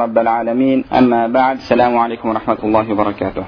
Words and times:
رب 0.00 0.18
العالمين 0.18 0.84
أما 0.98 1.26
بعد 1.28 1.56
السلام 1.56 1.98
عليكم 1.98 2.28
ورحمة 2.28 2.58
الله 2.64 2.92
وبركاته 2.92 3.44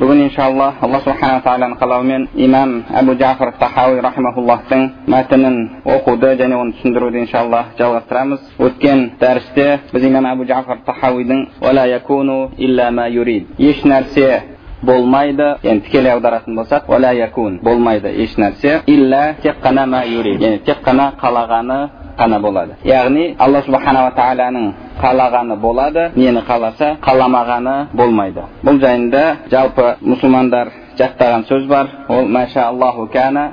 бүгін 0.00 0.20
иншалла 0.28 0.74
алла 0.80 1.00
субханала 1.04 1.40
тағаланың 1.44 1.78
қалауымен 1.80 2.22
имам 2.36 2.70
әбу 3.00 3.14
жафар 3.20 3.52
тахауи 3.60 4.00
рахимахуллахтың 4.00 4.80
мәтінін 5.12 5.56
оқуды 5.84 6.36
және 6.40 6.56
оны 6.56 6.72
түсіндіруді 6.76 7.20
иншалла 7.24 7.60
жалғастырамыз 7.78 8.40
өткен 8.66 8.98
дәрісте 9.20 9.66
біз 9.92 10.04
имам 10.08 10.26
әбу 10.32 10.44
жафар 10.48 10.80
тахауидің 10.88 11.40
еш 13.58 13.84
нәрсе 13.84 14.42
болмайды 14.82 15.54
енді 15.62 15.84
тікелей 15.86 16.12
аударатын 16.12 16.56
болсақ 16.56 16.86
болмайды 17.62 18.08
еш 18.08 18.36
нәрсе 18.36 18.80
илля 18.86 19.34
тек 19.42 19.56
қана 19.62 19.86
ма 19.86 20.04
юрид 20.04 20.40
яғни 20.40 20.64
тек 20.64 20.78
қана 20.84 21.12
қалағаны 21.20 21.88
ғана 22.18 22.40
болады 22.40 22.76
яғни 22.84 23.34
алла 23.38 23.62
субханала 23.62 24.12
тағаланың 24.16 24.72
қалағаны 25.01 25.59
болады 25.59 26.09
нені 26.15 26.41
қаласа 26.47 26.95
қаламағаны 27.01 27.75
болмайды. 27.93 28.47
Бұл 28.63 28.79
жайында 28.81 29.23
жалпы 29.51 29.95
мұсылмандар 30.01 30.71
жаттаған 30.97 31.45
сөз 31.49 31.67
бар. 31.67 31.89
Ол 32.09 32.27
аллаху 32.65 33.09
кәна 33.13 33.51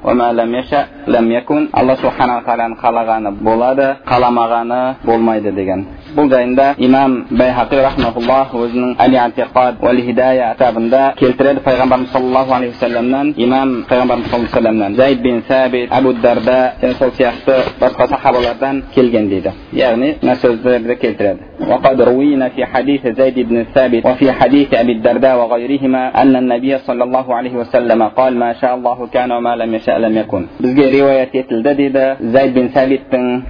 алла 1.73 1.97
субханала 1.97 2.43
тағаланың 2.47 2.77
қалағаны 2.81 3.31
болады 3.43 3.97
қаламағаны 4.07 4.95
болмайды 5.05 5.53
деген. 5.53 5.87
Бұл 6.17 6.29
жайында 6.31 6.75
имам 6.79 7.27
байхақи 7.31 7.83
рахмауллах 7.83 8.53
өзінің 8.55 8.97
әли 8.99 9.19
антиқад 9.27 9.81
хидая 10.07 10.55
кітабында 10.55 11.15
келтіреді 11.17 11.63
пайғамбарымыз 11.65 12.13
саллаллаху 12.13 12.53
алейхи 12.55 12.75
уассаламнан. 12.75 13.35
Имам 13.37 13.85
пайғамбарымыз 13.89 14.31
саллаллаху 14.31 14.37
алейхи 14.37 14.55
вассаламнан 14.55 14.95
зайд 14.97 15.23
бин 15.23 15.43
сәбит 15.49 15.91
әбу 15.91 16.13
дарда 16.21 16.75
және 16.83 16.99
сол 16.99 17.11
сияқты 17.19 17.63
басқа 17.81 18.09
сахабалардан 18.09 18.83
келген 18.95 19.29
дейді. 19.29 19.53
Яғни 19.73 20.17
мына 20.23 20.37
сөздерді 20.37 20.97
келтіреді. 20.97 21.32
said. 21.39 21.52
وقد 21.69 22.03
روينا 22.03 22.49
في 22.49 22.65
حديث 22.65 23.07
زيد 23.07 23.39
بن 23.49 23.57
الثابت 23.61 24.07
وفي 24.07 24.33
حديث 24.33 24.75
أبي 24.75 24.93
الدرداء 24.93 25.39
وغيرهما 25.39 26.23
أن 26.23 26.37
النبي 26.37 26.79
صلى 26.79 27.05
الله 27.05 27.35
عليه 27.35 27.55
وسلم 27.57 28.03
قال 28.03 28.37
ما 28.37 28.53
شاء 28.53 28.75
الله 28.75 29.07
كان 29.07 29.33
وما 29.33 29.57
لم 29.57 29.75
يشاء 29.75 29.99
لم 29.99 30.17
يكن. 30.17 30.47
بزجي 30.61 31.01
رواية 31.01 31.43
تلددد 31.51 32.17
زيد 32.21 32.55
بن 32.55 32.69
ثابت 32.69 33.01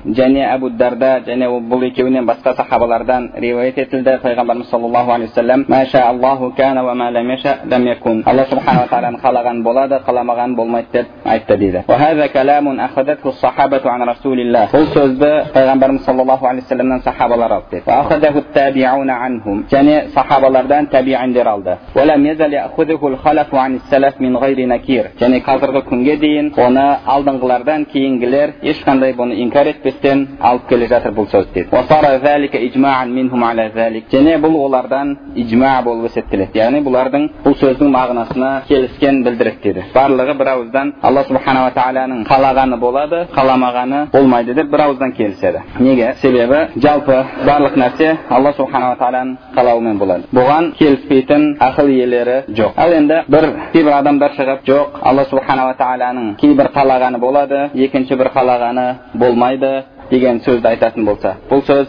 جني 0.06 0.54
أبو 0.54 0.66
الدرداء 0.66 1.18
جاني 1.20 1.46
وبولي 1.46 1.90
كونين 1.90 2.26
صحاب 2.26 2.54
صحابلردان 2.54 3.30
رواية 3.42 3.84
تلدد 3.84 4.16
فيغمبر 4.16 4.62
صلى 4.62 4.86
الله 4.86 5.12
عليه 5.12 5.24
وسلم 5.24 5.66
ما 5.68 5.84
شاء 5.84 6.10
الله 6.10 6.50
كان 6.50 6.78
وما 6.78 7.10
لم 7.10 7.30
يشاء 7.30 7.58
لم 7.66 7.86
يكن. 7.86 8.22
الله 8.28 8.44
سبحانه 8.44 8.82
وتعالى 8.82 9.18
خلقا 9.18 9.52
بولاد 9.64 9.92
خلمغان 9.98 10.54
بولمايت 10.56 10.96
أيت 11.26 11.50
وهذا 11.88 12.26
كلام 12.26 12.80
أخذته 12.80 13.28
الصحابة 13.28 13.90
عن 13.90 14.02
رسول 14.02 14.40
الله. 14.40 14.64
هو 14.64 14.84
في 14.86 15.44
فيغمبر 15.54 15.96
صلى 15.96 16.22
الله 16.22 16.48
عليه 16.48 16.62
وسلم 16.62 16.98
صحابة 16.98 17.46
رابطه 17.46 18.01
және 19.72 19.96
сахабалардан 20.14 20.86
табииндер 20.94 21.46
алды 21.46 21.76
және 25.20 25.38
қазіргі 25.46 25.82
күнге 25.88 26.16
дейін 26.22 26.46
оны 26.56 26.84
алдыңғылардан 27.14 27.86
кейінгілер 27.92 28.52
ешқандай 28.72 29.14
бұны 29.18 29.34
инкар 29.44 29.66
етпестен 29.72 30.26
алып 30.40 30.68
келе 30.68 30.86
жатыр 30.92 31.12
бұл 31.16 31.26
сөз 31.32 31.46
дейді 31.54 31.70
және 34.12 34.36
бұл 34.42 34.56
олардан 34.66 35.16
ижма 35.36 35.72
болып 35.84 36.10
есептеледі 36.10 36.58
яғни 36.58 36.82
бұлардың 36.86 37.28
бұл 37.44 37.56
сөздің 37.60 37.92
мағынасына 37.96 38.50
келіскен 38.68 39.22
білдіреді 39.26 39.62
дейді 39.64 39.84
барлығы 39.94 40.36
бір 40.38 40.50
ауыздан 40.54 40.92
алла 41.02 41.24
субханала 41.28 41.72
тағаланың 41.76 42.24
қалағаны 42.30 42.78
болады 42.80 43.26
қаламағаны 43.36 44.04
болмайды 44.12 44.54
деп 44.54 44.70
бір 44.72 44.84
ауыздан 44.86 45.12
келіседі 45.18 45.62
неге 45.80 46.14
себебі 46.22 46.66
жалпы 46.76 47.18
барлық 47.46 47.76
нәрсе 47.82 48.08
алла 48.30 48.52
субханала 48.56 48.96
тағаланың 49.00 49.36
қалауымен 49.56 49.98
болады 50.00 50.28
бұған 50.36 50.72
келіспейтін 50.78 51.46
ақыл 51.68 51.90
иелері 51.94 52.36
жоқ 52.58 52.78
ал 52.84 52.92
енді 52.98 53.22
бір 53.34 53.48
кейбір 53.72 53.92
адамдар 54.00 54.36
шығып 54.38 54.66
жоқ 54.68 55.00
алла 55.02 55.24
субханала 55.30 55.74
тағаланың 55.80 56.36
кейбір 56.42 56.70
қалағаны 56.76 57.18
болады 57.18 57.64
екінші 57.74 58.18
бір 58.20 58.32
қалағаны 58.36 58.86
болмайды 59.14 59.72
деген 60.10 60.40
сөзді 60.44 60.68
айтатын 60.74 61.06
болса 61.08 61.36
бұл 61.50 61.62
сөз 61.66 61.88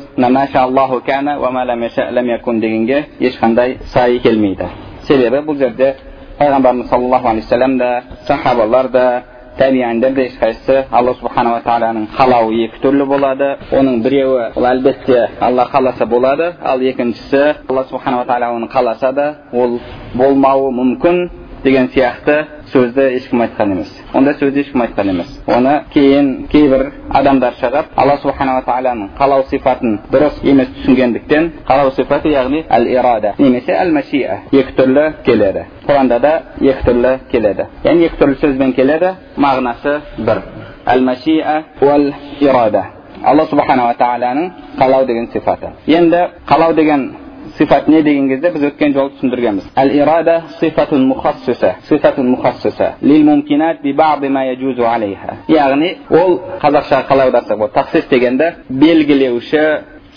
дегенге 2.64 3.06
ешқандай 3.20 3.78
сай 3.94 4.20
келмейді 4.20 4.70
себебі 5.08 5.44
бұл 5.48 5.58
жерде 5.60 5.96
пайғамбарымыз 6.40 6.90
саллаллаху 6.90 7.28
алейхи 7.28 7.46
вассалам 7.46 7.78
да 7.78 8.04
сахабалар 8.28 8.88
да 8.90 9.24
табиандер 9.58 10.14
де 10.14 10.28
ешқайсысы 10.30 10.86
алла 10.92 11.14
субханала 11.20 11.62
тағаланың 11.66 12.08
қалауы 12.18 12.56
екі 12.66 12.82
түрлі 12.84 13.06
болады. 13.10 13.50
Оның 13.72 14.02
біреуі 14.06 14.50
ол 14.56 14.68
әлбетте 14.70 15.28
алла 15.42 15.68
қаласа 15.72 16.06
болады. 16.10 16.54
Ал 16.64 16.82
екіншісі 16.82 17.44
алла 17.70 17.86
субханала 17.90 18.26
тағала 18.26 18.56
оны 18.58 18.70
қаласа 18.72 19.14
да 19.14 19.28
ол 19.54 19.80
болмауы 20.14 20.72
мүмкін. 20.80 21.30
Деген 21.64 21.88
сияқты 21.94 22.36
сөзді 22.74 23.06
ешкім 23.18 23.42
айтқан 23.46 23.72
емес 23.76 23.92
ондай 24.14 24.36
сөзді 24.40 24.64
ешкім 24.64 24.82
айтқан 24.84 25.10
емес 25.14 25.30
оны 25.48 25.74
кейін 25.94 26.32
кейбір 26.52 26.90
адамдар 27.20 27.54
шығып 27.60 27.94
алла 27.96 28.18
субханала 28.24 28.64
тағаланың 28.68 29.14
қалау 29.20 29.46
сипатын 29.52 30.00
дұрыс 30.12 30.42
емес 30.44 30.72
түсінгендіктен 30.80 31.52
қалау 31.68 31.94
сипаты 31.96 32.34
яғни 32.34 32.64
әл 32.70 32.88
ирада 32.92 33.34
немесе 33.38 33.78
әл 33.78 33.94
машиа 33.96 34.42
екі 34.52 34.76
түрлі 34.80 35.06
келеді 35.26 35.66
құранда 35.88 36.20
да 36.20 36.34
екі 36.62 36.88
түрлі 36.90 37.14
келеді 37.32 37.70
яғни 37.86 38.10
екі 38.10 38.20
түрлі 38.24 38.40
сөзбен 38.42 38.76
келеді 38.80 39.16
мағынасы 39.38 40.00
бір 40.20 40.44
әл 40.86 41.02
машиа 41.08 41.62
уәл 41.82 42.12
ирада 42.42 42.86
алла 43.24 43.48
субханала 43.48 43.96
тағаланың 44.00 44.50
қалау 44.80 45.06
деген 45.08 45.30
сипаты 45.32 45.72
енді 45.88 46.28
қалау 46.48 46.74
деген 46.76 47.12
сифат 47.58 47.88
не 47.88 48.02
деген 48.04 48.30
кезде 48.30 48.52
біз 48.52 48.64
өткен 48.70 48.94
жолы 48.94 49.12
түсіндіргенбіз 49.18 49.70
әл 49.76 49.92
ирада 49.94 50.42
сифатун 50.60 51.06
мухассиса 51.08 51.76
сифатун 51.90 52.30
мухассиса 52.32 52.96
лил 53.02 53.24
мумкинат 53.26 53.82
би 53.82 53.94
баъди 53.94 54.30
ма 54.30 54.46
яджузу 54.46 54.86
алейха 54.86 55.38
яғни 55.48 55.98
ол 56.10 56.40
қазақшаға 56.62 57.08
қалай 57.08 57.28
аударсақ 57.28 57.58
болады 57.58 57.74
тахсис 57.74 58.08
дегенде 58.10 58.56
белгілеуші 58.70 59.64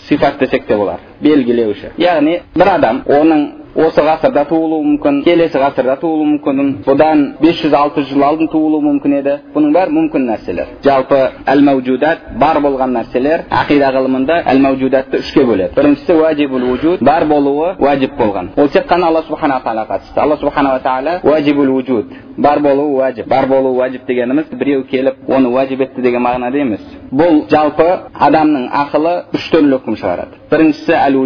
сифат 0.07 0.39
десек 0.39 0.65
те 0.65 0.75
болады 0.75 0.99
белгілеуші 1.21 1.93
яғни 1.97 2.41
бір 2.55 2.73
адам 2.73 3.03
оның 3.05 3.47
осы 3.77 4.01
ғасырда 4.01 4.43
туылуы 4.49 4.81
мүмкін 4.85 5.19
келесі 5.25 5.59
ғасырда 5.61 5.97
туылуы 6.01 6.25
мүмкін. 6.31 6.71
Бұдан 6.87 7.23
500 7.41 7.75
600 7.77 8.07
жыл 8.09 8.23
алдын 8.25 8.49
туылуы 8.49 8.81
мүмкін 8.81 9.15
еді. 9.19 9.35
Бұның 9.53 9.73
бәрі 9.75 9.93
мүмкін 9.97 10.25
нәрселер. 10.31 10.71
Жалпы 10.85 11.19
әл 11.45 11.61
мәужудат 11.67 12.25
бар 12.41 12.59
болған 12.65 12.95
нәрселер 12.97 13.45
ақида 13.53 13.91
ғылымында 13.97 14.39
әл 14.49 14.61
мәужудатты 14.65 15.21
үшке 15.21 15.45
бөледі. 15.45 15.75
Біріншісі 15.77 16.17
уәжибул 16.17 16.65
вujud 16.71 17.03
бар 17.05 17.27
болуы 17.29 17.75
уәжіп 17.77 18.17
болған. 18.17 18.49
Ол 18.57 18.69
тек 18.73 18.89
қана 18.89 19.11
алла 19.11 19.21
субханала 19.27 19.61
тағала 19.61 19.85
қатысты. 19.91 20.19
Алла 20.19 20.37
субханала 20.37 20.81
тағала 20.81 21.19
уәжибул 21.23 21.69
вujud 21.75 22.17
бар 22.37 22.59
болуы 22.59 22.97
уәжіп. 22.97 23.29
Бар 23.29 23.45
болуы 23.45 23.77
уәжіп 23.77 24.07
дегеніміз 24.07 24.49
біреу 24.57 24.83
келіп 24.89 25.29
оны 25.29 25.53
уәжіп 25.53 25.85
етті 25.85 26.01
деген 26.01 26.25
мағынада 26.25 26.61
емес. 26.61 26.81
Бұл 27.11 27.45
жалпы 27.51 27.87
адамның 28.13 28.69
ақылы 28.73 29.15
үш 29.37 29.49
түрлі 29.53 29.77
үкім 29.79 29.97
шығарады. 30.01 30.41
Біріншісі 30.51 30.97
әл 30.97 31.17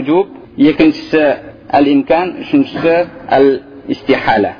екіншісі 0.58 1.22
әл 1.78 1.88
имкан 1.88 2.34
үшіншісі 2.44 2.96
әл 3.38 3.48
истихала 3.96 4.54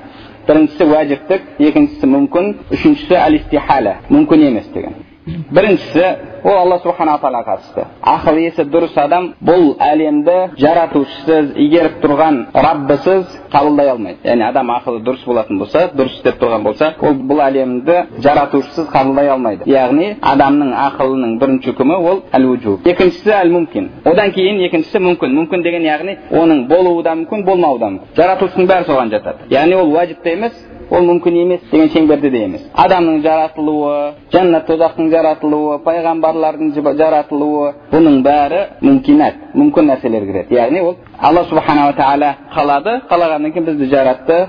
біріншісі 0.48 0.88
уәжіптік 0.90 1.48
екіншісі 1.70 2.10
мүмкін 2.16 2.52
үшіншісі 2.72 3.18
әл 3.20 3.38
истихала 3.40 3.98
мүмкін 4.10 4.48
емес 4.50 4.70
деген 4.74 4.96
біріншісі 5.26 6.06
ол 6.44 6.56
алла 6.58 6.80
субханала 6.82 7.20
тағалаға 7.22 7.46
қатысты 7.46 7.84
ақыл 8.02 8.38
есі 8.42 8.64
дұрыс 8.74 8.96
адам 8.98 9.28
бұл 9.46 9.76
әлемді 9.78 10.38
жаратушысыз 10.58 11.52
игеріп 11.62 12.00
тұрған 12.02 12.40
раббысыз 12.56 13.36
қабылдай 13.54 13.92
алмайды 13.94 14.26
яғни 14.26 14.48
адам 14.48 14.72
ақылы 14.74 15.04
дұрыс 15.06 15.26
болатын 15.28 15.60
болса 15.62 15.84
дұрыс 15.94 16.18
істеп 16.18 16.42
тұрған 16.42 16.66
болса 16.66 16.94
ол 17.06 17.20
бұл 17.30 17.44
әлемді 17.46 18.00
жаратушысыз 18.26 18.90
қабылдай 18.90 19.30
алмайды 19.36 19.70
яғни 19.70 20.16
адамның 20.34 20.74
ақылының 20.88 21.38
бірінші 21.44 21.76
үкімі 21.76 22.02
ол 22.02 22.24
әл 22.34 22.50
екіншісі 22.90 23.36
әл 23.38 23.54
мүмкин 23.54 23.90
одан 24.06 24.34
кейін 24.34 24.66
екіншісі 24.66 25.04
мүмкін 25.06 25.38
мүмкін 25.38 25.64
деген 25.68 25.86
яғни 25.86 26.18
оның 26.32 26.66
болуы 26.72 27.04
да 27.04 27.14
мүмкін 27.22 27.46
болмауы 27.46 27.80
да 27.80 27.94
мүмкін 27.94 28.18
жаратушының 28.18 28.74
бәрі 28.74 28.90
соған 28.90 29.14
жатады 29.14 29.52
яғни 29.54 29.78
ол 29.78 29.94
уәжіп 29.94 30.26
емес 30.34 30.58
ол 30.92 31.06
мүмкін 31.08 31.38
емес 31.42 31.62
деген 31.72 31.90
шеңберде 31.94 32.30
де 32.32 32.44
емес. 32.46 32.64
Адамның 32.76 33.22
жаратылуы 33.24 33.94
жәннат 34.34 34.68
тозақтың 34.68 35.12
жаратылуы 35.14 35.78
пайғамбарлардың 35.86 36.74
жаратылуы 37.00 37.72
бұның 37.94 38.18
бәрі 38.26 38.62
мүмкинат 38.84 39.56
мүмкін 39.56 39.88
нәрселер 39.92 40.26
кіреді. 40.28 40.56
Яғни 40.56 40.82
ол 40.82 40.96
алла 41.20 41.46
субханала 41.50 41.96
тағала 41.96 42.34
қалады 42.56 42.98
қалағаннан 43.12 43.54
кейін 43.56 43.70
бізді 43.70 43.90
жаратты 43.96 44.42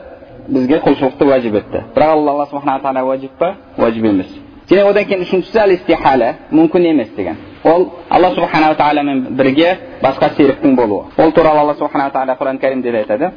бізге 0.49 0.83
құлшылықты 0.83 1.31
уәжіп 1.31 1.61
етті. 1.63 1.85
Бірақ 1.95 2.17
ол 2.17 2.29
алла 2.35 2.49
субханала 2.51 2.83
тағала 2.83 3.07
уәжіп 3.13 3.39
па? 3.39 3.55
Уәжіп 3.79 4.11
емес. 4.11 4.35
Және 4.71 4.85
одан 4.91 5.05
кейін 5.05 5.27
үшіншісі 5.27 6.35
мүмкін 6.51 6.91
емес 6.91 7.15
деген. 7.17 7.37
Ол 7.65 7.93
алла 8.11 8.31
субханала 8.35 8.75
тағаламен 8.75 9.37
бірге 9.37 9.79
басқа 10.03 10.31
серіктің 10.37 10.75
болуы. 10.77 11.05
Ол 11.19 11.33
туралы 11.33 11.61
алла 11.61 11.75
субханала 11.75 12.11
тағала 12.11 12.37
құран 12.39 12.59
кәрімде 12.59 12.91
де 12.91 12.99
айтады. 12.99 13.31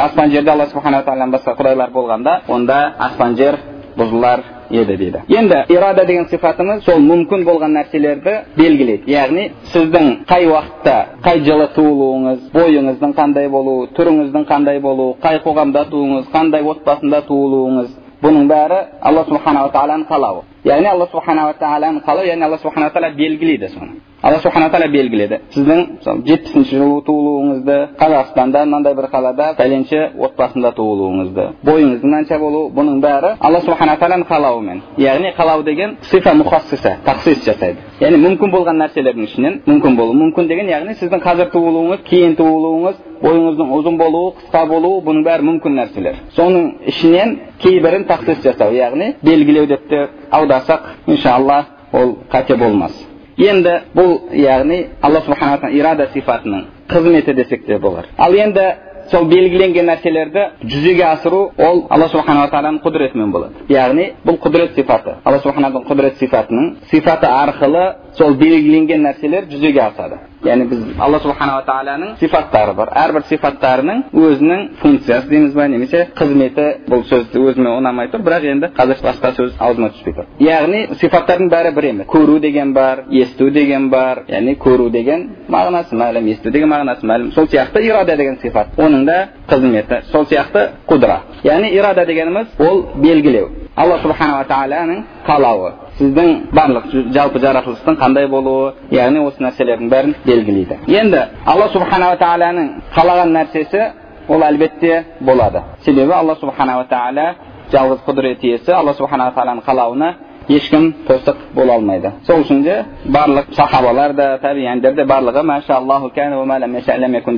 Аспан 0.00 0.30
жерде 0.30 0.50
алла 0.50 0.66
субханала 0.66 1.04
тағаладан 1.04 1.30
басқа 1.30 1.56
құдайлар 1.56 1.90
болғанда 1.90 2.40
онда 2.48 2.94
аспан 2.98 3.36
жер 3.36 3.58
бұзылар 3.96 4.40
еді 4.70 4.96
дейді. 4.96 5.22
Енді 5.28 5.64
ирада 5.68 6.04
деген 6.06 6.26
сипатымыз 6.30 6.84
сол 6.84 7.00
мүмкін 7.02 7.44
болған 7.44 7.74
нәрселерді 7.76 8.36
белгілейді. 8.56 9.10
Яғни 9.10 9.50
сіздің 9.72 10.10
қай 10.30 10.46
уақытта 10.46 10.96
қай 11.24 11.42
жылы 11.44 11.68
туылуыңыз 11.76 12.50
бойыңыздың 12.54 13.16
қандай 13.18 13.48
болуы 13.50 13.88
түріңіздің 13.98 14.46
қандай 14.48 14.80
болуы 14.80 15.16
қай 15.22 15.42
қоғамда 15.44 15.84
туыңыз 15.90 16.30
қандай 16.34 16.62
отбасында 16.62 17.24
туылуыңыз 17.28 17.90
бұның 18.22 18.48
бәрі 18.52 18.80
алла 19.00 19.24
субханала 19.24 19.72
тағаланың 19.74 20.06
қалауы. 20.08 20.42
Яғни 20.64 20.88
алла 20.90 21.06
субханала 21.12 21.54
тағаланың 21.60 22.02
қалауы 22.04 22.28
яғни 22.28 22.44
алла 22.44 22.58
субханала 22.58 22.92
тағала 22.92 23.14
белгілейді 23.16 23.68
соны 23.72 24.00
алла 24.22 24.38
субхана 24.38 24.68
тағала 24.70 24.88
белгіледі. 24.92 25.40
Сіздің 25.54 25.80
мысалы 25.96 26.22
жетпісінші 26.28 26.76
жылы 26.76 27.00
туылуыңызды 27.06 27.76
қазақстанда 28.00 28.64
мынандай 28.66 28.94
бір 28.94 29.08
қалада 29.12 29.54
пәленше 29.58 30.10
отбасында 30.18 30.72
туылуыңызды 30.76 31.46
бойыңыздың 31.64 32.10
мынанша 32.10 32.38
болуы 32.38 32.70
бұның 32.76 33.00
бәрі 33.00 33.34
алла 33.40 33.60
субхана 33.64 33.96
тағаланың 33.96 34.26
қалауымен. 34.28 34.82
Яғни 34.98 35.32
қалау 35.38 35.64
деген 35.64 35.96
сифа 36.10 36.34
мұхассиса 36.36 36.96
тахсис 37.04 37.44
жасайды. 37.46 37.78
Яғни 38.00 38.20
мүмкін 38.26 38.52
болған 38.52 38.80
нәрселердің 38.84 39.28
ішінен 39.28 39.60
мүмкін 39.66 39.96
болу 39.96 40.16
мүмкін 40.20 40.48
деген 40.48 40.68
яғни 40.68 40.96
сіздің 41.00 41.24
қазір 41.24 41.50
туылуыңыз 41.54 42.04
кейін 42.10 42.36
туылуыңыз 42.36 43.00
бойыңыздың 43.24 43.74
ұзын 43.76 43.98
болуы 44.00 44.32
қысқа 44.40 44.64
болуы 44.68 45.02
бұның 45.04 45.24
бәрі 45.26 45.46
мүмкін 45.48 45.76
нәрселер. 45.80 46.22
Соның 46.36 46.72
ішінен 46.92 47.36
кейбірін 47.60 48.06
тахсис 48.08 48.42
жасау 48.44 48.72
яғни 48.76 49.14
белгілеу 49.22 49.66
деп 49.66 49.88
те 49.88 50.08
аударсақ 50.30 51.06
иншалла 51.06 51.64
ол 51.92 52.16
қате 52.32 52.56
болмас. 52.56 53.09
Енді 53.40 53.74
бұл 53.96 54.16
яғни 54.36 54.80
алла 55.02 55.22
субханала 55.26 55.70
ирада 55.72 56.08
сипатының 56.14 56.66
қызметі 56.90 57.34
десек 57.34 57.66
те 57.66 57.78
болар 57.78 58.08
ал 58.18 58.34
енді 58.34 58.66
сол 59.10 59.26
белгіленген 59.30 59.88
нәрселерді 59.90 60.46
жүзеге 60.62 61.04
асыру 61.10 61.40
ол 61.58 61.84
алла 61.90 62.08
субханала 62.12 62.50
тағаланың 62.52 62.80
құдіретімен 62.84 63.32
болады. 63.34 63.66
Яғни 63.68 64.10
бұл 64.24 64.38
құдірет 64.44 64.76
сипаты 64.78 65.16
алла 65.24 65.42
субханалардың 65.42 65.86
құдірет 65.90 66.18
сипатының 66.22 66.74
сипаты 66.90 67.26
арқылы 67.26 67.86
сол 68.18 68.34
белгіленген 68.34 69.02
нәрселер 69.06 69.48
жүзеге 69.50 69.82
асады. 69.86 70.18
Яғни 70.44 70.64
біз 70.70 70.84
алла 70.98 71.18
субханала 71.20 71.64
тағаланың 71.66 72.14
сипаттары 72.20 72.72
бар. 72.74 72.90
Әрбір 72.96 73.26
сипаттарының 73.28 73.98
өзінің 74.16 74.62
функциясы 74.80 75.28
дейміз 75.28 75.52
ба 75.52 75.66
немесе 75.68 76.06
қызметі 76.16 76.64
бұл 76.88 77.04
сөз 77.10 77.34
өзіме 77.36 77.74
ұнамай 77.76 78.08
тұр. 78.08 78.22
Бірақ 78.24 78.46
енді 78.48 78.70
қазір 78.76 79.02
басқа 79.04 79.34
сөз 79.36 79.58
аузыма 79.60 79.90
түспей 79.92 80.16
тұр. 80.16 80.30
Яғни 80.40 80.96
сипаттардың 81.02 81.50
бәрі 81.52 81.74
бір 81.76 81.88
емес 81.90 82.08
көру 82.08 82.38
деген 82.40 82.72
бар 82.72 83.04
есту 83.10 83.50
деген 83.50 83.90
бар. 83.92 84.24
Яғни 84.32 84.56
көру 84.56 84.88
деген 84.90 85.28
мағынасы 85.52 85.98
мәлім 86.00 86.32
есту 86.32 86.50
деген 86.50 86.72
мағынасы 86.72 87.04
мәлім. 87.04 87.34
Сол 87.34 87.44
сияқты 87.46 87.84
ирада 87.84 88.16
деген 88.16 88.40
сипат 88.40 88.80
оның 88.80 88.99
да 89.06 89.28
қызметі 89.48 90.02
сол 90.12 90.24
сияқты 90.26 90.68
құдра 90.88 91.20
яғни 91.44 91.72
ирада 91.74 92.04
дегеніміз 92.06 92.46
ол 92.58 92.84
белгілеу 92.96 93.48
алла 93.76 93.98
субханала 94.02 94.44
тағаланың 94.48 95.02
қалауы 95.26 95.72
сіздің 95.98 96.30
барлық 96.52 96.88
жалпы 97.14 97.40
жаратылыстың 97.40 97.98
қандай 98.00 98.28
болуы 98.28 98.72
яғни 98.90 99.22
осы 99.26 99.42
нәрселердің 99.44 99.90
бәрін 99.92 100.14
белгілейді 100.26 100.78
енді 101.00 101.22
алла 101.46 101.68
субханала 101.72 102.16
тағаланың 102.20 102.70
қалаған 102.94 103.34
нәрсесі 103.36 103.84
ол 104.28 104.42
әлбетте 104.46 105.04
болады 105.20 105.62
себебі 105.84 106.12
алла 106.12 106.36
субханала 106.40 106.86
тағала 106.90 107.34
жалғыз 107.72 108.04
құдірет 108.06 108.44
иесі 108.44 108.72
алла 108.72 108.94
субханала 108.94 109.34
тағаланың 109.36 109.64
қалауына 109.66 110.14
ешкім 110.50 110.92
тосық 111.08 111.36
бола 111.54 111.78
алмайды 111.78 112.10
сол 112.26 112.42
үшін 112.42 112.62
де 112.64 112.76
барлық 113.06 113.54
сахабалар 113.54 114.12
да 114.14 114.38
табиандер 114.42 114.94
де 114.94 115.04
барлығы 115.04 115.44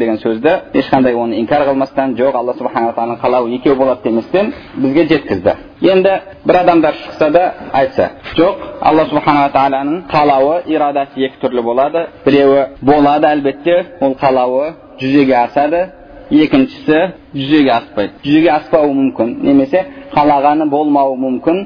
деген 0.02 0.18
сөзді 0.18 0.52
ешқандай 0.74 1.14
оны 1.14 1.38
инкар 1.40 1.66
қылмастан 1.68 2.16
жоқ 2.16 2.36
алла 2.36 2.54
субханала 2.58 2.92
тағаланың 2.96 3.20
қалауы 3.22 3.54
екеу 3.56 3.76
болады 3.76 4.02
деместен 4.04 4.52
бізге 4.76 5.06
жеткізді 5.08 5.54
енді 5.92 6.12
бір 6.44 6.56
адамдар 6.62 6.94
шықса 6.94 7.30
да 7.30 7.54
айтса 7.72 8.10
жоқ 8.36 8.56
алла 8.80 9.06
субханала 9.10 9.50
тағаланың 9.54 10.02
қалауы 10.10 10.62
ирадасы 10.66 11.20
екі 11.26 11.40
түрлі 11.42 11.62
болады 11.62 12.06
біреуі 12.24 12.66
болады 12.80 13.26
әлбетте 13.26 13.78
ол 14.00 14.16
қалауы 14.20 14.72
жүзеге 15.00 15.36
асады 15.44 15.86
екіншісі 16.30 17.00
жүзеге 17.34 17.72
аспайды 17.76 18.12
жүзеге 18.24 18.50
аспауы 18.56 18.92
мүмкін 18.96 19.34
немесе 19.44 19.84
қалағаны 20.14 20.68
болмауы 20.70 21.16
мүмкін 21.20 21.64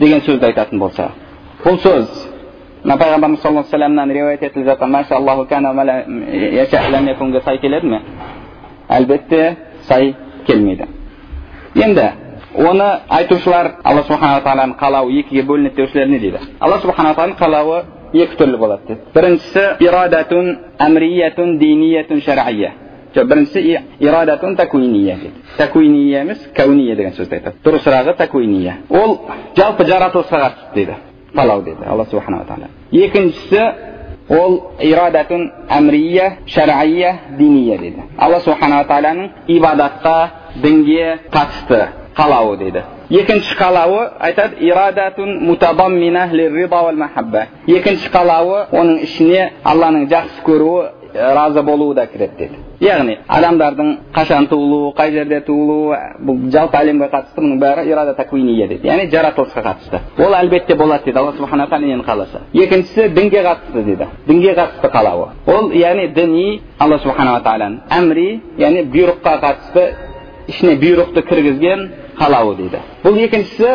деген 0.00 0.20
сөзді 0.26 0.44
айтатын 0.50 0.78
болса 0.80 1.10
бұл 1.64 1.76
сөз 1.84 2.06
мына 2.84 2.96
пайғамбарымыз 2.96 3.40
саллаллаху 3.42 3.68
алейхи 3.68 3.70
вассаламнан 3.70 4.10
риуаят 4.10 4.42
етіліп 4.42 4.66
жатқан 4.66 4.90
сай 7.44 7.58
келеді 7.58 7.86
ме 7.86 8.00
әлбетте 8.88 9.56
сай 9.88 10.14
келмейді 10.46 10.86
енді 11.74 12.10
оны 12.56 12.88
айтушылар 13.08 13.74
алла 13.84 14.02
субханала 14.02 14.42
тағаланың 14.42 14.76
қалауы 14.80 15.18
екіге 15.20 15.42
бөлінеді 15.46 15.76
деушілер 15.76 16.08
не 16.08 16.18
дейді 16.18 16.38
алла 16.60 16.78
субханала 16.82 17.14
тағаланың 17.14 17.38
қалауы 17.38 17.82
екі 18.14 18.36
түрлі 18.40 18.58
болады 18.58 18.82
дейді 18.88 19.00
біріншісі 19.14 19.84
ирадатун 19.86 20.56
әмриятун 20.78 21.58
диниятун 21.58 22.20
шар'ия 22.20 22.72
жоқ 23.14 23.26
біріншісі 23.26 23.78
ирадатун 24.00 24.56
такуиния 24.56 25.16
дейді 25.16 25.34
такуиния 25.56 26.20
емес 26.20 26.38
кәуния 26.54 26.96
деген 26.96 27.12
сөзді 27.12 27.40
айтады 27.40 27.56
дұрысырағы 27.64 28.16
такуиния 28.16 28.76
ол 28.88 29.18
жалпы 29.56 29.84
жаратылысқа 29.84 30.40
қатысты 30.44 30.74
дейді 30.74 30.94
қалау 31.34 31.62
дейді 31.62 31.86
алла 31.86 32.06
субханала 32.10 32.44
тағала 32.44 32.68
екіншісі 32.92 33.62
ол 34.28 34.72
ирадатун 34.80 35.50
әмрия 35.68 36.38
шар'ия 36.46 37.18
диния 37.38 37.78
дейді 37.78 38.02
алла 38.18 38.40
субханала 38.40 38.84
тағаланың 38.84 39.30
ибадатқа 39.48 40.30
дінге 40.62 41.18
қатысты 41.32 41.88
қалауы 42.16 42.56
дейді 42.58 42.84
екінші 43.10 43.56
қалауы 43.58 44.06
айтады 44.20 44.56
ирадатун 44.60 45.56
екінші 47.66 48.08
қалауы 48.14 48.66
оның 48.70 49.02
ішіне 49.02 49.52
алланың 49.64 50.06
жақсы 50.10 50.44
көруі 50.46 50.99
разы 51.14 51.62
болуы 51.62 51.94
да 51.94 52.06
кіреді 52.06 52.32
деді. 52.38 52.58
Яғни 52.80 53.18
адамдардың 53.28 53.90
қашан 54.14 54.48
туылуы 54.48 54.92
қай 54.96 55.12
жерде 55.12 55.40
туылуы 55.46 55.96
бұл 56.24 56.50
жалпы 56.52 56.76
әлемге 56.80 57.08
қатысты 57.12 57.40
бұның 57.40 57.60
бәрі 57.60 57.86
ирада 57.90 58.14
таквиния 58.14 58.68
дейді 58.68 58.88
яғни 58.88 59.10
жаратылысқа 59.10 59.62
қатысты. 59.62 60.00
Ол 60.18 60.34
әлбетте 60.34 60.74
болады 60.76 61.04
дейді 61.04 61.18
алла 61.18 61.32
субхана 61.32 61.66
тағала 61.66 61.86
нені 61.86 62.04
қаласа. 62.04 62.40
Екіншісі 62.52 63.08
дінге 63.08 63.42
қатысты 63.44 63.84
дейді 63.84 64.06
дінге 64.26 64.54
қатысты 64.54 64.90
қалауы. 64.90 65.28
Ол 65.46 65.72
яғни 65.72 66.08
діни 66.14 66.62
алла 66.78 66.98
субханала 66.98 67.40
тағаланың 67.44 67.80
әмри 67.90 68.40
яғни 68.58 68.84
бұйрыққа 68.92 69.36
қатысты 69.44 69.86
ішіне 70.48 70.76
бұйрықты 70.80 71.22
кіргізген 71.28 71.88
қалауы 72.18 72.56
дейді 72.56 72.80
бұл 73.04 73.18
екіншісі 73.26 73.70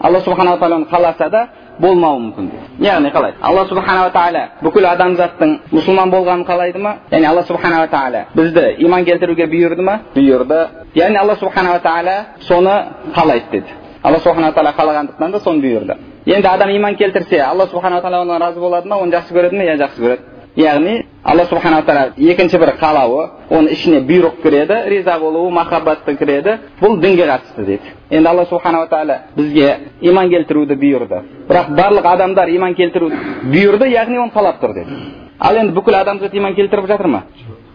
алла 0.00 0.20
субханала 0.20 0.58
тағаланың 0.58 0.88
қаласа 0.90 1.30
да 1.30 1.48
болмауы 1.82 2.20
мүмкін 2.22 2.50
яғни 2.82 3.10
қалай? 3.12 3.34
Алла 3.42 3.64
субханала 3.66 4.10
тағала 4.14 4.42
бүкіл 4.62 4.86
адамзаттың 4.92 5.54
мұсылман 5.72 6.12
болғанын 6.12 6.46
қалайды 6.46 6.78
ма? 6.78 6.94
Яғни 7.10 7.26
алла 7.26 7.42
субханала 7.48 7.88
тағала 7.90 8.24
бізді 8.34 8.64
иман 8.86 9.04
келтіруге 9.04 9.48
бұйырды 9.50 9.82
ма? 9.82 9.98
Бұйырды. 10.14 10.60
Яғни 10.94 11.18
алла 11.18 11.36
субханала 11.40 11.80
тағала 11.82 12.16
соны 12.46 12.76
қалайды 13.16 13.50
деді. 13.50 13.76
Алла 14.02 14.18
субханала 14.18 14.52
тағала 14.52 14.74
қалағандықтан 14.78 15.32
да 15.32 15.40
соны 15.40 15.62
бұйырды. 15.62 15.98
Енді 16.26 16.48
адам 16.48 16.70
иман 16.70 16.96
келтірсе 16.96 17.40
алла 17.42 17.66
субханала 17.66 18.02
тағала 18.02 18.22
одан 18.22 18.42
разы 18.42 18.60
болады 18.60 18.88
ма? 18.88 18.96
Оны 19.02 19.12
жақсы 19.16 19.34
көреді 19.34 19.58
ме? 19.58 19.66
Иә 19.66 19.76
жақсы 19.82 20.00
көреді. 20.00 20.22
Яғни 20.56 21.06
алла 21.24 21.46
субханала 21.46 21.82
тағала 21.86 22.12
екінші 22.18 22.58
бір 22.60 22.74
қалауы 22.80 23.22
оның 23.50 23.72
ішіне 23.72 24.00
бұйрық 24.04 24.42
кіреді 24.42 24.76
риза 24.90 25.18
болуы 25.18 25.50
махаббаты 25.50 26.14
кіреді 26.16 26.58
бұл 26.80 26.98
дінге 27.00 27.26
қатысты 27.30 27.64
дейді 27.64 27.92
енді 28.10 28.28
алла 28.28 28.44
субханала 28.50 28.86
тағала 28.90 29.18
бізге 29.36 29.78
иман 30.00 30.28
келтіруді 30.28 30.76
бұйырды 30.76 31.22
бірақ 31.48 31.72
барлық 31.78 32.08
адамдар 32.12 32.52
иман 32.52 32.74
келтіруді 32.74 33.16
бұйырды 33.48 33.88
яғни 33.94 34.20
оны 34.20 34.32
қалап 34.36 34.60
тұр 34.60 34.74
деді 34.74 35.00
ал 35.38 35.56
енді 35.56 35.72
бүкіл 35.72 36.00
адамзат 36.02 36.34
иман 36.34 36.54
келтіріп 36.54 36.86
жатыр 36.86 37.06
ма 37.06 37.22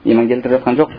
иман 0.06 0.28
келтіріп 0.28 0.60
жатқан 0.60 0.78
жоқ 0.78 0.90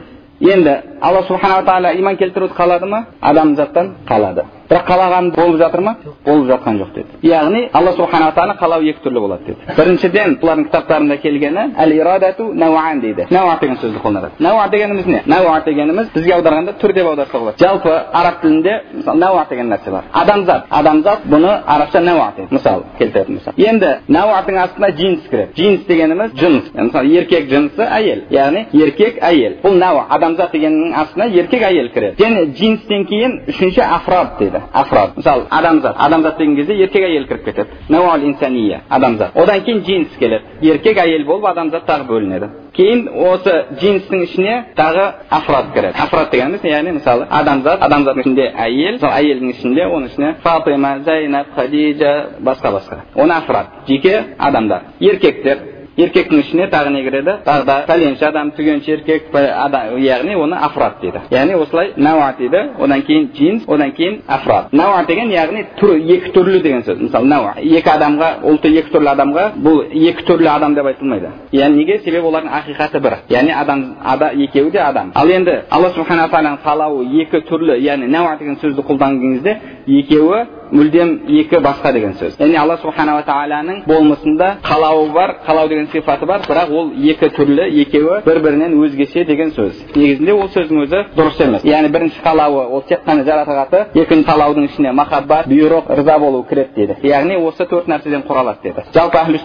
енді 0.40 0.76
алла 1.00 1.22
субханала 1.28 1.62
тағала 1.62 1.94
иман 1.98 2.16
келтіруді 2.16 2.54
қалады 2.54 2.86
ма 2.86 3.04
адамзаттан 3.20 3.94
қалады 4.08 4.44
бірақ 4.70 4.84
қалаған 4.88 5.30
болып 5.36 5.58
жатыр 5.62 5.80
ма? 5.80 5.96
Болып 6.26 6.46
жатқан 6.50 6.78
жоқ 6.82 6.90
деді. 6.94 7.08
Яғни 7.22 7.68
алла 7.72 7.92
субханала 7.92 8.32
тағала 8.36 8.56
қалау 8.60 8.82
екі 8.90 9.00
түрлі 9.04 9.20
болады 9.24 9.44
деді. 9.46 9.76
Біріншіден 9.76 10.36
бұлардың 10.42 10.64
кітаптарында 10.68 11.16
келгені 11.22 11.64
әл 11.78 11.94
ирадату 11.96 12.52
науан 12.54 13.00
дейді. 13.00 13.26
Науа 13.30 13.56
деген 13.60 13.76
сөзді 13.76 14.02
қолданады. 14.04 14.30
Науа 14.38 14.68
дегеніміз 14.68 15.06
не? 15.06 15.22
Науа 15.26 15.60
дегеніміз 15.64 16.10
бізге 16.14 16.34
аударғанда 16.36 16.74
түр 16.80 16.92
деп 16.92 17.06
аударса 17.06 17.38
болады. 17.38 17.58
Жалпы 17.58 17.94
араб 18.12 18.40
тілінде 18.42 18.82
мысалы 18.92 19.18
науа 19.18 19.46
деген 19.50 19.72
нәрсе 19.72 19.90
бар. 19.90 20.04
Адамзат 20.12 20.66
адамзат 20.70 21.24
бұны 21.26 21.54
арабша 21.66 22.00
науа 22.00 22.32
дейді. 22.36 22.48
Мысалы 22.50 22.84
келтіретін 22.98 23.38
болсақ 23.38 23.54
енді 23.56 23.94
науатың 24.08 24.58
астына 24.62 24.90
джинс 24.90 25.28
кіреді. 25.30 25.52
Джинс 25.56 25.86
дегеніміз 25.86 26.34
жыныс 26.38 26.70
мысалы 26.74 27.08
еркек 27.08 27.48
жынысы 27.48 27.88
әйел. 27.88 28.24
Яғни 28.30 28.66
еркек 28.72 29.18
әйел. 29.22 29.58
Бұл 29.62 29.78
науа 29.78 30.06
адамзат 30.10 30.52
дегеннің 30.52 30.94
астына 31.02 31.28
еркек 31.32 31.62
әйел 31.62 31.90
кіреді. 31.94 32.22
Және 32.22 32.46
джинстен 32.52 33.04
кейін 33.08 33.40
үшінші 33.48 33.82
афрад 33.82 34.38
дейді. 34.38 34.57
Афрад 34.72 35.16
мысалы 35.16 35.46
адамзат 35.50 35.96
адамзат 35.98 36.38
деген 36.38 36.56
кезде 36.56 36.74
еркек 36.74 37.04
әйел 37.04 37.26
кіріп 37.28 37.44
кетеді 37.44 37.68
науал 37.88 38.22
инсания 38.22 38.82
адамзат 38.88 39.36
одан 39.36 39.60
кейін 39.64 39.82
джинс 39.82 40.16
келеді 40.18 40.44
еркек 40.62 40.98
әйел 40.98 41.24
болып 41.26 41.46
адамзат 41.52 41.86
тағы 41.88 42.06
бөлінеді 42.08 42.50
кейін 42.76 43.08
осы 43.30 43.54
джинстің 43.80 44.22
ішіне 44.24 44.56
тағы 44.76 45.06
афрад 45.30 45.72
кіреді 45.74 45.98
афрад 46.02 46.30
дегеніміз 46.32 46.64
яғни 46.64 46.92
мысалы 46.98 47.26
адамзат 47.30 47.82
адамзаттың 47.82 48.22
ішінде 48.26 48.50
әйел 48.66 48.98
мысалы 48.98 49.14
әйелдің 49.22 49.50
ішінде 49.54 49.88
оның 49.88 50.12
ішіне 50.12 50.34
фатима 50.42 50.98
зайнаб 51.06 51.54
хадижа 51.56 52.12
басқа 52.40 52.72
басқа 52.76 53.02
оны 53.14 53.34
афрад 53.34 53.66
жеке 53.88 54.24
адамдар 54.38 54.82
еркектер 55.00 55.77
еркектің 55.98 56.42
ішіне 56.44 56.68
тағы 56.70 56.92
не 56.94 57.02
кіреді 57.02 57.34
тағы 57.46 57.64
да 57.66 57.76
пәленше 57.88 58.26
адам 58.28 58.52
түгенше 58.56 58.92
еркек 58.92 59.32
яғни 59.34 60.36
оны 60.38 60.56
афрат 60.56 61.00
дейді 61.02 61.22
яғни 61.30 61.56
осылай 61.58 61.92
науа 61.96 62.32
дейді 62.38 62.60
одан 62.78 63.02
кейін 63.02 63.28
джинс 63.34 63.64
одан 63.66 63.92
кейін 63.92 64.20
афрат 64.28 64.72
науа 64.72 65.02
деген 65.08 65.30
яғни 65.32 65.64
түр 65.80 65.96
екі 65.98 66.32
түрлі 66.34 66.62
деген 66.62 66.84
сөз 66.86 67.02
мысалы 67.02 67.26
науа 67.26 67.54
екі 67.58 67.90
адамға 67.90 68.30
ұлты 68.46 68.72
екі 68.78 68.94
түрлі 68.94 69.12
адамға 69.14 69.46
бұл 69.64 69.82
екі 69.90 70.26
түрлі 70.28 70.50
адам 70.54 70.74
деп 70.78 70.86
айтылмайды 70.86 71.32
яғни 71.52 71.82
неге 71.82 71.98
себебі 72.04 72.30
олардың 72.30 72.54
ақиқаты 72.60 73.00
бір 73.02 73.18
яғни 73.28 73.54
адам 73.58 73.84
ада, 74.04 74.30
екеуі 74.34 74.70
де 74.70 74.78
адам 74.78 75.12
ал 75.14 75.30
енді 75.30 75.62
алла 75.70 75.90
субхана 75.96 76.28
тағаланың 76.28 76.62
қалауы 76.64 77.22
екі 77.22 77.42
түрлі 77.48 77.80
яғни 77.82 78.06
науа 78.06 78.36
деген 78.38 78.58
сөзді 78.62 78.86
қолданған 78.86 79.34
кезде 79.34 79.58
екеуі 79.86 80.46
мүлдем 80.72 81.12
екі 81.40 81.60
басқа 81.64 81.92
деген 81.92 82.14
сөз. 82.18 82.36
Яғни 82.38 82.58
алла 82.60 82.76
субханала 82.82 83.22
тағаланың 83.26 83.84
болмысында 83.86 84.48
қалауы 84.64 85.12
бар 85.12 85.34
қалау 85.46 85.68
деген 85.68 85.88
сипаты 85.92 86.26
бар 86.26 86.44
бірақ 86.48 86.72
ол 86.72 86.92
екі 86.92 87.30
түрлі 87.36 87.68
екеуі 87.82 88.20
бір 88.26 88.42
бірінен 88.44 88.76
өзгеше 88.82 89.24
деген 89.24 89.52
сөз. 89.56 89.78
Негізінде 89.96 90.32
ол 90.32 90.48
сөздің 90.54 90.82
өзі 90.84 91.02
дұрыс 91.16 91.40
емес. 91.44 91.64
Яғни 91.64 91.92
бірінші 91.94 92.22
қалауы 92.24 92.66
ол 92.68 92.84
тек 92.88 93.06
қана 93.06 93.24
жаратылғаты 93.24 93.84
екінші 93.94 94.28
қалаудың 94.28 94.68
ішіне 94.68 94.92
махаббат 94.92 95.48
бұйрық 95.48 95.92
ырза 95.96 96.18
болу 96.18 96.44
кіреді 96.48 96.74
дейді. 96.76 96.98
Яғни 97.08 97.38
осы 97.40 97.66
төрт 97.68 97.88
нәрседен 97.88 98.26
құралады 98.28 98.62
деді 98.62 98.86
жалпы 98.94 99.18
әхлі 99.18 99.38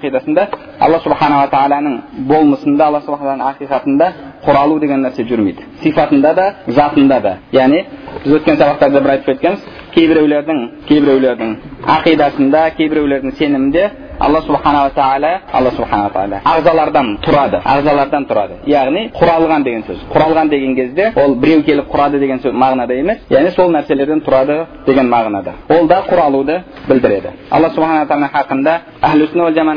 ақидасында 0.00 0.46
алла 0.80 1.00
субханала 1.04 1.48
тағаланың 1.52 1.96
болмысында 2.28 2.86
алла 2.86 3.00
субхананың 3.04 3.50
ақиқатында 3.52 4.08
құралу 4.44 4.78
деген 4.80 5.04
нәрсе 5.04 5.26
жүрмейді. 5.28 5.66
Сипатында 5.82 6.34
да 6.34 6.46
затында 6.66 7.20
да. 7.20 7.36
Яғни 7.52 7.84
біз 8.24 8.38
өткен 8.38 8.58
сабақтарда 8.60 9.02
бір 9.02 9.14
айтып 9.16 9.26
кеткенбіз 9.34 9.66
кейбіреулердің 9.94 10.60
кейбіреулердің 10.88 11.56
ақидасында 11.96 12.62
кейбіреулердің 12.76 13.36
сенімінде 13.38 13.90
алла 14.20 14.40
субханала 14.44 14.90
тағала 14.94 15.32
алла 15.52 15.70
субханала 15.76 16.10
тағала 16.14 16.40
ағзалардан 16.44 17.10
тұрады 17.24 17.60
ағзалардан 17.64 18.26
тұрады. 18.28 18.58
Яғни 18.68 19.06
құралған 19.16 19.64
деген 19.64 19.84
сөз. 19.88 20.02
Құралған 20.12 20.50
деген 20.50 20.74
кезде 20.76 21.12
ол 21.16 21.34
біреу 21.40 21.62
келіп 21.64 21.88
құрады 21.92 22.20
деген 22.20 22.40
сөз 22.44 22.52
мағынада 22.52 22.98
емес. 23.00 23.22
Яғни 23.30 23.54
сол 23.56 23.72
нәрселерден 23.72 24.22
тұрады 24.26 24.58
деген 24.86 25.08
мағынада. 25.08 25.54
Ол 25.68 25.88
да 25.88 26.02
құралуды 26.08 26.60
білдіреді. 26.88 27.32
Алла 27.50 27.70
субханала 27.70 28.06
тағала 28.06 28.30
хақында 28.34 28.78
әхлі 29.02 29.26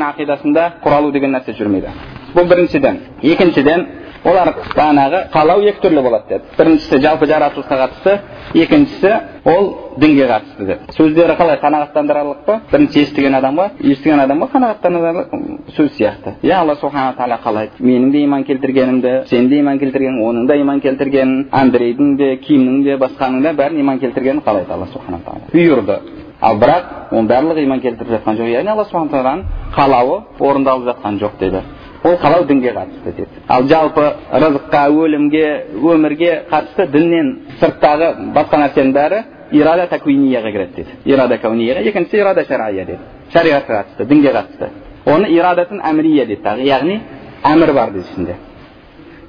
ақидасында 0.04 0.70
құралу 0.84 1.12
деген 1.12 1.32
нәрсе 1.34 1.54
жүрмейді. 1.58 1.90
Бұл 2.34 2.48
біріншіден. 2.50 2.98
Екіншіден 3.22 3.86
олар 4.24 4.50
бағанағы 4.74 5.20
қалау 5.32 5.62
екі 5.68 5.82
түрлі 5.84 6.02
болады 6.04 6.28
деді. 6.28 6.44
Біріншісі 6.58 7.00
жалпы 7.04 7.26
жаратылысқа 7.28 7.76
қатысты 7.82 8.14
екіншісі 8.54 9.12
ол 9.44 9.68
дінге 10.00 10.26
қатысты 10.30 10.64
деді. 10.64 10.78
Сөздері 10.96 11.36
қалай? 11.36 11.58
Қанағаттандырарлық 11.60 12.40
па? 12.46 12.60
Бірінші 12.72 13.02
естіген 13.04 13.36
адамға 13.38 13.68
естіген 13.84 14.24
адамға 14.24 14.48
қанағаттандырарлық 14.54 15.36
сөз 15.76 15.92
сияқты. 15.98 16.34
Иә 16.42 16.60
алла 16.62 16.76
субхана 16.80 17.14
тағала 17.18 17.38
қалайды 17.44 17.84
менің 17.84 18.10
де 18.12 18.24
иман 18.24 18.44
келтіргенімді 18.44 19.14
сен 19.28 19.48
де 19.48 19.60
иман 19.60 19.78
келтірген 19.78 20.18
оның 20.24 20.46
да 20.48 20.56
иман 20.56 20.80
келтіргенін 20.80 21.48
андрейдің 21.52 22.16
де 22.16 22.36
кимнің 22.48 22.82
де 22.84 22.96
басқаның 22.96 23.42
да 23.42 23.52
бәрін 23.52 23.80
иман 23.80 24.00
келтіргенін 24.00 24.42
қалайды 24.42 24.72
алла 24.72 24.86
субхана 24.92 25.20
тағала? 25.24 25.52
Бұйырды. 25.52 26.00
Ал 26.40 26.58
бірақ 26.60 27.12
оның 27.12 27.28
барлығы 27.30 27.62
иман 27.64 27.80
келтіріп 27.80 28.18
жатқан 28.18 28.36
жоқ. 28.36 28.50
Яғни 28.52 28.72
алла 28.72 28.84
субхан 28.84 29.08
тағаланың 29.08 29.44
қалауы 29.76 30.16
орындалып 30.40 30.88
жатқан 30.90 31.18
жоқ 31.22 31.38
деді. 31.40 31.62
Ол 32.04 32.16
қалау 32.22 32.44
дінге 32.44 32.72
қатысты 32.76 33.12
деді 33.16 33.28
ал 33.48 33.68
жалпы 33.68 34.06
рызыққа 34.32 34.86
өлімге 34.90 35.46
өмірге 35.74 36.44
қатысты 36.50 36.86
діннен 36.92 37.34
сырттағы 37.60 38.14
басқа 38.36 38.62
нәрсенің 38.64 38.92
бәрі 38.92 39.24
ирада 39.52 39.86
такуинияға 39.86 40.52
кіреді 40.52 40.74
деді 40.76 40.96
ирада 41.04 41.38
каунияға 41.38 41.80
екіншісі 41.88 42.20
ирада 42.20 42.44
шария 42.44 42.84
деді 42.84 42.98
шариғатқа 43.34 43.82
қатысты 43.82 44.06
дінге 44.06 44.32
қатысты. 44.32 44.68
Оны 45.06 45.28
ирадатын 45.34 45.80
әмрия 45.84 46.26
дейді 46.26 46.42
тағы. 46.44 46.64
Яғни 46.68 47.00
әмір 47.44 47.72
бар 47.74 47.92
дейді 47.92 48.06
ішінде. 48.10 48.36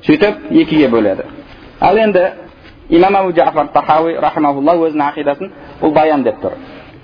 Сөйтіп 0.05 0.51
екіге 0.51 0.89
бөледі. 0.89 1.25
Ал 1.79 1.97
енді 1.97 2.31
имам 2.89 3.15
абу 3.15 3.33
жафар 3.35 3.67
тахауи 3.73 4.15
рахимаулла 4.21 4.77
өзінің 4.77 5.05
ақидасын 5.09 5.51
бұл 5.81 5.93
баян 5.93 6.23
деп 6.23 6.41
тұр. 6.41 6.57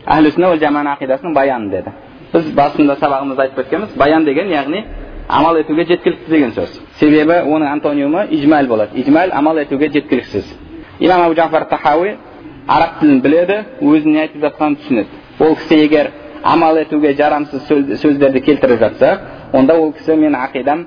Әхлі 0.05 0.31
сүнна 0.35 0.55
жаман 0.59 0.87
ақидасының 0.93 1.33
баяны 1.33 1.69
деді. 1.71 1.93
Біз 2.33 2.51
басында 2.55 2.95
сабағымызда 3.01 3.47
айтып 3.47 3.63
кеткенбіз 3.63 3.97
баян 3.97 4.25
деген 4.25 4.49
яғни 4.49 4.85
амал 5.27 5.57
етуге 5.59 5.85
жеткілікті 5.85 6.31
деген 6.31 6.51
сөз 6.55 6.79
себебі 6.99 7.41
оның 7.45 7.71
антониумы 7.77 8.27
ижмәл 8.31 8.67
болады 8.67 8.99
ижмәл 9.01 9.31
амал 9.33 9.59
етуге 9.61 9.89
жеткіліксіз 9.93 10.45
имам 10.99 11.21
абу 11.25 11.35
жафар 11.35 11.65
тахауи 11.69 12.15
араб 12.67 12.99
тілін 12.99 13.21
біледі 13.21 13.59
өзінің 13.81 14.13
не 14.13 14.21
айтып 14.21 14.43
жатқанын 14.45 14.77
түсінеді 14.81 15.21
ол 15.39 15.55
кісі 15.55 15.79
егер 15.85 16.11
амал 16.43 16.77
етуге 16.77 17.13
жарамсыз 17.13 17.67
сөздерді 18.01 18.41
келтіріп 18.41 18.79
жатса 18.79 19.13
онда 19.53 19.77
ол 19.79 19.93
кісі 19.93 20.15
менің 20.15 20.37
ақидам 20.47 20.85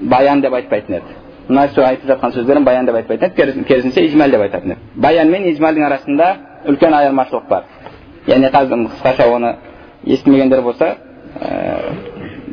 баян 0.00 0.40
деп 0.40 0.54
айтпайтын 0.54 1.00
еді 1.00 1.16
мына 1.48 1.66
айтып 1.66 2.08
жатқан 2.10 2.34
сөздерін 2.36 2.64
баян 2.64 2.86
деп 2.86 2.94
айтпайтын 2.94 3.30
еді 3.30 3.64
керісінше 3.64 4.04
ижмәл 4.06 4.30
деп 4.30 4.46
айтатын 4.46 4.76
еді 4.76 4.80
баян 4.94 5.30
мен 5.30 5.48
ижмәлдің 5.52 5.86
арасында 5.86 6.28
үлкен 6.68 6.94
айырмашылық 6.94 7.48
бар 7.48 7.64
яғни 8.26 8.50
қазір 8.52 8.86
қысқаша 8.88 9.28
оны 9.32 9.54
естімегендер 10.04 10.62
болса 10.62 10.96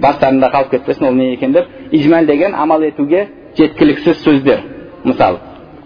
бастарында 0.02 0.52
қалып 0.54 0.70
кетпесін 0.72 1.08
ол 1.08 1.14
не 1.14 1.34
екен 1.34 1.52
деп 1.54 1.66
ижмәл 1.92 2.26
деген 2.26 2.56
амал 2.56 2.84
етуге 2.84 3.28
жеткіліксіз 3.58 4.24
сөздер 4.24 4.60
мысалы 5.04 5.38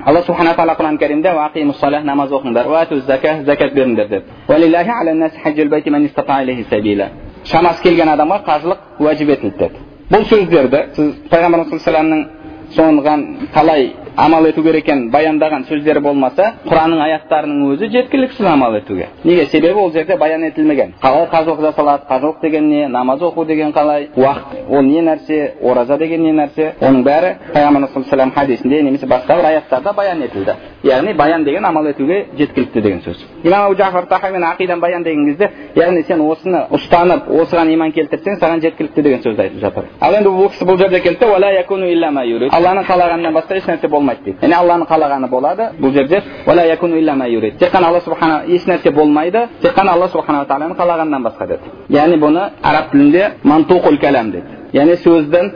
алла 0.06 0.22
субхана 0.24 0.54
тағала 0.56 0.76
құран 0.80 0.98
кәрімде 1.00 2.04
намаз 2.04 2.32
оқыңдар 2.32 2.66
зәкат 3.46 3.74
беріңдер 3.74 4.08
деп 4.08 4.24
шамасы 7.46 7.84
келген 7.84 8.10
адамға 8.10 8.42
қажылық 8.46 8.80
уәжіп 9.00 9.30
етілді 9.36 9.58
деді 9.60 9.78
бұл 10.12 10.26
сөздерді 10.28 10.80
сіз 10.96 11.14
пайғамбарымыз 11.32 11.80
саллаллаху 11.86 12.40
соған 12.76 13.22
қалай 13.54 13.94
амал 14.16 14.46
ету 14.48 14.64
керек 14.64 14.86
екенін 14.88 15.10
баяндаған 15.14 15.66
сөздері 15.70 16.02
болмаса 16.04 16.54
құранның 16.66 17.02
аяттарының 17.06 17.74
өзі 17.74 17.90
жеткіліксіз 17.94 18.46
амал 18.46 18.76
етуге. 18.78 19.08
Неге? 19.24 19.46
Себебі 19.46 19.80
ол 19.80 19.92
жерде 19.92 20.18
баян 20.18 20.44
етілмеген. 20.44 20.94
Қалай 21.02 21.28
қажылық 21.32 21.62
жасалады 21.62 22.08
қажылық 22.10 22.42
деген 22.42 22.70
не? 22.70 22.88
Намаз 22.88 23.22
оқу 23.22 23.46
деген 23.46 23.72
қалай? 23.74 24.10
Уақыт 24.16 24.70
ол 24.70 24.82
не 24.82 25.02
нәрсе? 25.02 25.54
Ораза 25.62 25.98
деген 25.98 26.24
не 26.24 26.34
нәрсе? 26.34 26.74
Оның 26.82 27.04
бәрі 27.04 27.36
пайғамбарымыз 27.54 28.34
хадисінде 28.36 28.82
немесе 28.84 29.06
басқа 29.06 29.38
бір 29.38 29.46
аяттарда 29.46 29.94
баян 29.94 30.22
етілді. 30.24 30.56
Яғни 30.84 31.14
баян 31.14 31.44
деген 31.44 31.66
амал 31.66 31.88
етуге 31.88 32.26
жеткілікті 32.38 32.82
деген 32.82 33.02
сөз 33.02 33.18
имам 33.44 33.66
абу 33.66 33.76
жафар 33.76 34.06
тахамен 34.06 34.44
ақидан 34.44 34.80
баян 34.80 35.04
деген 35.04 35.26
кезде 35.26 35.50
яғни 35.76 36.04
сен 36.08 36.22
осыны 36.22 36.68
ұстанып 36.72 37.28
осыған 37.28 37.74
иман 37.74 37.92
келтірсең 37.92 38.40
саған 38.40 38.62
жеткілікті 38.64 39.02
деген 39.02 39.22
сөзді 39.24 39.42
айтып 39.42 39.60
жатыр 39.60 39.84
ал 40.00 40.14
енді 40.16 40.30
бұл 40.30 40.50
кісі 40.50 40.66
бұл 40.66 40.78
жерде 40.78 41.00
келді 41.00 41.26
алланың 42.50 42.86
қалағанынан 42.88 43.34
басқа 43.34 43.58
ешнәрсе 43.60 43.88
болмайды 43.88 44.24
дейді 44.24 44.38
яғни 44.42 44.56
алланың 44.56 44.88
қалағаны 44.88 45.30
болады 45.30 45.64
бұл 45.80 45.92
жерде 45.94 46.22
тек 47.60 47.72
қана 47.74 47.88
алла 47.88 48.00
субхана 48.02 48.44
ешнәрсе 48.48 48.92
болмайды 48.92 49.48
тек 49.62 49.74
қана 49.76 49.92
алла 49.92 50.08
субханала 50.08 50.46
тағаланың 50.46 50.78
қалағанынан 50.78 51.24
басқа 51.28 51.48
деді 51.48 51.64
яғни 51.90 52.18
бұны 52.20 52.50
араб 52.64 52.92
тілінде 52.92 53.32
мантуқул 53.44 54.00
кәләм 54.00 54.32
деді 54.32 54.48
яғни 54.74 54.96
сөздің 55.04 55.52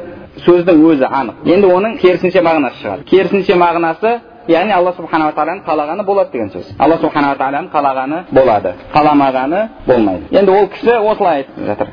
сөздің 0.45 0.83
өзі 0.89 1.07
анық 1.09 1.35
енді 1.45 1.67
оның 1.67 1.97
керісінше 2.01 2.41
мағынасы 2.41 2.81
шығады 2.83 3.03
керісінше 3.09 3.55
мағынасы 3.55 4.19
яғни 4.47 4.73
алла 4.75 4.93
субханала 4.97 5.31
тағаланың 5.31 5.63
қалағаны 5.67 6.05
болады 6.05 6.31
деген 6.31 6.49
сөз 6.51 6.71
алла 6.79 6.97
субханала 7.01 7.37
тағаланың 7.39 7.69
қалағаны 7.73 8.23
болады 8.31 8.73
қаламағаны 8.93 9.61
болмайды 9.87 10.37
енді 10.37 10.51
ол 10.51 10.67
кісі 10.73 10.97
осылай 10.99 11.43
айтып 11.43 11.65
жатыр 11.69 11.87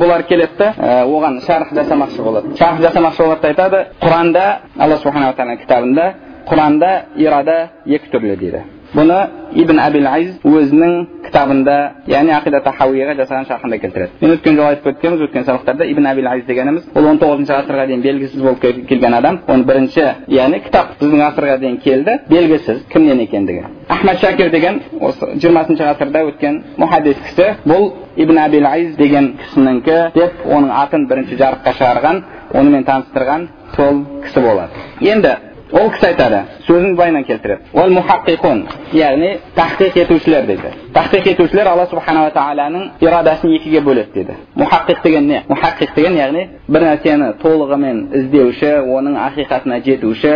бұлар 0.00 0.22
келеді 0.28 0.58
да 0.58 0.72
оған 1.04 1.40
шарх 1.46 1.72
жасамақшы 1.76 2.22
болады 2.22 2.56
шарх 2.58 2.80
жасамақшы 2.80 3.22
болады 3.22 3.42
да 3.42 3.48
айтады 3.48 3.86
құранда 4.00 4.44
алла 4.78 4.96
субханала 4.96 5.36
тағала 5.38 5.56
кітабында 5.62 6.06
құранда 6.48 6.90
ирада 7.16 7.58
екі 7.86 8.10
түрлі 8.12 8.36
дейді 8.40 8.64
бұны 8.94 9.18
ибн 9.58 9.78
абил 9.82 10.06
айз 10.06 10.36
өзінің 10.46 10.94
кітабында 11.24 11.74
яғни 12.10 12.32
ақида 12.36 12.60
тахауиға 12.64 13.14
жасаған 13.18 13.46
шархында 13.48 13.78
келтіреді 13.82 14.20
мен 14.20 14.34
өткен 14.36 14.56
жолы 14.58 14.68
айтып 14.74 14.86
өткенбіз 14.92 15.24
өткен 15.26 15.46
сабақтарда 15.48 15.86
ибн 15.90 16.06
абил 16.06 16.28
айз 16.30 16.44
дегеніміз 16.46 16.86
ол 16.94 17.08
он 17.10 17.18
тоғызыншы 17.18 17.54
ғасырға 17.54 17.86
дейін 17.90 18.02
белгісіз 18.04 18.42
болып 18.42 18.60
келген 18.88 19.14
адам 19.18 19.40
оны 19.46 19.64
бірінші 19.66 20.04
яғни 20.28 20.60
кітап 20.66 20.94
біздің 21.00 21.22
ғасырға 21.24 21.56
дейін 21.62 21.78
келді 21.84 22.18
белгісіз 22.30 22.84
кімнен 22.92 23.24
екендігі 23.26 23.64
ахмад 23.88 24.20
шакир 24.20 24.50
деген 24.50 24.80
осы 25.00 25.32
жиырмасыншы 25.42 25.88
ғасырда 25.88 26.24
өткен 26.30 26.60
мұхаддис 26.78 27.18
кісі 27.28 27.48
бұл 27.66 27.90
ибн 28.16 28.38
абил 28.44 28.66
айз 28.66 28.94
деген 28.96 29.34
кісінікі 29.42 29.98
деп 30.14 30.46
оның 30.46 30.70
атын 30.84 31.08
бірінші 31.10 31.40
жарыққа 31.40 31.74
шығарған 31.80 32.22
онымен 32.54 32.86
таныстырған 32.86 33.48
сол 33.76 34.04
кісі 34.24 34.46
болады 34.46 35.10
енді 35.10 35.36
ол 35.72 35.90
кісі 35.90 36.06
айтады 36.10 36.40
сөзін 36.66 36.94
былайынан 36.96 37.24
келтіреді 37.24 37.62
ол 37.72 37.90
мухаққиқун 37.96 38.60
яғни 38.92 39.30
тахқиқ 39.56 39.96
етушілер 40.02 40.46
дейді 40.46 40.72
тахқиқ 40.94 41.28
етушілер 41.32 41.68
алла 41.68 41.86
субханала 41.90 42.30
тағаланың 42.36 42.90
ирадасын 43.00 43.54
екіге 43.56 43.80
бөледі 43.80 44.12
дейді 44.14 44.36
мухаққиқ 44.56 45.02
деген 45.02 45.26
не 45.28 45.42
мухаққиқ 45.48 45.94
деген 45.96 46.16
яғни 46.20 46.46
бір 46.68 46.86
нәрсені 46.88 47.32
толығымен 47.42 48.04
іздеуші 48.20 48.72
оның 48.84 49.18
ақиқатына 49.28 49.80
жетуші 49.84 50.34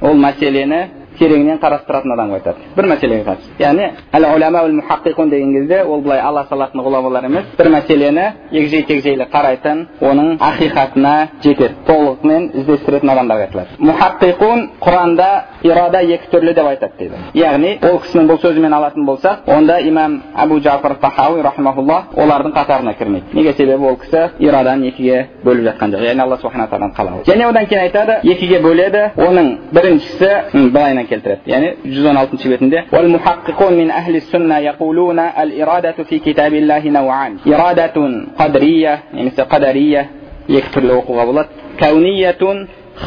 ол 0.00 0.14
мәселені 0.18 0.82
тереңінен 1.18 1.60
қарастыратын 1.62 2.14
адамға 2.16 2.40
айтады 2.40 2.70
бір 2.76 2.88
мәселеге 2.92 3.24
қатысты 3.26 3.62
яғни 3.62 3.90
әл 4.12 4.26
уляма 4.34 4.62
мухаққиқун 4.68 5.30
деген 5.30 5.52
кезде 5.52 5.82
ол 5.84 6.00
былай 6.02 6.20
ала 6.20 6.46
салатын 6.48 6.80
ғұламалар 6.86 7.26
емес 7.26 7.44
бір 7.58 7.70
мәселені 7.74 8.26
егжей 8.52 8.84
тегжейлі 8.88 9.26
қарайтын 9.32 9.84
оның 10.00 10.36
ақиқатына 10.50 11.14
жетеді 11.44 11.74
толығымен 11.88 12.50
іздестіретін 12.60 13.12
адамдарға 13.14 13.48
айтылады 13.48 13.80
мухаққиқун 13.90 14.66
құранда 14.80 15.28
ирада 15.62 16.02
екі 16.02 16.30
түрлі 16.32 16.54
деп 16.54 16.70
айтады 16.70 16.92
дейді 16.98 17.22
яғни 17.40 17.72
ол 17.86 17.98
кісінің 18.04 18.28
бұл 18.30 18.40
сөзімен 18.42 18.76
алатын 18.76 19.06
болсақ 19.06 19.48
онда 19.50 19.78
имам 19.80 20.20
абу 20.34 20.58
джафар 20.60 20.96
тахауи 21.00 21.42
рахмаулла 21.42 22.02
олардың 22.16 22.54
қатарына 22.56 22.96
кірмейді 22.98 23.36
неге 23.36 23.52
себебі 23.52 23.90
ол 23.90 23.96
кісі 23.96 24.30
ираданы 24.38 24.88
екіге 24.90 25.26
бөліп 25.44 25.70
жатқан 25.70 25.94
жоқ 25.94 26.04
яғни 26.06 26.22
алла 26.22 26.38
субхана 26.42 26.68
тағаланың 26.70 26.94
қалауы 26.96 27.24
және 27.26 27.48
одан 27.48 27.66
кейін 27.66 27.82
айтады 27.86 28.18
екіге 28.22 28.60
бөледі 28.64 29.02
оның 29.16 29.50
біріншісі 29.72 30.30
былайынан 30.72 31.05
bilan 31.06 31.22
keltiradi 31.22 31.50
ya'ni 31.52 31.68
yuz 31.84 32.04
o'n 32.10 32.16
oltinchi 32.22 32.48
betida 32.52 32.78
val 32.92 33.08
muhaqqiqun 33.16 33.72
min 33.80 33.88
ahli 34.00 34.20
sunna 34.32 34.58
yaquluna 34.68 35.24
al 35.42 35.50
iradatu 35.62 36.04
fi 36.04 36.16
kitabillahi 36.20 36.90
naw'an 36.98 37.32
iradatun 37.44 38.10
qadriyya 38.40 38.92
ya'ni 39.16 39.30
qadariyya 39.52 40.02
ikki 40.48 40.70
turli 40.74 40.92
o'quva 41.00 41.22
bo'ladi 41.28 41.50
kauniyatun 41.82 42.56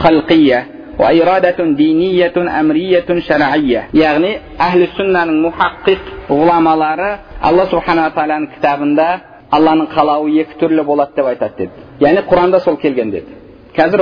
xalqiyya 0.01 0.59
va 1.01 1.09
iradatun 1.21 1.67
diniyatun 1.81 2.45
amriyatun 2.61 3.17
shar'iyya 3.29 3.81
ya'ni 3.93 4.31
ahli 4.67 4.85
sunnaning 4.97 5.39
muhaqqiq 5.47 6.01
ulamolari 6.41 7.11
alloh 7.47 7.65
subhanava 7.73 8.09
taoloni 8.17 8.47
kitobida 8.53 9.09
allohning 9.55 9.89
qalovi 9.97 10.31
ikki 10.43 10.55
turli 10.61 10.83
bo'ladi 10.89 11.11
deb 11.17 11.25
aytadi 11.31 11.53
dedi 11.61 11.75
ya'ni 12.03 12.21
qur'onda 12.29 12.57
so'l 12.65 12.77
kelgan 12.83 13.09
dedi 13.15 13.31
hozir 13.79 14.01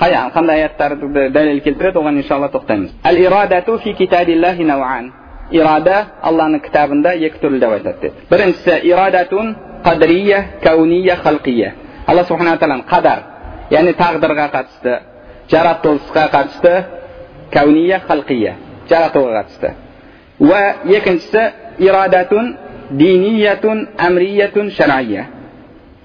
қандай 0.00 0.62
аяттарды 0.62 1.30
дәлел 1.30 1.60
келтіреді 1.60 1.98
оған 2.00 2.20
иншалла 2.22 2.48
тоқтаймыз 2.48 2.92
әл 3.04 3.18
ирадату 3.20 3.78
фи 3.78 3.94
китабиллахи 3.94 4.64
науан 4.64 5.12
ирада 5.50 6.06
алланың 6.22 6.62
кітабында 6.64 7.12
екі 7.18 7.40
түрлі 7.42 7.60
деп 7.60 7.74
айтады 7.76 8.00
деді 8.00 8.14
біріншісі 8.30 8.78
ирадатун 8.88 9.54
қадрия 9.84 10.44
кауния 10.62 11.16
халқия 11.24 11.72
алла 12.06 12.24
субхана 12.24 12.56
тағаланың 12.56 12.86
қадар 12.88 13.22
яғни 13.70 13.94
тағдырға 13.98 14.48
қатысты 14.54 14.96
жаратылысқа 15.50 16.26
қатысты 16.32 16.74
кауния 17.52 18.00
халқия 18.08 18.54
жаратуға 18.88 19.42
қатысты 19.42 19.74
уә 20.40 20.96
екіншісі 20.96 21.44
ирадатун 21.78 22.56
диниятун 22.90 23.88
амриятун 23.98 24.70
шария 24.70 25.26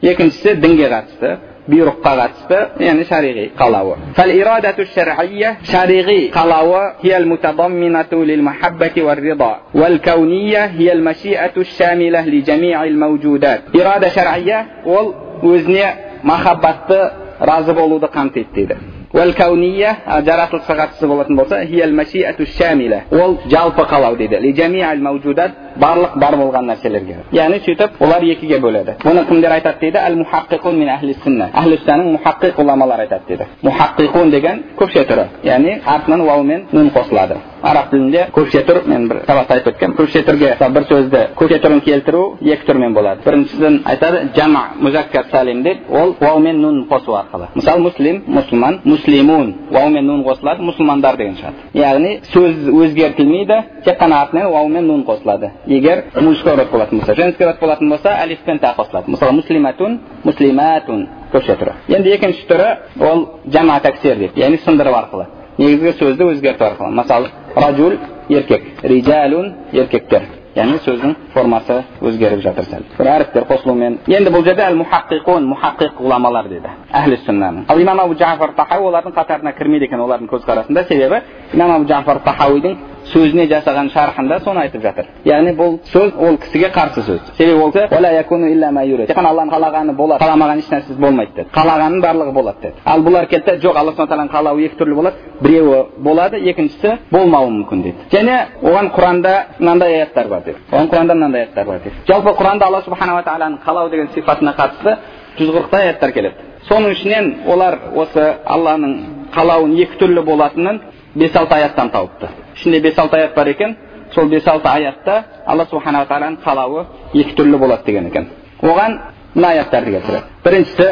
екіншісі 0.02 0.56
дінге 0.56 0.90
қатысты 0.90 1.38
бұйрыққа 1.71 2.13
қатысты 2.21 2.59
яғни 2.83 3.05
шариғи 3.11 3.45
қалауы 3.61 3.95
فالإرادة 4.17 4.79
الشرعية 4.79 5.57
شرعي 5.63 6.29
قلاوة 6.29 6.95
هي 7.05 7.17
المتضمنة 7.17 8.13
للمحبة 8.13 8.97
والرضا 8.97 9.61
والكونية 9.75 10.65
هي 10.65 10.93
المشيئة 10.93 11.53
الشاملة 11.57 12.21
لجميع 12.27 12.85
الموجودات 12.85 13.61
إرادة 13.77 14.09
شرعية 14.09 14.67
ол 14.85 15.15
өзіне 15.43 15.87
махаббатты 16.23 17.13
разы 17.41 17.73
болуды 17.73 18.07
қамтиды 18.07 18.49
дейді 18.55 18.77
والكونية 19.15 19.97
жаратылысқа 20.27 20.75
қатысты 20.81 21.07
болатын 21.07 21.37
болса 21.37 21.57
هي 21.63 21.85
المشيئة 21.85 22.39
الشاملة 22.41 23.01
ол 23.11 23.39
жалпы 23.51 23.83
қалау 23.83 24.17
дейді 24.17 24.37
لجميع 24.39 24.93
الموجودات 24.93 25.51
барлық 25.79 26.19
бар 26.19 26.35
болған 26.37 26.67
нәрселерге 26.71 27.17
яғни 27.33 27.59
сөйтіп 27.67 28.01
олар 28.01 28.23
екіге 28.23 28.59
бөледі 28.59 28.97
бұны 29.05 29.25
кімдер 29.29 29.53
айтады 29.53 29.81
дейді 29.81 29.99
әл 29.99 30.17
мухаққиқун 30.23 30.79
мин 30.79 30.89
ахли 30.89 31.15
сүнна 31.25 31.51
ахли 31.55 31.79
сүннаның 31.83 32.17
мухаққиқ 32.17 32.59
ғұламалары 32.61 33.07
айтады 33.07 33.25
дейді 33.29 33.47
мухаққиқун 33.63 34.31
деген 34.31 34.63
көкше 34.79 35.05
түрі 35.11 35.27
яғни 35.45 35.81
артынан 35.87 36.21
уау 36.21 36.43
мен 36.43 36.67
нун 36.73 36.91
қосылады 36.91 37.37
араб 37.66 37.90
тілінде 37.90 38.28
көкше 38.36 38.62
түр 38.68 38.82
мен 38.86 39.08
бір 39.10 39.22
сабақта 39.26 39.56
айтып 39.58 39.74
өткенмін 39.74 39.98
көкше 39.98 40.22
түрге 40.28 40.52
бір 40.76 40.86
сөзді 40.90 41.22
көкше 41.40 41.60
түрін 41.64 41.82
келтіру 41.86 42.22
екі 42.42 42.68
түрмен 42.68 42.94
болады 42.94 43.26
біріншісін 43.26 43.80
айтады 43.90 44.22
жама 44.36 44.64
музаккар 44.80 45.26
салим 45.32 45.64
деп 45.64 45.90
ол 45.90 46.16
уау 46.20 46.40
мен 46.40 46.62
нун 46.62 46.84
қосу 46.90 47.16
арқылы 47.18 47.50
мысалы 47.56 47.82
муслим 47.88 48.22
мұсылман 48.28 48.80
муслимун 48.84 49.54
уау 49.72 49.90
мен 49.90 50.06
нун 50.06 50.24
қосылады 50.28 50.62
мұсылмандар 50.70 51.18
деген 51.18 51.38
шығады 51.40 51.80
яғни 51.80 52.20
сөз 52.34 52.70
өзгертілмейді 52.70 53.62
тек 53.86 54.00
қана 54.00 54.22
артынан 54.26 54.52
уау 54.52 54.68
мен 54.68 54.88
нун 54.88 55.04
қосылады 55.08 55.52
егер 55.66 56.04
мужской 56.22 56.56
род 56.56 56.72
болатын 56.72 57.00
болса 57.00 57.16
женский 57.16 57.46
род 57.46 57.60
болатын 57.60 57.90
болса 57.90 58.18
алиф 58.22 58.40
пен 58.46 58.60
қосылады 58.60 59.10
мысалы 59.10 59.32
муслиматун 59.42 60.00
муслиматун 60.24 61.08
көкше 61.34 61.58
түрі 61.58 61.74
енді 61.98 62.14
екінші 62.14 62.46
түрі 62.50 62.70
ол 63.10 63.26
жама 63.48 63.80
таксир 63.80 64.18
деп 64.18 64.38
яғни 64.38 64.62
сындыру 64.66 64.94
арқылы 64.94 65.26
негізгі 65.58 65.94
сөзді 66.00 66.32
өзгерту 66.34 66.66
арқылы 66.66 66.96
мысалы 67.02 67.30
ражул 67.56 68.00
еркек 68.30 68.64
риджалун 68.84 69.54
еркектер 69.72 70.26
яғни 70.56 70.80
сөздің 70.86 71.16
формасы 71.34 71.82
өзгеріп 72.02 72.42
жатыр 72.44 72.68
сәл 72.70 72.84
бір 72.98 73.10
әріптер 73.12 73.46
қосылуымен 73.50 73.98
енді 74.08 74.32
бұл 74.32 74.46
жерде 74.48 74.64
әл 74.64 74.78
мухаққиқун 74.80 75.48
мухаққиқ 75.52 76.00
ғұламалар 76.00 76.48
деді 76.52 76.72
әхлі 76.96 77.20
сүннаның 77.26 77.66
ал 77.68 77.82
имам 77.82 78.00
абу 78.06 78.16
джафар 78.16 78.54
тахауи 78.56 78.88
олардың 78.90 79.16
қатарына 79.18 79.56
кірмейді 79.58 79.90
екен 79.90 80.04
олардың 80.06 80.32
көзқарасында 80.32 80.88
себебі 80.88 81.22
имам 81.54 81.72
абу 81.76 81.90
джафар 81.92 82.22
тахауидің 82.24 82.78
сөзіне 83.12 83.46
жасаған 83.50 83.90
шархында 83.94 84.40
соны 84.44 84.62
айтып 84.66 84.82
жатыр 84.82 85.06
яғни 85.26 85.54
бұл 85.58 85.78
сөз 85.92 86.16
ол 86.18 86.38
кісіге 86.42 86.70
қарсы 86.74 87.04
сөз 87.06 87.20
себебі 87.38 87.62
ол 87.62 87.72
тек 87.72 87.92
қана 87.92 89.30
алланың 89.32 89.52
қалағаны 89.54 89.96
болады 89.96 90.24
қаламаған 90.24 90.62
ешнәрсесі 90.64 91.00
болмайды 91.00 91.32
деді 91.36 91.50
қалағанның 91.54 92.02
барлығы 92.02 92.34
болады 92.34 92.62
деді 92.62 92.82
ал 92.86 93.04
бұлар 93.06 93.28
келді 93.30 93.58
жоқ 93.64 93.78
алла 93.78 93.92
субхан 93.92 94.10
тағаланың 94.10 94.32
қалауы 94.34 94.66
екі 94.66 94.80
түрлі 94.80 94.96
болады 94.96 95.16
біреуі 95.42 95.84
болады 95.98 96.42
екіншісі 96.52 96.96
болмауы 97.12 97.52
мүмкін 97.60 97.84
дейді 97.84 98.10
және 98.12 98.40
оған 98.64 98.90
құранда 98.96 99.36
мынандай 99.60 100.00
аяттар 100.00 100.28
бар 100.28 100.42
деді 100.46 100.58
оған 100.72 100.90
құранда 100.90 101.14
мынандай 101.14 101.46
аяттар 101.46 101.66
бар 101.66 101.80
деді 101.84 101.96
жалпы 102.08 102.36
құранда 102.40 102.66
алла 102.66 102.82
субханала 102.86 103.24
тағаланың 103.24 103.60
қалау 103.66 103.90
деген 103.90 104.10
сипатына 104.16 104.56
қатысты 104.58 104.98
жүз 105.38 105.54
қырықтай 105.56 105.90
аяттар 105.90 106.12
келеді 106.16 106.36
соның 106.70 106.96
ішінен 106.96 107.32
олар 107.52 107.78
осы 107.96 108.26
алланың 108.46 108.96
қалауын 109.36 109.78
екі 109.84 110.00
түрлі 110.02 110.24
болатынын 110.26 110.82
бес 111.16 111.36
алты 111.36 111.60
аяттан 111.60 111.92
тауыпты 111.94 112.45
ішінде 112.56 112.80
бес 112.80 112.98
алты 113.00 113.18
аят 113.18 113.36
бар 113.36 113.48
екен 113.48 113.76
сол 114.14 114.26
бес 114.30 114.48
алты 114.48 114.68
аятта 114.70 115.24
алла 115.46 115.66
субханала 115.70 116.06
тағаланың 116.06 116.38
қалауы 116.44 116.86
екі 117.14 117.36
түрлі 117.38 117.58
болады 117.58 117.84
деген 117.86 118.08
екен 118.08 118.30
оған 118.62 119.00
мына 119.36 119.48
аяттарды 119.48 119.92
келтіреді 119.92 120.24
біріншісі 120.44 120.88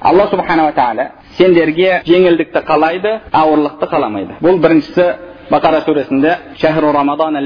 алла 0.00 0.26
субханала 0.30 0.72
тағала 0.72 1.08
сендерге 1.36 2.02
жеңілдікті 2.06 2.60
қалайды 2.68 3.20
ауырлықты 3.32 3.88
қаламайды 3.90 4.38
бұл 4.40 4.60
біріншісі 4.62 5.06
бақара 5.50 5.80
сүресінде 5.86 6.30
шахру 6.60 6.92
рамадан 6.92 7.36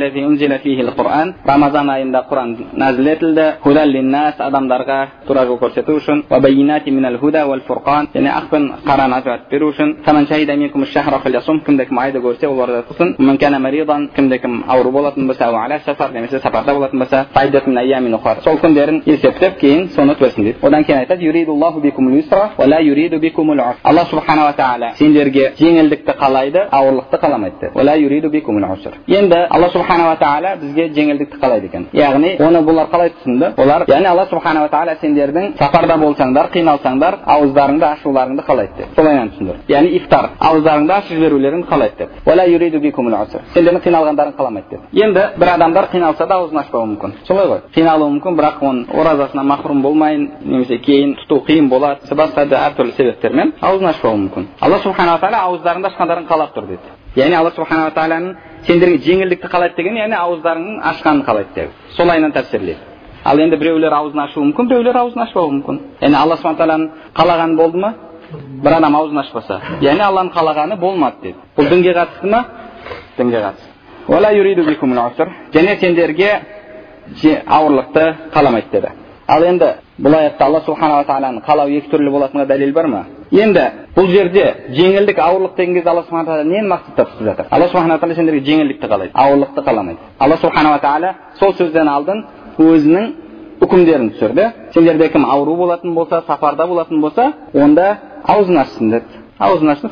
құран 0.99 1.33
рамазан 1.47 1.91
айында 1.91 2.21
құран 2.31 2.51
нәзіл 2.83 3.07
етілді 3.15 3.47
худаллиннас 3.65 4.41
адамдарға 4.49 4.99
тура 5.27 5.45
жол 5.47 5.59
көрсету 5.63 5.97
үшін 5.99 6.23
және 8.15 8.31
ақ 8.39 8.47
пен 8.51 8.63
қараны 8.87 9.15
ажыратып 9.19 9.51
беру 9.51 9.71
үшін 9.73 9.89
кімде 11.67 11.85
кім 11.87 11.99
айды 11.99 12.19
көрсе 12.19 12.47
ол 12.47 12.61
ораза 12.61 12.85
тұтсын 12.89 14.09
кімде 14.15 14.39
кім 14.39 14.65
ауру 14.69 14.91
болатын 14.91 15.27
болса 15.27 15.79
сафар 15.85 16.11
немесе 16.13 16.39
сапарда 16.39 16.75
болатын 16.75 16.99
болса 16.99 17.27
сол 18.45 18.57
күндерін 18.63 19.03
есептеп 19.07 19.59
кейін 19.59 19.89
соны 19.95 20.13
өтсін 20.13 20.45
дейді 20.45 20.59
одан 20.63 20.85
кейін 20.85 20.99
айтады 20.99 21.23
алла 23.85 24.05
субханала 24.11 24.53
тағала 24.53 24.95
сендерге 24.95 25.53
ауырлықты 27.93 28.43
қаламайды 28.45 28.93
енді 29.09 29.39
алла 29.51 29.69
субханала 29.73 30.17
тағала 30.21 30.57
бізге 30.61 30.89
жеңілдікті 30.97 31.41
қалайды 31.43 31.67
екен 31.67 31.87
яғни 31.93 32.37
оны 32.43 32.63
бұлар 32.67 32.89
қалай 32.93 33.13
түсінді 33.17 33.53
олар 33.57 33.85
яғни 33.89 34.09
алла 34.09 34.27
субханала 34.31 34.69
тағала 34.69 34.97
сендердің 35.03 35.57
сапарда 35.59 35.97
болсаңдар 35.99 36.51
қиналсаңдар 36.55 37.19
ауыздарыңды 37.35 37.87
ашуларыңды 37.89 38.45
қалайды 38.47 38.73
деп 38.79 38.89
солайынан 38.97 39.31
түсіндір 39.35 39.55
яғни 39.69 39.95
ифтар 39.99 40.31
ауыздарыңды 40.39 40.93
ашып 40.99 41.17
жіберулеріңді 41.17 41.69
қалайды 41.69 41.97
деп 41.99 42.11
сендердің 43.55 43.83
қиналғандарың 43.87 44.35
қаламайды 44.39 44.69
деп 44.71 44.81
енді 44.93 45.23
бір 45.39 45.49
адамдар 45.55 45.89
қиналса 45.93 46.27
да 46.29 46.39
аузын 46.43 46.61
ашпауы 46.63 46.87
мүмкін 46.93 47.15
солай 47.29 47.47
ғой 47.51 47.61
қиналуы 47.75 48.11
мүмкін 48.17 48.39
бірақ 48.39 48.63
оның 48.69 49.01
оразасынан 49.01 49.47
махрұм 49.53 49.83
болмайын 49.83 50.29
немесе 50.45 50.79
кейін 50.85 51.17
тұту 51.23 51.43
қиын 51.49 51.69
болады 51.73 52.15
басқа 52.15 52.47
да 52.49 52.63
әртүрлі 52.69 52.97
себептермен 52.97 53.55
аузын 53.61 53.93
ашпауы 53.93 54.23
мүмкін 54.25 54.49
алла 54.61 54.81
субханала 54.85 55.21
тағала 55.23 55.45
ауыздарыңды 55.49 55.93
ашқандарың 55.93 56.29
қалап 56.31 56.57
тұр 56.57 56.73
деді 56.73 56.98
яғни 57.19 57.37
алла 57.39 57.51
субханала 57.57 57.91
тағаланың 57.97 58.35
сендерге 58.67 58.99
жеңілдікті 59.07 59.51
қалайды 59.53 59.77
деген 59.77 59.97
яғни 60.03 60.17
ауыздарыңның 60.19 60.83
ашқанын 60.93 61.25
қалайды 61.27 61.55
деп 61.55 61.71
солайынан 61.97 62.33
тәпсірлейді 62.37 62.83
ал 63.25 63.41
енді 63.41 63.57
біреулер 63.57 63.93
аузын 63.93 64.21
ашуы 64.25 64.45
мүмкін 64.45 64.69
біреулер 64.69 64.97
аузын 65.03 65.23
ашпауы 65.27 65.51
мүмкін 65.57 65.81
яғни 66.01 66.17
алла 66.17 66.37
субхан 66.37 66.57
тағаланың 66.61 66.89
қалағаны 67.19 67.57
болды 67.57 67.79
ма 67.79 67.95
бір 68.63 68.73
адам 68.77 68.97
аузын 68.97 69.19
ашпаса 69.23 69.61
яғни 69.81 70.05
алланың 70.05 70.33
қалағаны 70.35 70.77
болмады 70.81 71.17
деді 71.23 71.37
бұл 71.57 71.69
дінге 71.73 71.93
қатысты 71.97 72.29
ма 72.31 72.45
дінге 73.17 73.39
қатысты 73.47 73.69
және 75.55 75.79
сендерге 75.81 76.31
ауырлықты 77.47 78.05
қаламайды 78.35 78.71
деді 78.73 78.89
ал 79.27 79.43
енді 79.45 79.75
бұл 80.01 80.15
аятта 80.19 80.45
алла 80.45 80.61
субханала 80.67 81.05
тағаланың 81.05 81.43
қалауы 81.47 81.79
екі 81.79 81.91
түрлі 81.91 82.11
болатынына 82.11 82.47
дәлел 82.47 82.73
бар 82.73 82.87
ма 82.87 83.05
енді 83.31 83.65
бұл 83.97 84.09
жерде 84.09 84.45
жеңілдік 84.73 85.19
ауырлық 85.21 85.57
деген 85.57 85.75
кезде 85.75 85.91
алла 85.91 86.03
субхана 86.03 86.25
тағала 86.29 86.45
нені 86.49 86.69
мақсатта 86.69 87.05
тұтып 87.05 87.25
жатыр 87.29 87.47
алла 87.51 87.69
субхана 87.69 87.99
тағала 87.99 88.15
сендерге 88.17 88.41
жеңілдікті 88.47 88.89
қалайды 88.89 89.13
ауырлықты 89.15 89.65
қаламайды 89.67 89.99
алла 90.19 90.37
субханала 90.37 90.79
тағала 90.81 91.15
сол 91.39 91.53
сөзден 91.59 91.89
алдын 91.93 92.25
өзінің 92.59 93.11
үкімдерін 93.61 94.13
түсірді 94.15 94.45
сендерде 94.75 95.09
кім 95.13 95.25
ауру 95.29 95.57
болатын 95.57 95.95
болса 95.95 96.23
сапарда 96.27 96.67
болатын 96.67 97.01
болса 97.01 97.33
онда 97.55 97.99
аузын 98.25 98.59
ашсын 98.63 98.91
деді 98.91 99.05
аузын 99.39 99.69
ашсын 99.75 99.91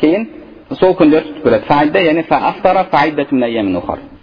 кейін 0.00 0.28
сол 0.80 0.96
күндер 0.98 1.22
береді 1.44 1.64
яғни 2.04 2.24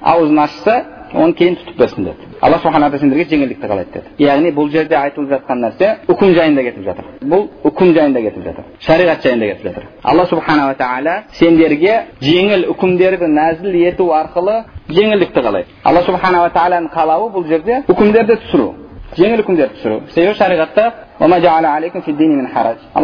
аузын 0.01 0.39
ашса 0.39 0.83
оны 1.13 1.33
кейін 1.33 1.55
тұтып 1.61 1.77
берсін 1.77 2.05
деді. 2.05 2.27
Алла 2.41 2.57
субхана 2.59 2.89
тағала 2.89 2.99
сендерге 2.99 3.25
жеңілдікті 3.31 3.69
қалайды 3.69 3.93
деді. 3.93 4.11
Яғни 4.19 4.51
бұл 4.53 4.69
жерде 4.71 4.97
айтылып 4.97 5.29
жатқан 5.33 5.63
нәрсе 5.63 5.89
үкім 6.07 6.33
жайында 6.35 6.63
кетіп 6.67 6.83
жатыр. 6.83 7.05
Бұл 7.21 7.47
үкім 7.69 7.93
жайында 7.97 8.21
кетіп 8.21 8.43
жатыр. 8.47 8.69
Шариғат 8.79 9.23
жайында 9.23 9.49
кетіп 9.51 9.67
жатыр. 9.69 9.87
Алла 10.03 10.25
субханала 10.25 10.75
тағала 10.79 11.15
сендерге 11.39 11.99
жеңіл 12.21 12.67
үкімдерді 12.73 13.29
нәзіл 13.29 13.79
ету 13.87 14.09
арқылы 14.13 14.63
жеңілдікті 14.89 15.45
қалайды. 15.47 15.67
Алла 15.83 16.03
субханала 16.03 16.49
тағаланың 16.49 16.91
қалауы 16.93 17.31
бұл 17.33 17.47
жерде 17.47 17.83
үкімдерді 17.87 18.39
түсіру. 18.45 18.73
Жеңіл 19.17 19.43
үкімдерді 19.43 19.77
түсіру. 19.77 20.01
Себебі 20.13 20.33
шариғатта 20.39 20.91
алла 21.19 21.39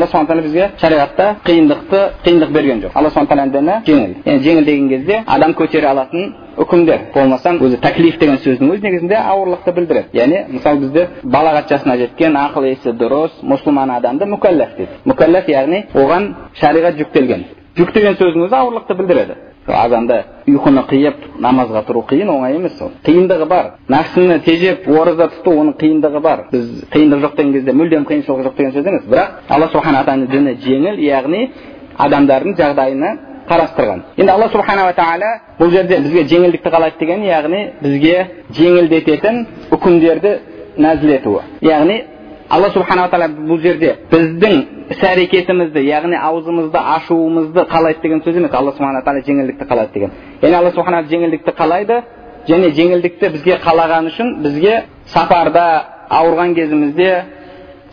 субхан 0.08 0.28
тағала 0.28 0.42
бізге 0.42 0.70
шариғатта 0.82 1.26
қиындықты 1.46 2.00
қиындық 2.26 2.52
берген 2.52 2.82
жоқ. 2.84 2.92
Алла 2.96 3.10
субхан 3.10 3.28
тағаланың 3.30 3.52
діні 3.54 3.76
жеңіл. 3.86 4.16
Яғни 4.26 4.44
жеңіл 4.44 4.66
деген 4.66 4.90
кезде 4.90 5.24
адам 5.28 5.54
көтере 5.54 5.88
алатын 5.88 6.34
үкімдер 6.60 7.10
болмасам 7.14 7.60
өзі 7.64 7.80
тәклиф 7.84 8.18
деген 8.20 8.40
сөздің 8.44 8.74
өзі 8.74 8.84
негізінде 8.84 9.20
ауырлықты 9.20 9.74
білдіреді. 9.76 10.10
Яғни 10.14 10.40
мысалы 10.56 10.80
бізде 10.84 11.08
балағат 11.24 11.70
жасына 11.72 11.96
жеткен 12.02 12.36
ақыл 12.36 12.68
есі 12.70 12.94
дұрыс 13.00 13.40
мұсылман 13.44 13.94
адамды 13.96 14.28
мүкәлләф 14.34 14.76
дейді. 14.78 15.00
Мүкәлләф 15.08 15.48
яғни 15.50 15.86
оған 15.94 16.34
шариғат 16.60 17.00
жүктелген. 17.00 17.46
Жүк 17.80 17.94
деген 17.96 18.18
сөздің 18.20 18.48
өзі 18.48 18.60
ауырлықты 18.60 18.98
білдіреді. 19.00 19.38
Адамды 19.70 20.16
ұйқыны 20.50 20.84
қиып 20.90 21.26
намазға 21.40 21.84
тұру 21.88 22.02
қиын 22.10 22.32
оңай 22.34 22.56
емес 22.58 22.80
ол. 22.82 22.90
Қиындығы 23.06 23.46
бар. 23.48 23.68
Нәпсіні 23.88 24.40
тежеп 24.44 24.88
ораза 24.90 25.30
тұту 25.36 25.54
оның 25.62 25.76
қиындығы 25.78 26.22
бар. 26.26 26.46
Біз 26.52 26.66
қиындық 26.90 27.22
жоқ 27.28 27.36
деген 27.38 27.54
кезде 27.54 27.76
мүлдем 27.78 28.08
қиыншылық 28.10 28.48
жоқ 28.48 28.58
деген 28.58 28.74
сөз 28.74 28.90
емес. 28.90 29.06
Бірақ 29.06 29.54
алла 29.54 29.70
субхана 29.70 30.02
тағаланың 30.08 30.32
діні 30.34 30.56
жеңіл 30.66 31.00
яғни 31.06 31.44
адамдардың 32.00 32.58
жағдайына 32.58 33.14
қарастырған. 33.50 34.04
Енді 34.18 34.32
алла 34.32 34.50
субханала 34.54 34.94
тағала 34.94 35.32
бұл 35.60 35.72
жерде 35.74 36.00
бізге 36.04 36.24
жеңілдікті 36.30 36.72
қалайды 36.74 37.00
деген 37.00 37.24
яғни 37.26 37.62
бізге 37.82 38.16
жеңілдететін 38.58 39.42
үкімдерді 39.76 40.34
нәзіл 40.78 41.14
етуі. 41.16 41.42
Яғни 41.62 41.98
алла 42.50 42.70
субханала 42.74 43.10
тағала 43.10 43.30
бұл 43.50 43.62
жерде 43.62 43.96
біздің 44.12 44.62
іс 44.94 45.04
әрекетімізді 45.12 45.84
яғни 45.86 46.18
аузымызды 46.18 46.78
ашуымызды 46.78 47.66
қалайды 47.70 48.02
деген 48.04 48.24
сөз 48.26 48.38
емес. 48.38 48.54
Алла 48.54 48.72
субхана 48.72 49.02
тағала 49.02 49.26
жеңілдікті 49.26 49.68
қалайды 49.70 49.94
деген. 49.94 50.12
Яғни 50.42 50.56
алла 50.58 50.72
субхана 50.72 51.04
жеңілдікті 51.10 51.56
қалайды 51.58 52.02
және 52.48 52.72
жеңілдікті 52.78 53.30
бізге 53.36 53.60
қалаған 53.66 54.10
үшін 54.10 54.38
бізге 54.44 54.84
сапарда 55.14 55.66
ауырған 56.10 56.56
кезімізде 56.58 57.12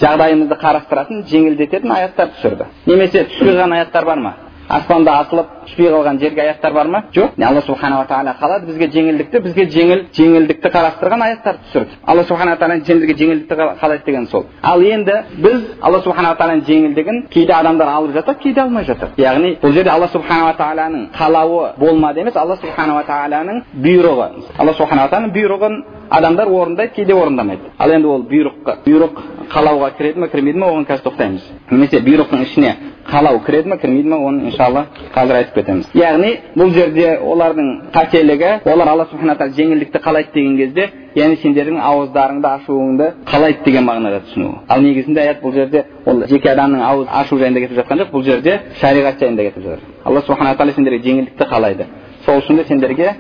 жағдайымызды 0.01 0.57
қарастыратын 0.61 1.23
жеңілдететін 1.31 1.93
аяттар 1.93 2.33
түсірді. 2.37 2.69
Немесе 2.87 3.25
түспей 3.31 3.57
қалған 3.57 3.75
аяттар 3.79 4.05
бар 4.05 4.21
ма? 4.21 4.35
Аспанда 4.69 5.13
асылып 5.21 5.47
түспей 5.67 5.91
қалған 5.91 6.19
жерге 6.21 6.41
аяттар 6.43 6.73
бар 6.73 6.87
ма 6.87 7.03
жоқ 7.15 7.39
алла 7.49 7.61
субханала 7.67 8.07
тағала 8.07 8.35
қалады 8.41 8.67
бізге 8.67 8.89
жеңілдікті 8.95 9.41
бізге 9.45 9.67
жеңіл 9.71 10.03
жеңілдікті 10.17 10.73
қарастырған 10.75 11.23
аяттар 11.27 11.59
түсірді 11.67 11.99
алла 12.07 12.25
субханала 12.25 12.59
тағала 12.61 12.85
сендерге 12.87 13.15
жеңілдікті 13.21 13.55
қалайды 13.83 14.05
деген 14.07 14.27
сол 14.27 14.47
ал 14.63 14.83
енді 14.83 15.17
біз 15.37 15.61
алла 15.81 16.01
субханала 16.03 16.37
тағаланың 16.41 16.65
жеңілдігін 16.71 17.23
кейде 17.31 17.53
адамдар 17.53 17.89
алып 17.89 18.15
жатыр 18.19 18.35
кейде 18.43 18.61
алмай 18.61 18.85
жатыр 18.85 19.15
яғни 19.17 19.57
бұл 19.63 19.73
жерде 19.73 19.91
алла 19.91 20.09
субханала 20.09 20.55
тағаланың 20.59 21.07
қалауы 21.19 21.71
болмады 21.79 22.21
емес 22.21 22.37
алла 22.37 22.57
субханала 22.57 23.05
тағаланың 23.07 23.63
бұйрығы 23.87 24.29
алла 24.59 24.75
субханала 24.75 25.11
тағаланың 25.11 25.35
бұйрығын 25.37 25.83
адамдар 26.11 26.49
орындайды 26.49 26.95
кейде 26.95 27.15
орындамайды 27.15 27.73
ал 27.79 27.91
енді 27.91 28.09
ол 28.09 28.27
бұйрыққа 28.31 28.77
бұйрық 28.87 29.23
қалауға 29.53 29.91
кіреді 29.99 30.21
ма 30.21 30.29
кірмейді 30.29 30.59
ма 30.59 30.67
оған 30.73 30.87
қазір 30.87 31.05
тоқтаймыз 31.07 31.43
немесе 31.71 32.01
бұйрықтың 32.07 32.43
ішіне 32.43 32.75
қалау 33.11 33.41
кіреді 33.47 33.69
ма 33.69 33.77
кірмейді 33.77 34.09
ма 34.09 34.19
оны 34.29 34.47
иншалла 34.51 34.87
қазір 35.15 35.41
айтып 35.41 35.55
кетеміз 35.55 35.91
яғни 35.95 36.33
бұл 36.57 36.73
жерде 36.75 37.19
олардың 37.19 37.69
қателігі 37.95 38.53
олар 38.73 38.89
алла 38.89 39.07
субхана 39.11 39.35
тағала 39.35 39.57
жеңілдікті 39.59 40.03
қалайды 40.07 40.33
деген 40.35 40.57
кезде 40.57 40.89
яғни 41.17 41.37
сендердің 41.43 41.79
ауыздарыңды 41.81 42.49
ашуыңды 42.51 43.13
қалайды 43.27 43.65
деген 43.65 43.87
мағынада 43.87 44.21
түсіну 44.27 44.51
ал 44.69 44.83
негізінде 44.83 45.21
аят 45.21 45.43
бұл 45.43 45.55
жерде 45.55 45.85
ол 46.07 46.25
жеке 46.27 46.51
адамның 46.53 46.83
ауыз 46.83 47.09
ашу 47.11 47.39
жайында 47.39 47.61
кетіп 47.61 47.79
жатқан 47.81 48.03
жоқ 48.03 48.11
бұл 48.13 48.25
жерде 48.25 48.59
шариғат 48.81 49.21
жайында 49.21 49.49
кетіп 49.49 49.63
жатыр 49.63 49.81
алла 50.05 50.23
субхана 50.27 50.55
тағала 50.55 50.75
сендерге 50.75 51.03
жеңілдікті 51.09 51.49
қалайды 51.53 51.87
сол 52.27 52.43
үшін 52.43 52.57
де 52.57 52.65
сендерге 52.65 53.15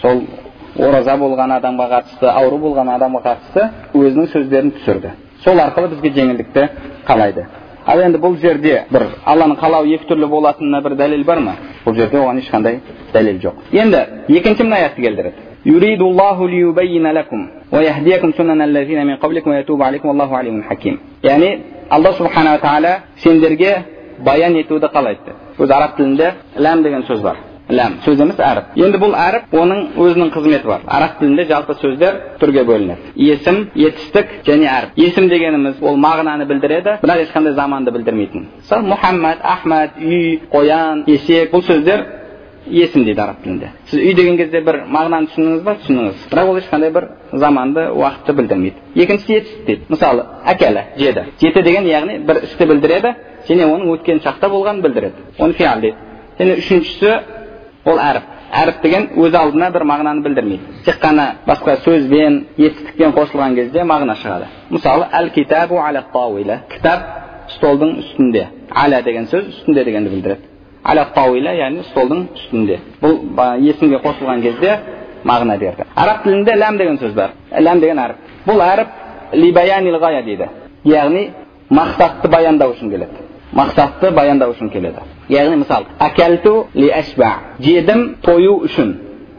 сол 0.00 0.22
ораза 0.78 1.16
болған 1.20 1.56
адамға 1.58 1.88
қатысты 1.92 2.28
ауру 2.30 2.58
болған 2.62 2.88
адамға 2.96 3.22
қатысты 3.26 3.68
өзінің 3.94 4.30
сөздерін 4.32 4.72
түсірді. 4.78 5.10
Сол 5.44 5.58
арқылы 5.60 5.88
бізге 5.92 6.10
жеңілдікті 6.16 6.68
қалайды. 7.06 7.46
Ал 7.86 8.00
енді 8.00 8.18
бұл 8.22 8.36
жерде 8.38 8.84
бір 8.90 9.08
алланың 9.26 9.58
қалауы 9.58 9.94
екі 9.96 10.06
түрлі 10.06 10.28
болатынына 10.30 10.80
бір 10.82 10.94
дәлел 10.96 11.24
бар 11.26 11.40
ма? 11.40 11.56
Бұл 11.84 11.96
жерде 11.98 12.16
оған 12.20 12.38
ешқандай 12.38 12.78
дәлел 13.12 13.40
жоқ. 13.42 13.54
Енді 13.72 14.04
екінші 14.28 14.62
мына 14.62 14.76
аятты 14.76 15.02
келтіреді. 15.02 15.34
Яғни 21.22 21.58
алла 21.90 22.12
субханала 22.12 22.58
тағала 22.58 23.00
сендерге 23.22 23.84
баян 24.18 24.56
етуді 24.56 24.86
қалайды 24.86 25.34
өзі 25.58 25.72
араб 25.72 25.96
тілінде 25.96 26.32
ләм 26.56 26.82
деген 26.82 27.02
сөз 27.02 27.20
бар. 27.22 27.36
Ләм 27.72 27.98
сөз 28.04 28.20
емес 28.20 28.40
әріп 28.42 28.76
енді 28.84 29.00
бұл 29.00 29.14
әріп 29.16 29.54
оның 29.56 29.82
өзінің 30.04 30.30
қызметі 30.34 30.68
бар 30.68 30.86
араб 30.86 31.18
тілінде 31.20 31.46
жалпы 31.48 31.76
сөздер 31.80 32.18
түрге 32.40 32.64
бөлінеді 32.68 33.12
есім 33.16 33.60
етістік 33.74 34.32
және 34.46 34.68
әріп 34.76 34.98
есім 35.00 35.28
дегеніміз 35.32 35.80
ол 35.80 35.96
мағынаны 35.96 36.46
білдіреді 36.50 36.98
бірақ 37.02 37.22
ешқандай 37.26 37.56
заманды 37.56 37.94
білдірмейтін 37.96 38.48
мысалы 38.58 38.88
мұхаммад 38.92 39.46
ахмад 39.54 39.96
үй 40.02 40.40
қоян 40.52 41.04
есек 41.06 41.52
бұл 41.54 41.64
сөздер 41.64 42.04
есім 42.66 43.04
дейді 43.04 43.20
араб 43.20 43.42
тілінде 43.42 43.72
сіз 43.90 44.00
үй 44.00 44.14
деген 44.14 44.36
кезде 44.36 44.60
бір 44.60 44.82
мағынаны 44.86 45.32
түсіндіңіз 45.32 45.64
ба 45.66 45.74
түсіндіңіз 45.80 46.28
бірақ 46.30 46.50
ол 46.52 46.60
ешқандай 46.60 46.92
бір 46.94 47.08
заманды 47.32 47.88
уақытты 47.90 48.36
білдірмейді 48.38 49.02
екіншісі 49.02 49.36
етістік 49.40 49.66
дейді 49.66 49.82
мысалы 49.88 50.26
әкелі 50.46 50.84
жеді 50.98 51.24
жеті 51.40 51.62
деген 51.62 51.88
яғни 51.90 52.18
бір 52.28 52.44
істі 52.46 52.66
білдіреді 52.70 53.14
және 53.48 53.66
оның 53.66 53.92
өткен 53.96 54.22
шақта 54.22 54.50
болғанын 54.52 54.82
білдіреді 54.82 55.26
оны 55.38 55.58
фиал 55.58 55.80
дейді 55.80 55.96
және 56.38 56.58
үшіншісі 56.62 57.41
ол 57.84 57.98
әріп. 57.98 58.28
Әріп 58.52 58.82
деген 58.82 59.08
өз 59.16 59.34
алдына 59.34 59.70
бір 59.72 59.84
мағынаны 59.88 60.22
білдірмейді. 60.22 60.82
Тек 60.84 61.00
қана 61.02 61.26
басқа 61.46 61.78
сөзбен 61.84 62.38
етістікпен 62.58 63.14
қосылған 63.16 63.56
кезде 63.56 63.84
мағына 63.88 64.16
шығады. 64.20 64.46
Мысалы 64.70 65.08
әл 65.12 65.30
китабу 65.30 65.80
аля 65.80 66.04
кітап 66.70 67.02
столдың 67.56 67.98
үстінде 67.98 68.48
аля 68.70 69.02
деген 69.02 69.26
сөз 69.26 69.48
үстінде 69.48 69.84
дегенді 69.84 70.10
білдіреді. 70.10 70.40
Аля 70.84 71.06
тауила 71.14 71.52
яғни 71.54 71.84
столдың 71.90 72.26
үстінде. 72.34 72.78
Бұл 73.02 73.18
есімге 73.60 74.00
қосылған 74.04 74.42
кезде 74.42 74.78
мағына 75.24 75.58
берді. 75.58 75.86
Араб 75.94 76.24
тілінде 76.24 76.56
ләм 76.58 76.78
деген 76.78 76.98
сөз 76.98 77.14
бар. 77.14 77.36
Ләм 77.52 77.80
деген 77.80 77.98
әріп. 77.98 78.16
Бұл 78.46 78.62
әріп 78.66 78.88
либаянил 79.32 79.98
ғая 80.02 80.22
дейді. 80.24 80.48
Яғни 80.84 81.30
мақсатты 81.70 82.28
баяндау 82.28 82.74
үшін 82.74 82.90
келеді. 82.90 83.31
Мақсатты 83.52 84.10
баяндау 84.16 84.54
үшін 84.54 84.70
келеді 84.72 85.02
яғни 85.28 85.58
мысалы 85.62 85.86
әкәлту 86.00 86.54
ли 86.74 86.88
әшба 86.92 87.32
жедім 87.60 88.04
тою 88.22 88.58
үшін 88.66 88.94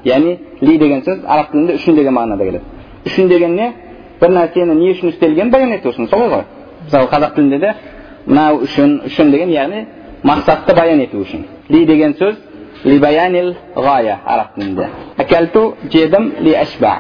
яғни 0.06 0.38
ли 0.62 0.78
деген 0.78 1.02
сөз 1.06 1.24
араб 1.26 1.52
тілінде 1.52 1.78
үшін 1.80 1.96
деген 1.96 2.14
мағынада 2.14 2.46
келеді 2.46 2.64
үшін 3.06 3.28
деген 3.30 3.56
не 3.56 3.72
бір 4.22 4.36
нәрсені 4.38 4.78
не 4.78 4.92
үшін 4.94 5.10
істелгенін 5.14 5.52
баян 5.52 5.74
ету 5.78 5.90
үшін 5.90 6.10
солай 6.10 6.30
ғой 6.30 6.44
мысалы 6.86 7.10
қазақ 7.12 7.36
тілінде 7.36 7.60
де 7.60 7.74
мынау 8.26 8.62
үшін 8.68 9.00
үшін 9.08 9.32
деген 9.32 9.50
яғни 9.50 9.86
мақсатты 10.24 10.76
баян 10.76 11.02
ету 11.02 11.24
үшін 11.24 11.48
ли 11.70 11.86
деген 11.86 12.14
сөз 12.20 12.38
либаянил 12.84 13.56
ғая 13.76 14.20
араб 14.26 14.54
тілінде 14.56 14.90
әкәлту 15.18 15.74
жедім 15.92 16.32
ли 16.40 16.54
әшба 16.54 16.94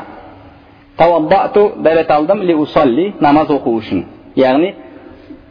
таваддату 0.97 1.73
дәрет 1.77 2.11
алдым 2.11 2.41
ли 2.41 2.55
усалли 2.55 3.13
намаз 3.19 3.49
оқу 3.49 3.77
үшін 3.79 4.05
яғни 4.35 4.73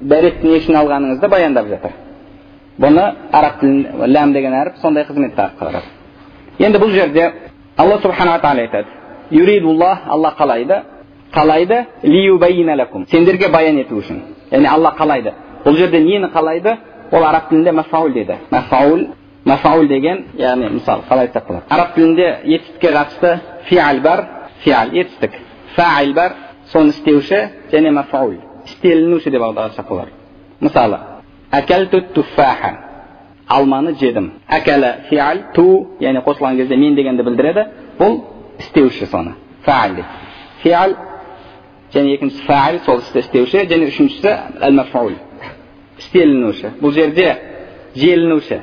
дәретті 0.02 0.46
не 0.46 0.58
үшін 0.58 0.78
алғаныңызды 0.80 1.28
баяндап 1.28 1.68
жатыр 1.68 1.92
бұны 2.80 3.04
араб 3.32 3.60
тілінде 3.60 4.08
ләм 4.14 4.32
деген 4.32 4.54
әріп 4.58 4.80
сондай 4.82 5.04
қызметті 5.08 5.44
атқарады 5.46 5.82
енді 6.58 6.78
бұл 6.82 6.90
жерде 6.94 7.30
алла 7.76 7.98
субханала 8.02 8.40
тағала 8.42 8.66
айтады 8.66 8.86
юридуллах 9.30 10.06
алла 10.08 10.34
қалайды 10.38 10.82
қалайды 11.32 11.86
сендерге 13.10 13.48
баян 13.48 13.78
ету 13.78 14.00
үшін 14.00 14.22
яғни 14.50 14.68
алла 14.68 14.94
қалайды 14.98 15.32
бұл 15.64 15.76
жерде 15.76 16.00
нені 16.00 16.28
қалайды 16.34 16.76
ол 17.12 17.24
араб 17.24 17.48
тілінде 17.48 17.72
мафаул 17.72 18.12
деді 18.12 18.36
мафаул 18.50 19.06
мафаул 19.44 19.86
деген 19.88 20.24
яғни 20.36 20.68
мысалы 20.78 21.02
қалай 21.08 21.28
айтсақ 21.28 21.46
болады 21.46 21.64
араб 21.68 21.94
тілінде 21.94 22.38
етістікке 22.44 22.92
қатысты 22.92 23.38
фиал 23.68 24.00
бар 24.00 24.26
фиал 24.64 24.88
етістік 24.92 25.32
фаил 25.76 26.14
бар 26.14 26.32
соны 26.72 26.90
істеуші 26.90 27.48
және 27.72 27.90
мафаул 27.90 28.36
істелінуші 28.72 29.30
деп 29.30 29.42
аударсақ 29.42 29.88
болады 29.88 30.10
мысалы 30.60 30.98
әкәлту 31.52 32.00
туффаха 32.14 32.72
алманы 33.46 33.94
жедім 34.00 34.30
әкәлә 34.48 34.92
фиал 35.08 35.42
ту 35.54 35.66
яғни 36.00 36.22
қосылған 36.24 36.56
кезде 36.56 36.76
мен 36.76 36.94
дегенді 36.96 37.22
білдіреді 37.26 37.66
бұл 37.98 38.20
істеуші 38.58 39.06
соны 39.06 39.34
фаил 39.64 39.94
дейді 39.94 40.08
фиал 40.62 40.96
және 41.94 42.14
екіншісі 42.16 42.46
фаил 42.46 42.80
сол 42.86 43.02
істі 43.02 43.18
істеуші 43.18 43.64
және 43.68 43.88
үшіншісі 43.90 44.34
әл 44.60 44.76
мафаул 44.78 45.16
істелінуші 45.98 46.74
бұл 46.80 46.94
жерде 46.96 47.28
желінуші 47.94 48.60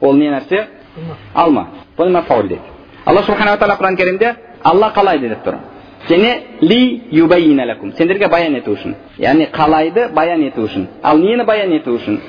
ол 0.00 0.16
не 0.16 0.30
нәрсе 0.30 0.66
алма 1.34 1.68
бұл 1.98 2.12
мафаул 2.12 2.48
дейді 2.48 2.62
алла 3.04 3.22
субханала 3.22 3.58
тағала 3.58 3.80
құран 3.80 3.98
кәрімде 3.98 4.34
алла 4.62 4.92
қалайды 4.94 5.28
деп 5.28 5.44
тұр 5.46 5.58
және 6.09 6.41
ли 6.61 7.01
юбайиналакум 7.11 7.93
сендерге 7.93 8.27
баян 8.27 8.55
ету 8.55 8.73
үшін 8.75 8.95
яғни 9.19 9.47
қалайды 9.51 10.11
баян 10.13 10.43
ету 10.43 10.65
үшін 10.65 10.87
ал 11.03 11.17
нені 11.17 11.43
баян 11.45 11.71
ету 11.73 11.95
үшін 11.95 12.19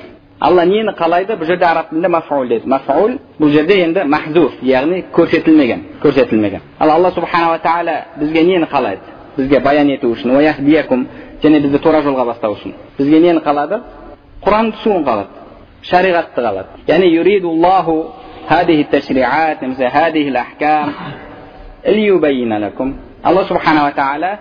алла 0.40 0.64
нені 0.64 0.92
қалайды 0.98 1.36
бұл 1.36 1.46
жерде 1.46 1.64
араб 1.64 1.90
тілінде 1.90 2.08
мафаул 2.08 2.48
деді 2.48 2.68
мафаул 2.68 3.18
бұл 3.40 3.50
жерде 3.50 3.80
енді 3.84 4.04
махзуф 4.04 4.52
яғни 4.62 5.04
көрсетілмеген 5.12 5.80
көрсетілмеген 6.02 6.60
ал 6.78 6.90
алла 6.90 7.10
субханала 7.10 7.58
тағала 7.58 8.04
бізге 8.20 8.42
нені 8.42 8.66
қалайды 8.66 9.00
бізге 9.36 9.60
баян 9.60 9.90
ету 9.90 10.12
үшін 10.14 11.06
және 11.42 11.58
бізді 11.58 11.78
тура 11.82 12.02
жолға 12.02 12.24
бастау 12.26 12.54
үшін 12.54 12.74
бізге 12.98 13.18
нені 13.18 13.40
қалады 13.42 13.80
құран 14.44 14.72
түсуін 14.76 15.02
қалады 15.02 15.26
шариғатты 15.82 16.38
қалады 16.38 16.84
яғни 16.86 17.08
юридуллаху 17.10 17.96
هذه 18.48 18.80
التشريعات 18.80 19.64
مثل 19.64 19.84
هذه 19.84 20.28
الأحكام 20.28 20.92
ليبين 21.86 22.52
لكم 22.58 22.94
алла 23.27 23.43
субханала 23.47 23.91
тағала 23.95 24.31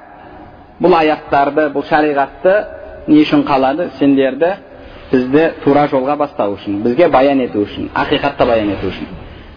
бұл 0.83 0.95
аяттарды 0.95 1.69
бұл 1.75 1.85
шариғатты 1.89 2.55
не 3.09 3.23
үшін 3.25 3.43
қалады 3.49 3.89
сендерді 3.99 4.53
бізді 5.11 5.47
тура 5.65 5.87
жолға 5.91 6.17
бастау 6.21 6.55
үшін 6.57 6.83
бізге 6.85 7.09
баян 7.11 7.41
ету 7.43 7.65
үшін 7.65 7.91
ақиқатты 7.95 8.47
баян 8.47 8.71
ету 8.77 8.91
үшін 8.93 9.09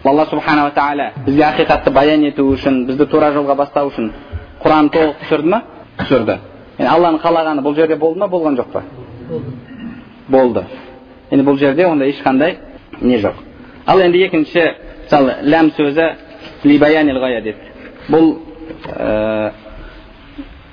алла 0.05 0.25
субханала 0.31 0.73
тағала 0.73 1.11
бізге 1.27 1.45
ақиқатты 1.49 1.93
баян 1.93 2.25
ету 2.25 2.47
үшін 2.55 2.85
бізді 2.87 3.05
тура 3.11 3.31
жолға 3.35 3.55
бастау 3.59 3.91
үшін 3.91 4.11
құран 4.63 4.89
толық 4.95 5.21
түсірді 5.23 5.53
ма 5.53 5.61
түсірді 5.99 6.39
енді 6.79 6.89
алланың 6.89 7.21
қалағаны 7.21 7.65
бұл 7.65 7.75
жерде 7.75 7.99
болды 8.01 8.19
ма 8.19 8.29
болған 8.31 8.57
жоқ 8.57 8.73
па 8.73 8.83
болды 10.27 10.65
енді 11.29 11.45
бұл 11.45 11.57
жерде 11.59 11.85
онда 11.85 12.09
ешқандай 12.09 12.57
не 13.01 13.17
жоқ 13.21 13.41
ал 13.85 14.01
енді 14.01 14.25
екінші 14.25 14.69
мысалы 15.03 15.35
ләм 15.43 15.73
сөзі 15.77 16.13
деді 16.63 17.55
бұл 18.09 18.48
ә, 18.95 19.51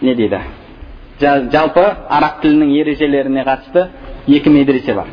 не 0.00 0.14
дейді. 0.14 0.40
Жалпы 1.20 1.85
араб 2.09 2.42
тілінің 2.42 2.74
ережелеріне 2.81 3.44
қатысты 3.46 3.87
екі 4.29 4.50
медресе 4.52 4.94
бар. 4.94 5.09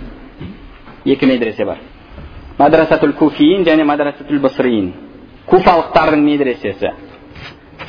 Екі 1.06 1.26
медресе 1.26 1.66
бар. 1.66 1.80
Мадрасатул 2.58 3.14
куфиин 3.14 3.64
және 3.64 3.86
мадрасатул 3.88 4.40
басриин. 4.40 4.94
Куфалықтардың 5.48 6.22
медресесі 6.24 6.92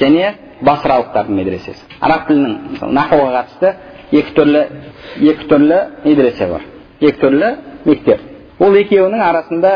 және 0.00 0.34
басралықтардың 0.62 1.36
медресесі. 1.38 1.82
Араб 2.00 2.28
тілінің 2.28 2.56
мысалы 2.72 2.94
нахуға 2.94 3.42
қатысты 3.42 3.74
екі 4.12 4.34
түрлі 4.36 4.62
екі 5.32 5.48
түрлі 5.50 5.80
медресе 6.04 6.48
бар. 6.50 6.64
Екі 7.00 7.20
түрлі 7.20 7.52
мектеп. 7.84 8.20
Ол 8.58 8.74
екеуінің 8.78 9.22
арасында 9.22 9.70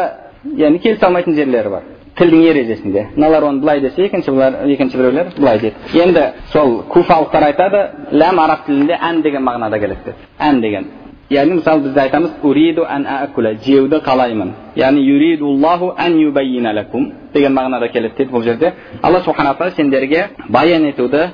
яғни 0.57 0.79
келісе 0.83 1.07
алмайтын 1.07 1.35
жерлері 1.35 1.73
бар. 1.75 1.87
Тілдің 2.19 2.45
ережесінде. 2.51 3.07
Мыналар 3.17 3.45
оны 3.45 3.61
былай 3.61 3.81
десе 3.81 4.05
екінші 4.07 4.31
екінші 4.75 4.97
біреулер 4.97 5.33
былай 5.39 5.59
дейді 5.59 6.03
енді 6.03 6.23
сол 6.53 6.83
куфалықтар 6.89 7.45
айтады 7.51 7.83
ләм 8.13 8.41
араб 8.41 8.67
тілінде 8.67 8.99
ән 9.01 9.23
деген 9.23 9.43
мағынада 9.43 9.79
келеді. 9.79 10.01
Деді 10.05 10.17
ән 10.39 10.61
деген. 10.61 10.87
Яғни 11.31 11.59
мысалы 11.59 11.83
біз 11.85 11.97
айтамыз 11.97 12.31
уриду 12.43 12.85
ан 12.89 13.07
акула 13.07 13.55
жеуді 13.65 14.01
қалаймын. 14.01 14.53
Яғни 14.77 15.03
юридуллаху 15.05 15.93
ан 15.97 16.19
юбайина 16.19 16.73
лакум 16.75 17.13
деген 17.35 17.53
мағынада 17.53 17.93
келеді 17.93 18.15
дейді 18.17 18.33
бұл 18.33 18.43
жерде. 18.45 18.73
Алла 19.03 19.21
субхана 19.21 19.55
тағала 19.55 19.77
сендерге 19.77 20.29
баян 20.49 20.87
етуді 20.89 21.29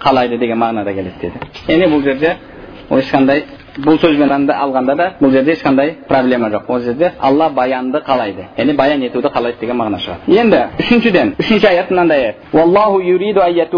қалайды 0.00 0.38
деген 0.38 0.58
мағынада 0.58 0.94
келеді 0.94 1.14
деді 1.20 1.34
яғни 1.68 1.90
бұл 1.92 2.02
жерде 2.04 2.36
ешқандай 2.90 3.44
бұл 3.82 3.98
сөзбен 3.98 4.30
алғанда 4.30 4.94
да 4.94 5.06
бұл 5.20 5.30
жерде 5.32 5.52
ешқандай 5.56 5.94
проблема 6.08 6.48
жоқ 6.50 6.68
ол 6.68 6.80
жерде 6.80 7.12
алла 7.18 7.48
баянды 7.50 7.98
қалайды 8.06 8.44
яғни 8.56 8.76
баян 8.76 9.02
етуді 9.02 9.28
қалайды 9.34 9.60
деген 9.60 9.76
мағына 9.76 9.98
шығады 9.98 10.36
енді 10.38 10.60
үшіншіден 10.78 11.34
үшінші 11.40 11.66
аят 11.66 11.90
мынандай 11.90 12.34
аят 12.54 13.74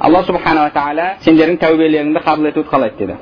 алла 0.00 0.22
субханала 0.24 0.70
тағала 0.74 1.16
сендердің 1.24 1.58
тәубелеріңді 1.60 2.20
қабыл 2.24 2.48
етуді 2.48 2.68
қалайды 2.68 2.96
деді 2.98 3.14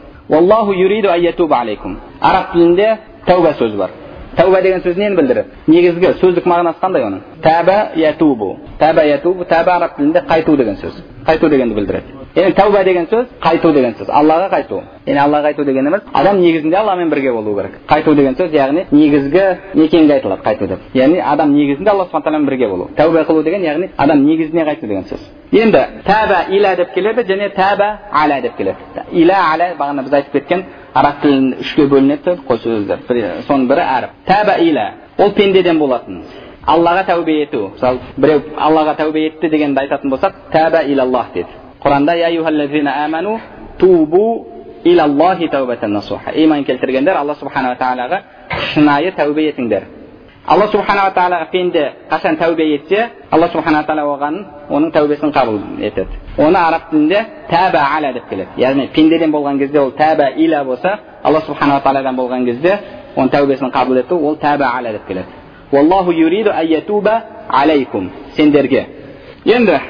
араб 2.21 2.53
тілінде 2.53 2.99
тәуба 3.27 3.53
сөзі 3.59 3.77
бар 3.77 3.91
тәуба 4.37 4.63
деген 4.63 4.81
сөз 4.81 4.97
нені 4.97 5.17
білдіреді 5.17 5.49
негізгі 5.67 6.13
сөздік 6.23 6.47
мағынасы 6.49 6.81
қандай 6.81 7.05
оның 7.05 7.21
тәба 7.45 7.77
ятубу 7.97 8.57
тәба 8.81 9.05
ятубу 9.05 9.45
тәба 9.45 9.77
араб 9.77 9.97
тілінде 9.99 10.25
қайту 10.31 10.57
деген 10.57 10.77
сөз 10.81 11.03
қайту 11.27 11.51
дегенді 11.51 11.75
білдіреді 11.75 12.22
енді 12.35 12.55
тәуба 12.57 12.83
деген 12.85 13.07
сөз 13.11 13.27
қайту 13.43 13.73
деген 13.75 13.93
сөз 13.99 14.09
аллаға 14.09 14.49
қайту 14.53 14.79
яғни 15.05 15.21
аллаға 15.21 15.51
қайту 15.51 15.65
дегеніміз 15.69 16.01
адам 16.13 16.39
негізінде 16.41 16.77
алламен 16.77 17.11
бірге 17.11 17.33
болу 17.33 17.55
керек 17.57 17.75
қайту 17.89 18.15
деген 18.15 18.35
сөз 18.39 18.55
яғни 18.57 18.87
негізгі 18.91 19.43
мекенге 19.75 20.15
айтылады 20.15 20.43
қайту 20.43 20.67
деп 20.69 20.79
яғни 20.95 21.21
адам 21.21 21.53
негізінде 21.53 21.91
алла 21.91 22.07
субхан 22.07 22.23
тағаламен 22.23 22.47
бірге 22.49 22.69
болу 22.69 22.89
тәуба 22.97 23.27
қылу 23.29 23.43
деген 23.45 23.63
яғни 23.63 23.91
адам 23.99 24.25
негізіне 24.25 24.65
қайту 24.65 24.87
деген 24.87 25.05
сөз 25.05 25.21
енді 25.53 25.85
тәба 26.07 26.39
иля 26.57 26.77
деп 26.77 26.95
келеді 26.95 27.27
және 27.29 27.51
тәба 27.55 27.89
аля 28.13 28.41
деп 28.41 28.57
келеді 28.57 28.79
иля 29.13 29.37
аля 29.53 29.75
бағана 29.79 30.03
біз 30.03 30.13
айтып 30.13 30.33
кеткен 30.33 30.65
араб 30.95 31.21
тілінде 31.23 31.57
үшке 31.61 31.87
бөлінеді 31.87 32.39
қос 32.49 32.65
сөздер 32.65 33.45
соның 33.49 33.69
бірі 33.69 33.85
әріп 33.99 34.11
тәба 34.27 34.57
иля 34.61 34.93
ол 35.19 35.33
пендеден 35.33 35.79
болатын 35.79 36.23
аллаға 36.67 37.05
тәубе 37.11 37.43
ету 37.43 37.73
мысалы 37.75 37.99
біреу 38.17 38.43
аллаға 38.57 38.97
тәубе 38.97 39.27
етті 39.27 39.51
дегенді 39.51 39.81
айтатын 39.81 40.11
болсақ 40.11 40.33
тәба 40.53 40.85
илаллах 40.87 41.33
деді 41.35 41.62
құранда 41.83 42.13
иман 46.35 46.65
келтіргендер 46.65 47.17
алла 47.17 47.35
субханала 47.35 47.77
тағалаға 47.79 48.19
шынайы 48.73 49.13
тәубе 49.15 49.43
етіңдер 49.53 49.83
алла 50.47 50.67
субханала 50.73 51.13
тағалаға 51.15 51.51
пенде 51.53 51.85
қашан 52.11 52.37
тәубе 52.39 52.65
етсе 52.75 53.11
алла 53.31 53.49
субханала 53.53 53.87
тағала 53.87 54.03
оған 54.17 54.35
оның 54.71 54.91
тәубесін 54.97 55.33
қабыл 55.33 55.61
етеді 55.87 56.19
оны 56.39 56.59
араб 56.59 56.91
тілінде 56.91 57.21
тәба 57.51 57.81
аля 57.97 58.13
деп 58.13 58.29
келеді 58.29 58.51
яғни 58.59 58.89
пендеден 58.97 59.31
болған 59.33 59.59
кезде 59.59 59.79
ол 59.81 59.93
тәба 59.93 60.33
иля 60.37 60.65
болса 60.65 60.99
алла 61.23 61.41
субханала 61.47 61.81
тағаладан 61.81 62.17
болған 62.19 62.45
кезде 62.45 62.79
оның 63.17 63.31
тәубесін 63.37 63.71
қабыл 63.71 64.01
ету 64.01 64.19
ол 64.19 64.37
тәба 64.37 64.67
аля 64.77 64.93
деп 64.93 65.07
келеді 65.07 65.27
сендерге 68.37 68.87
енді 69.45 69.81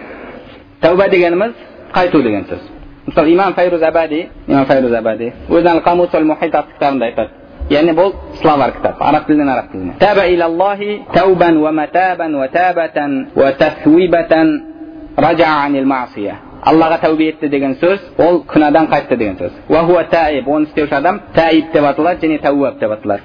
тәуба 0.83 1.09
дегеніміз 1.09 1.53
қайту 1.95 2.23
деген 2.23 2.45
сөз 2.45 2.61
мысалы 3.07 3.33
имам 3.33 3.55
файруз 3.55 3.83
абади 3.83 4.29
имам 4.49 4.67
файруз 4.67 4.93
абади 4.93 5.33
өзінің 5.49 5.83
қамус 5.83 6.13
мухит 6.23 6.55
атты 6.55 6.73
кітабында 6.75 7.07
айтады 7.07 7.31
яғни 7.71 7.93
бұл 7.97 8.15
словар 8.43 8.73
кітап 8.73 9.03
араб 9.03 9.27
тілінен 9.27 9.49
араб 9.49 9.71
тіліне 9.73 9.93
таба 9.99 10.27
илаллахи 10.27 11.03
таубан 11.15 11.61
ва 11.63 11.73
матабан 11.73 12.37
ва 12.37 12.49
табатан 12.49 13.29
ва 13.35 13.53
аллаға 16.63 16.99
тәубе 17.03 17.27
етті 17.33 17.49
деген 17.51 17.73
сөз 17.81 17.99
ол 18.23 18.37
күнәдан 18.47 18.87
қайтты 18.91 19.17
деген 19.19 19.37
сөз 19.41 19.53
оны 20.47 20.67
істеуші 20.69 20.95
адам 20.95 21.21
таиб 21.35 21.73
деп 21.73 21.85
аталады 21.85 22.27
және 22.27 22.39
тәуап 22.43 22.79
деп 22.79 22.91
аталады 22.91 23.23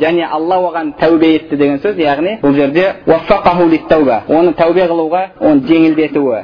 және 0.00 0.24
алла 0.26 0.56
оған 0.68 0.92
тәубе 0.98 1.28
етті 1.36 1.56
деген 1.56 1.78
сөз 1.78 1.96
яғни 2.02 2.40
бұл 2.42 2.54
жерде 2.54 2.94
оны 3.06 4.52
тәубе 4.58 4.88
қылуға 4.90 5.22
оны 5.40 5.60
жеңілдетуі 5.70 6.40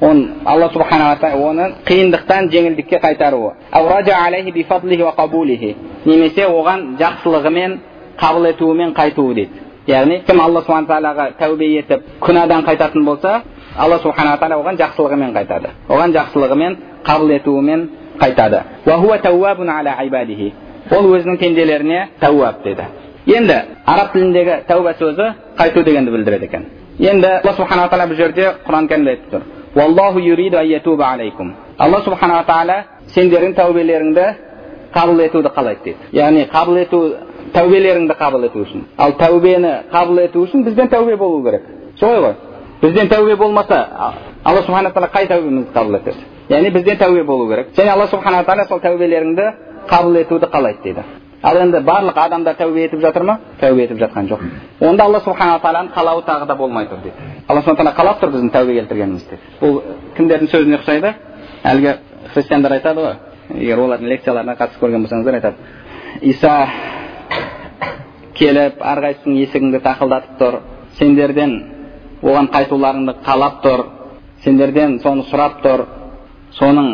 оны 0.00 0.28
алла 0.44 0.70
субханала 0.72 1.16
оны 1.34 1.72
қиындықтан 1.84 2.50
жеңілдікке 2.50 2.98
қайтаруы 3.04 3.52
немесе 6.04 6.44
оған 6.46 6.96
жақсылығымен 6.98 7.78
қабыл 8.18 8.48
етуімен 8.48 8.94
қайтуы 8.94 9.34
дейді 9.34 9.67
яғни 9.88 10.20
кім 10.28 10.40
алла 10.44 10.60
субхан 10.66 10.86
тағалаға 10.86 11.30
тәубе 11.40 11.66
етіп 11.78 12.00
күнәдан 12.20 12.64
қайтатын 12.66 13.04
болса 13.04 13.42
алла 13.76 13.98
субханала 14.02 14.36
тағала 14.42 14.60
оған 14.62 14.76
жақсылығымен 14.82 15.32
қайтады 15.36 15.68
оған 15.88 16.14
жақсылығымен 16.16 16.76
қабыл 17.08 17.30
етуімен 17.38 17.88
қайтады 18.20 18.62
ол 20.90 21.04
өзінің 21.12 21.36
пенделеріне 21.38 22.08
тәуап 22.20 22.62
деді 22.64 22.84
енді 23.36 23.56
араб 23.86 24.12
тіліндегі 24.12 24.54
тәуба 24.68 24.94
сөзі 25.00 25.26
қайту 25.58 25.84
дегенді 25.84 26.10
білдіреді 26.10 26.44
екен 26.44 26.64
енді 26.98 27.28
алла 27.28 27.52
субханала 27.56 27.88
тағала 27.92 28.08
бұл 28.08 28.16
жерде 28.16 28.44
құран 28.66 28.88
кәрімде 28.88 29.10
айтып 29.10 29.30
тұр 29.32 29.42
алла 31.78 32.00
субханала 32.04 32.44
тағала 32.48 32.76
сендердің 33.14 33.54
тәубелеріңді 33.58 34.24
қабыл 34.94 35.20
етуді 35.26 35.52
қалайды 35.56 35.84
дейді 35.84 35.98
яғни 36.12 36.46
қабыл 36.52 36.80
ету 36.82 36.98
тәубелеріңді 37.54 38.16
қабыл 38.18 38.46
ету 38.48 38.62
үшін. 38.64 38.84
Ал 38.98 39.14
тәубені 39.18 39.72
қабыл 39.92 40.22
ету 40.24 40.42
үшін 40.46 40.64
бізден 40.64 40.88
тәубе 40.88 41.16
болу 41.16 41.42
керек. 41.44 41.62
Солай 42.00 42.20
ғой. 42.20 42.34
Бізден 42.82 43.08
тәубе 43.08 43.36
болмаса 43.36 43.86
алла 44.44 44.62
субхана 44.62 44.90
тағала 44.90 45.10
қай 45.12 45.28
тәубемізді 45.28 45.72
қабыл 45.74 45.96
етеді? 46.00 46.26
Яғни 46.48 46.70
бізден 46.70 46.98
тәубе 46.98 47.24
болу 47.24 47.48
керек. 47.48 47.72
Және 47.76 47.92
алла 47.92 48.06
субхана 48.06 48.44
тағала 48.44 48.68
сол 48.68 48.80
тәубелеріңді 48.80 49.48
қабыл 49.88 50.20
етуді 50.20 50.46
қалайды 50.52 50.82
дейді. 50.82 51.04
Ал 51.42 51.56
енді 51.56 51.78
барлық 51.86 52.16
адамдар 52.18 52.56
тәубе 52.58 52.84
етіп 52.88 53.00
жатыр 53.00 53.22
ма? 53.22 53.38
Тәубе 53.60 53.84
етіп 53.84 53.98
жатқан 53.98 54.26
жоқ. 54.28 54.40
Онда 54.80 55.04
алла 55.04 55.20
субхана 55.20 55.60
тағаланың 55.62 55.92
қалауы 55.94 56.24
тағы 56.26 56.46
да 56.46 56.56
болмай 56.56 56.86
тұр 56.86 57.02
дейді. 57.02 57.14
Алла 57.48 57.62
субхан 57.62 57.86
тағала 57.86 57.94
қалап 57.94 58.22
тұр 58.22 58.32
біздің 58.34 58.50
тәубе 58.50 58.74
келтіргенімізді 58.80 59.38
бұл 59.60 59.80
кімдердің 60.16 60.50
сөзіне 60.50 60.80
ұқсайды? 60.80 61.14
Әлгі 61.62 61.94
христиандар 62.32 62.74
айтады 62.78 63.04
ғой. 63.04 63.14
Егер 63.54 63.78
олардың 63.78 64.10
лекцияларына 64.10 64.56
қатысып 64.58 64.82
көрген 64.82 65.06
болсаңыздар 65.06 65.38
айтады. 65.38 65.54
Иса 66.20 66.68
келіп 68.38 68.82
әрқайсысының 68.92 69.38
есігіңді 69.42 69.82
тақылдатып 69.84 70.38
тұр. 70.40 70.58
Сендерден 70.98 71.54
оған 72.22 72.50
қайтуларыңды 72.54 73.18
қалап 73.26 73.60
тұр. 73.64 73.84
Сендерден 74.44 74.98
соны 75.02 75.26
сұрап 75.30 75.60
тұр. 75.64 75.84
Соның 76.58 76.90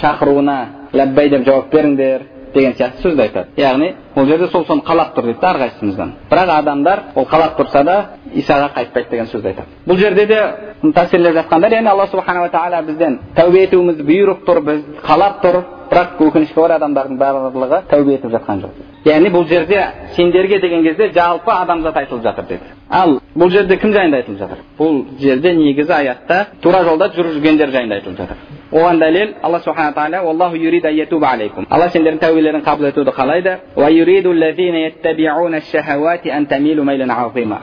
шақыруына 0.00 0.58
ләббай 0.96 1.30
деп 1.30 1.44
жауап 1.46 1.72
беріңдер 1.72 2.26
деген 2.54 2.72
сияқты 2.74 3.02
сөзді 3.04 3.22
айтады. 3.22 3.48
Яғни 3.56 3.94
ол 4.16 4.26
жерде 4.26 4.48
сол 4.50 4.64
соны 4.66 4.82
қалап 4.86 5.14
тұр 5.14 5.28
дейді 5.28 5.40
да 5.40 5.52
әрқайсымыздан 5.54 6.12
бірақ 6.30 6.52
адамдар 6.56 7.02
ол 7.14 7.26
қалап 7.30 7.56
тұрса 7.60 7.84
да 7.84 7.96
исаға 8.34 8.70
қайтпайды 8.74 9.10
деген 9.10 9.26
сөзді 9.30 9.52
айтады. 9.52 9.68
Бұл 9.86 9.98
жерде 9.98 10.26
де 10.26 10.40
тәсірлеп 10.82 11.36
жатқандар 11.38 11.76
яғни 11.78 11.92
алла 11.92 12.06
субханала 12.10 12.50
тағала 12.50 12.82
бізден 12.86 13.18
тәубе 13.36 13.66
етуімізді 13.68 14.06
бұйырып 14.10 14.46
тұр 14.48 14.62
біз 14.66 14.86
қалап 15.06 15.42
тұр. 15.44 15.62
Бірақ 15.90 16.20
өкінішке 16.22 16.60
орай 16.60 16.78
адамдардың 16.78 17.18
барлығы 17.18 17.84
тәубе 17.90 18.18
етіп 18.18 18.30
жатқан 18.34 18.64
жоқ. 18.64 18.89
Яғни 19.04 19.30
бұл 19.32 19.46
жерде 19.48 19.80
сендерге 20.16 20.58
деген 20.60 20.82
кезде 20.84 21.10
жалпы 21.14 21.50
адамзат 21.50 21.96
айтылып 21.96 22.22
жатыр 22.22 22.44
деді. 22.48 22.60
Ал 22.90 23.20
бұл 23.36 23.50
жерде 23.50 23.76
кім 23.76 23.92
жайында 23.92 24.16
айтылып 24.20 24.38
жатыр? 24.38 24.58
Бұл 24.78 25.04
жерде 25.20 25.54
негізі 25.54 25.92
аятта 25.92 26.46
тура 26.62 26.82
жолда 26.84 27.10
жүргендер 27.14 27.70
жайында 27.70 27.94
айтылып 28.00 28.18
жатыр. 28.18 28.36
Оған 28.70 29.00
дәлел 29.02 29.34
алла 29.42 29.58
субхана 29.60 29.92
тағала 29.94 30.20
алла 31.70 31.88
сендердің 31.90 32.20
тәубелерін 32.20 32.62
қабыл 32.62 32.86
етуді 32.90 33.10
қалайды. 33.10 33.58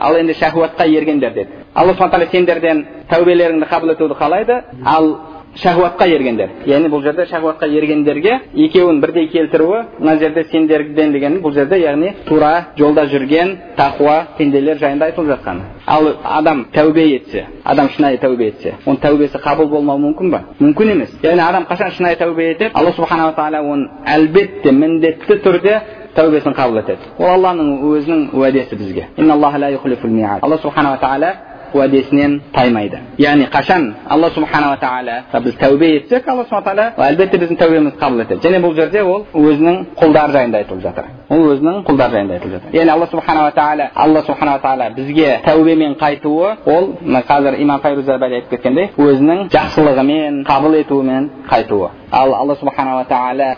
Ал 0.00 0.16
енді 0.16 0.34
шахуатқа 0.34 0.84
ергендер 0.86 1.32
деді. 1.32 1.48
Алла 1.74 1.92
субхан 1.92 2.10
тағала 2.10 2.30
сендерден 2.30 2.86
тәубелеріңді 3.10 3.68
қабыл 3.70 3.92
етуді 3.92 4.14
қалайды. 4.14 4.62
Ал 4.84 5.16
шахуатқа 5.62 6.06
ергендер 6.06 6.50
яғни 6.66 6.88
бұл 6.92 7.02
жерде 7.02 7.26
шахуатқа 7.26 7.66
ергендерге 7.66 8.34
екеуін 8.54 9.00
бірдей 9.00 9.28
келтіруі 9.32 9.80
мына 9.98 10.16
жерде 10.18 10.44
сендерден 10.52 11.12
деген 11.12 11.40
бұл 11.42 11.54
жерде 11.54 11.80
яғни 11.82 12.12
тура 12.28 12.68
жолда 12.78 13.06
жүрген 13.10 13.56
тақуа 13.76 14.36
пенделер 14.38 14.78
жайында 14.78 15.08
айтылып 15.10 15.32
жатқан. 15.34 15.62
Ал 15.86 16.12
адам 16.24 16.66
тәубе 16.72 17.08
етсе 17.14 17.46
адам 17.64 17.88
шынайы 17.96 18.18
тәубе 18.18 18.52
етсе 18.52 18.74
оның 18.86 19.00
тәубесі 19.02 19.42
қабыл 19.42 19.68
болмауы 19.68 20.00
мүмкін 20.06 20.30
ба? 20.30 20.42
Мүмкін 20.60 20.92
емес. 20.92 21.10
Яғни 21.22 21.42
адам 21.42 21.66
қашан 21.70 21.90
шынайы 21.96 22.16
тәубе 22.16 22.50
етеді? 22.52 22.70
Алла 22.74 22.92
субханала 22.92 23.34
тағала 23.34 23.62
оны 23.62 23.88
әлбетте 24.06 24.72
міндетті 24.72 25.40
түрде 25.42 25.80
тәубесін 26.14 26.54
қабыл 26.54 26.82
етеді. 26.82 27.12
Ол 27.18 27.34
алланың 27.34 27.82
өзінің 27.92 28.30
уәдесі 28.34 28.76
бізге. 28.76 29.08
Алла 29.18 30.58
субханала 30.58 30.98
тағала 30.98 31.34
уәдесінен 31.74 32.40
таймайды 32.54 32.98
яғни 33.18 33.48
қашан 33.52 33.92
алла 34.08 34.30
субханала 34.30 34.78
тағала 34.80 35.42
біз 35.44 35.54
тәубе 35.60 35.90
етсек 35.96 36.28
алла 36.28 36.44
субхан 36.44 36.64
тағала 36.64 37.08
әлбетте 37.08 37.40
біздің 37.42 37.60
тәубемізді 37.62 37.98
қабыл 38.00 38.22
етеді 38.24 38.48
және 38.48 38.62
бұл 38.64 38.74
жерде 38.78 39.02
ол 39.02 39.26
өзінің 39.34 39.78
құлдары 40.00 40.32
жайында 40.32 40.58
айтылып 40.62 40.82
жатыр 40.82 41.04
ол 41.28 41.46
өзінің 41.52 41.84
құлдары 41.88 42.16
жайында 42.16 42.34
айтылып 42.38 42.54
жатыр 42.56 42.78
яғни 42.78 42.94
алла 42.96 43.06
субханала 43.12 43.52
тағала 43.60 43.90
алла 43.94 44.22
субханала 44.26 44.60
тағала 44.64 44.90
бізге 44.96 45.38
тәубемен 45.44 45.96
қайтуы 46.00 46.56
ол 46.66 46.92
қазір 47.28 47.60
имам 47.62 47.80
файрузабади 47.80 48.40
айтып 48.40 48.50
кеткендей 48.56 48.90
өзінің 48.96 49.48
жақсылығымен 49.54 50.44
қабыл 50.48 50.80
етуімен 50.80 51.30
қайтуы 51.50 51.90
ал 52.10 52.34
алла 52.34 52.56
субханала 52.56 53.04
тағала 53.04 53.54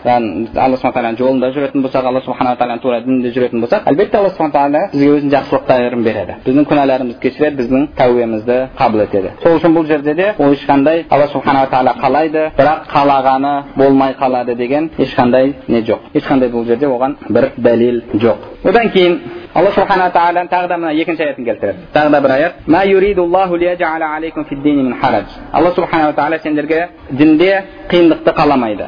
алла 0.55 0.77
субхан 0.77 0.93
тағаланың 0.93 1.17
жолында 1.17 1.51
жүретін 1.55 1.83
болсақ 1.85 2.05
алла 2.05 2.21
субханала 2.25 2.57
тағаланың 2.59 2.81
тура 2.83 2.99
дінінде 3.05 3.31
жүретін 3.35 3.63
болсақ 3.63 3.87
әлбетте 3.91 4.17
алла 4.17 4.29
субхан 4.29 4.51
тағала 4.51 4.81
бізге 4.91 5.11
өзінің 5.15 5.31
жақсылықтарын 5.35 6.03
береді 6.03 6.35
біздің 6.45 6.67
күнәларымызды 6.71 7.19
кешіреді 7.23 7.61
біздің 7.61 7.87
тәубемізді 7.99 8.57
қабыл 8.79 9.03
етеді 9.05 9.33
сол 9.43 9.57
үшін 9.59 9.75
бұл 9.77 9.87
жерде 9.87 10.15
де 10.15 10.33
ол 10.37 10.55
ешқандай 10.55 11.05
алла 11.09 11.27
субханала 11.31 11.69
тағала 11.71 11.95
қалайды 12.03 12.47
бірақ 12.57 12.87
қалағаны 12.91 13.53
болмай 13.75 14.15
қалады 14.19 14.55
деген 14.55 14.89
ешқандай 14.97 15.53
не 15.67 15.81
жоқ 15.87 16.11
ешқандай 16.13 16.51
бұл 16.51 16.65
жерде 16.67 16.87
оған 16.91 17.15
бір 17.29 17.51
дәлел 17.57 18.03
жоқ 18.13 18.67
одан 18.67 18.89
кейін 18.91 19.19
алла 19.53 19.71
субхана 19.75 20.07
тағаланың 20.13 20.47
тағы 20.51 20.67
да 20.67 20.77
мына 20.79 20.91
екінші 20.95 21.23
аятын 21.25 21.45
келтіреді. 21.45 21.79
Тағы 21.93 22.09
да 22.11 22.21
бір 22.21 22.31
аят. 22.31 22.53
Алла 25.53 25.71
субханала 25.75 26.13
тағала 26.13 26.39
сендерге 26.39 26.89
дінде 27.11 27.63
қиындықты 27.89 28.33
қаламайды. 28.33 28.85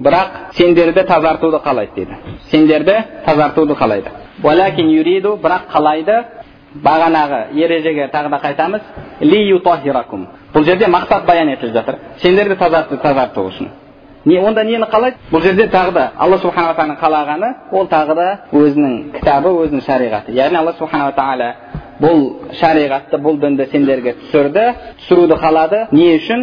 Бірақ 0.00 0.28
сендерді 0.52 1.02
тазартуды 1.04 1.56
қалайды 1.58 1.94
дейді. 1.94 2.16
Сендерді 2.50 2.96
тазартуды 3.26 3.74
қалайды 3.74 4.08
бірақ 4.42 5.60
қалайды 5.72 6.24
бағанағы 6.82 7.54
ережеге 7.54 8.08
тағы 8.12 8.30
да 8.30 8.40
қайтамыз. 8.42 8.80
Бұл 10.54 10.64
жерде 10.64 10.86
мақсат 10.86 11.24
баян 11.26 11.48
етіліп 11.48 11.72
жатыр. 11.74 11.94
Сендерді 12.18 12.56
тазарту 12.56 13.40
үшін 13.42 13.68
не 14.24 14.38
онда 14.40 14.64
нені 14.64 14.84
қалайды? 14.88 15.16
Бұл 15.32 15.42
жерде 15.42 15.68
тағы 15.68 15.92
да 15.92 16.10
алла 16.16 16.38
субханала 16.38 16.74
тағаланың 16.74 17.00
қалағаны 17.00 17.54
ол 17.72 17.86
тағы 17.86 18.14
да 18.14 18.28
өзінің 18.52 19.12
кітабы 19.18 19.54
өзінің 19.64 19.84
шариғаты. 19.84 20.32
Яғни 20.32 20.56
алла 20.56 20.72
субханала 20.78 21.12
тағала 21.12 21.54
бұл 22.00 22.50
шариғатты 22.58 23.20
бұл 23.22 23.36
дінді 23.38 23.68
сендерге 23.70 24.14
түсірді 24.18 24.64
түсіруді 25.02 25.36
қалады. 25.38 25.86
Не 25.92 26.16
үшін? 26.18 26.40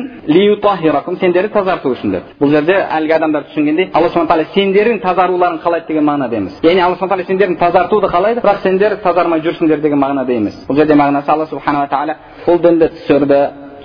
Сендерді 1.21 1.51
тазарту 1.53 1.91
үшін 1.91 2.13
деп 2.15 2.29
бұл 2.39 2.53
жерде 2.53 2.77
әлгі 2.97 3.15
адамдар 3.17 3.43
түсінгендей 3.49 3.89
алла 3.93 4.09
субхан 4.09 4.29
тағала 4.29 4.45
сендердің 4.55 5.01
тазаруларың 5.03 5.59
қалайды 5.63 5.87
деген 5.87 6.05
мағынада 6.07 6.37
емес. 6.37 6.59
Яғни 6.63 6.81
алла 6.85 6.95
субхан 6.95 7.09
тағала 7.09 7.27
сендердің 7.27 7.57
тазартуды 7.59 8.07
қалайды 8.07 8.41
бірақ 8.41 8.61
сендер 8.63 8.95
тазармай 9.03 9.41
жүрсіңдер 9.41 9.81
деген 9.81 9.99
мағынада 9.99 10.31
емес. 10.31 10.55
Бұл 10.69 10.79
жерде 10.79 10.95
мағынасы 10.95 11.31
алла 11.31 11.45
субханала 11.51 11.89
тағала 11.91 12.15
бұл 12.45 12.61
дінді 12.63 12.89
түсірді 12.95 13.41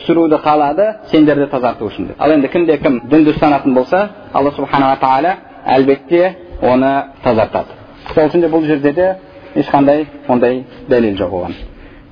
түсіруді 0.06 0.38
қалады 0.44 0.86
сендерді 1.10 1.46
тазарту 1.50 1.88
үшін 1.90 2.06
деп 2.12 2.22
ал 2.22 2.32
енді 2.32 2.48
кімде 2.48 2.78
кім 2.78 3.00
дінді 3.10 3.34
ұстанатын 3.34 3.74
болса 3.74 4.08
алла 4.32 4.52
субханала 4.54 4.96
тағала 5.02 5.36
әлбетте 5.66 6.34
оны 6.62 6.92
тазартады 7.24 7.74
сол 8.14 8.28
үшін 8.28 8.40
де 8.40 8.48
бұл 8.48 8.66
жерде 8.66 8.92
де 8.92 9.16
ешқандай 9.56 10.06
ондай 10.28 10.64
дәлел 10.88 11.16
жоқ 11.18 11.34
оған 11.40 11.54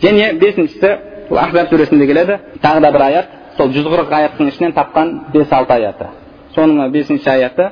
және 0.03 0.33
бесіншісі 0.41 0.91
бұл 1.31 1.39
ахзаб 1.45 1.71
сүресінде 1.71 2.07
келеді 2.07 2.39
тағы 2.63 2.81
да 2.81 2.91
бір 2.93 3.03
аят 3.07 3.27
сол 3.57 3.71
жүз 3.71 3.87
қырық 3.87 4.13
аяттың 4.19 4.51
ішінен 4.51 4.75
тапқан 4.75 5.15
бес 5.33 5.53
алты 5.53 5.73
аяты 5.79 6.11
соның 6.57 6.91
бесінші 6.91 7.31
аяты 7.31 7.71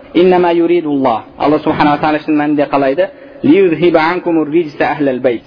алла 1.38 1.58
субханала 1.58 1.98
тағала 1.98 2.18
шын 2.22 2.36
мәнінде 2.36 2.68
қалайды 2.70 3.08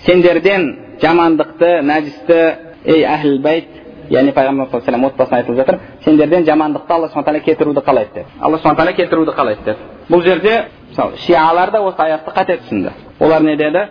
сендерден 0.06 0.76
жамандықты 1.02 1.82
нәжісті 1.82 2.40
ей 2.86 3.06
әхіл 3.06 3.40
бәйт 3.42 3.75
яғни 4.10 4.32
пайғамбар 4.34 4.70
саллаллаху 4.72 5.14
отбасына 5.14 5.38
айтылып 5.38 5.58
жатыр 5.58 5.80
сендерден 6.04 6.46
жамандықты 6.46 6.94
алла 6.94 7.08
субхан 7.08 7.24
тағала 7.24 7.44
кетіруді 7.44 7.82
қалайды 7.82 8.14
деп 8.14 8.26
алла 8.40 8.58
субхан 8.58 8.76
тағала 8.76 8.94
кетіруді 8.94 9.32
қалайды 9.32 9.64
деп 9.66 9.78
бұл 10.10 10.24
жерде 10.24 10.66
мысалы 10.90 11.18
шиалар 11.18 11.72
да 11.72 11.82
осы 11.82 12.02
аятты 12.02 12.32
қате 12.32 12.58
түсінді 12.64 12.92
олар 13.20 13.42
не 13.42 13.56
деді 13.56 13.88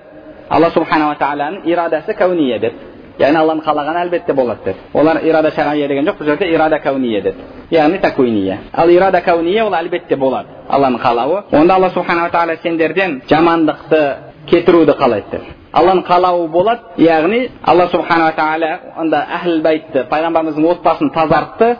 алла 0.49 0.71
субханала 0.71 1.15
тағаланың 1.15 1.65
ирадасы 1.65 2.15
кәуния 2.15 2.59
деді 2.59 2.95
яғни 3.19 3.39
алланың 3.39 3.63
қалағаны 3.65 4.01
әлбетте 4.05 4.35
болады 4.35 4.65
деді 4.65 4.79
олар 4.95 5.21
ирада 5.23 5.51
шария 5.55 5.89
деген 5.89 6.07
жоқ 6.09 6.19
бұл 6.19 6.25
жерде 6.25 6.49
ирада 6.51 6.79
кауния 6.83 7.21
деді 7.23 7.39
яғни 7.71 8.01
такуиния 8.01 8.59
ал 8.73 8.91
ирада 8.91 9.21
кауния 9.21 9.65
ол 9.65 9.75
әлбетте 9.75 10.17
болады 10.17 10.49
алланың 10.69 11.01
қалауы 11.03 11.43
онда 11.53 11.75
алла 11.75 11.91
субханала 11.91 12.31
тағала 12.31 12.57
сендерден 12.63 13.23
жамандықты 13.31 14.34
кетіруді 14.51 14.93
қалайды 14.99 15.31
деді 15.31 15.55
алланың 15.73 16.05
қалауы 16.07 16.49
болады 16.53 17.03
яғни 17.03 17.49
алла 17.63 17.89
субханала 17.93 18.33
тағала 18.37 18.71
онда 19.01 19.25
әхіл 19.39 19.61
байтты 19.63 20.05
пайғамбарымыздың 20.11 20.69
отбасын 20.71 21.11
тазартты 21.15 21.77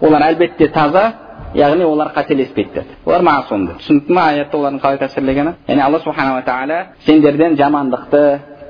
олар 0.00 0.26
әлбетте 0.28 0.68
таза 0.72 1.04
яғни 1.54 1.84
олар 1.84 2.12
қателеспейді 2.16 2.74
деді 2.74 2.96
олар 3.06 3.22
масум 3.22 3.66
деді 3.66 3.78
түсінікті 3.82 4.12
ма 4.12 4.24
аятты 4.32 4.56
олардың 4.58 4.80
қалай 4.84 4.98
тәпсірлегені 5.02 5.54
яғни 5.68 5.82
алла 5.82 6.00
субханала 6.04 6.42
тағала 6.46 6.78
сендерден 7.06 7.56
жамандықты 7.56 8.22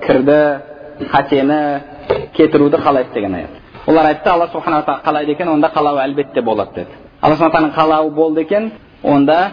кірді 0.07 0.39
қатені 1.13 1.81
кетіруді 2.37 2.77
қалайды 2.85 3.15
деген 3.15 3.35
аят 3.35 3.51
олар 3.87 4.07
айтты 4.13 4.31
алла 4.31 4.49
субханала 4.53 4.85
тағала 4.85 5.05
қалайды 5.05 5.33
екен 5.33 5.49
онда 5.49 5.73
қалауы 5.75 6.05
әлбетте 6.05 6.43
болады 6.43 6.75
деді 6.75 6.91
алла 7.21 7.37
субхана 7.37 7.73
қалауы 7.77 8.11
болды 8.11 8.41
екен 8.43 8.73
онда 9.03 9.51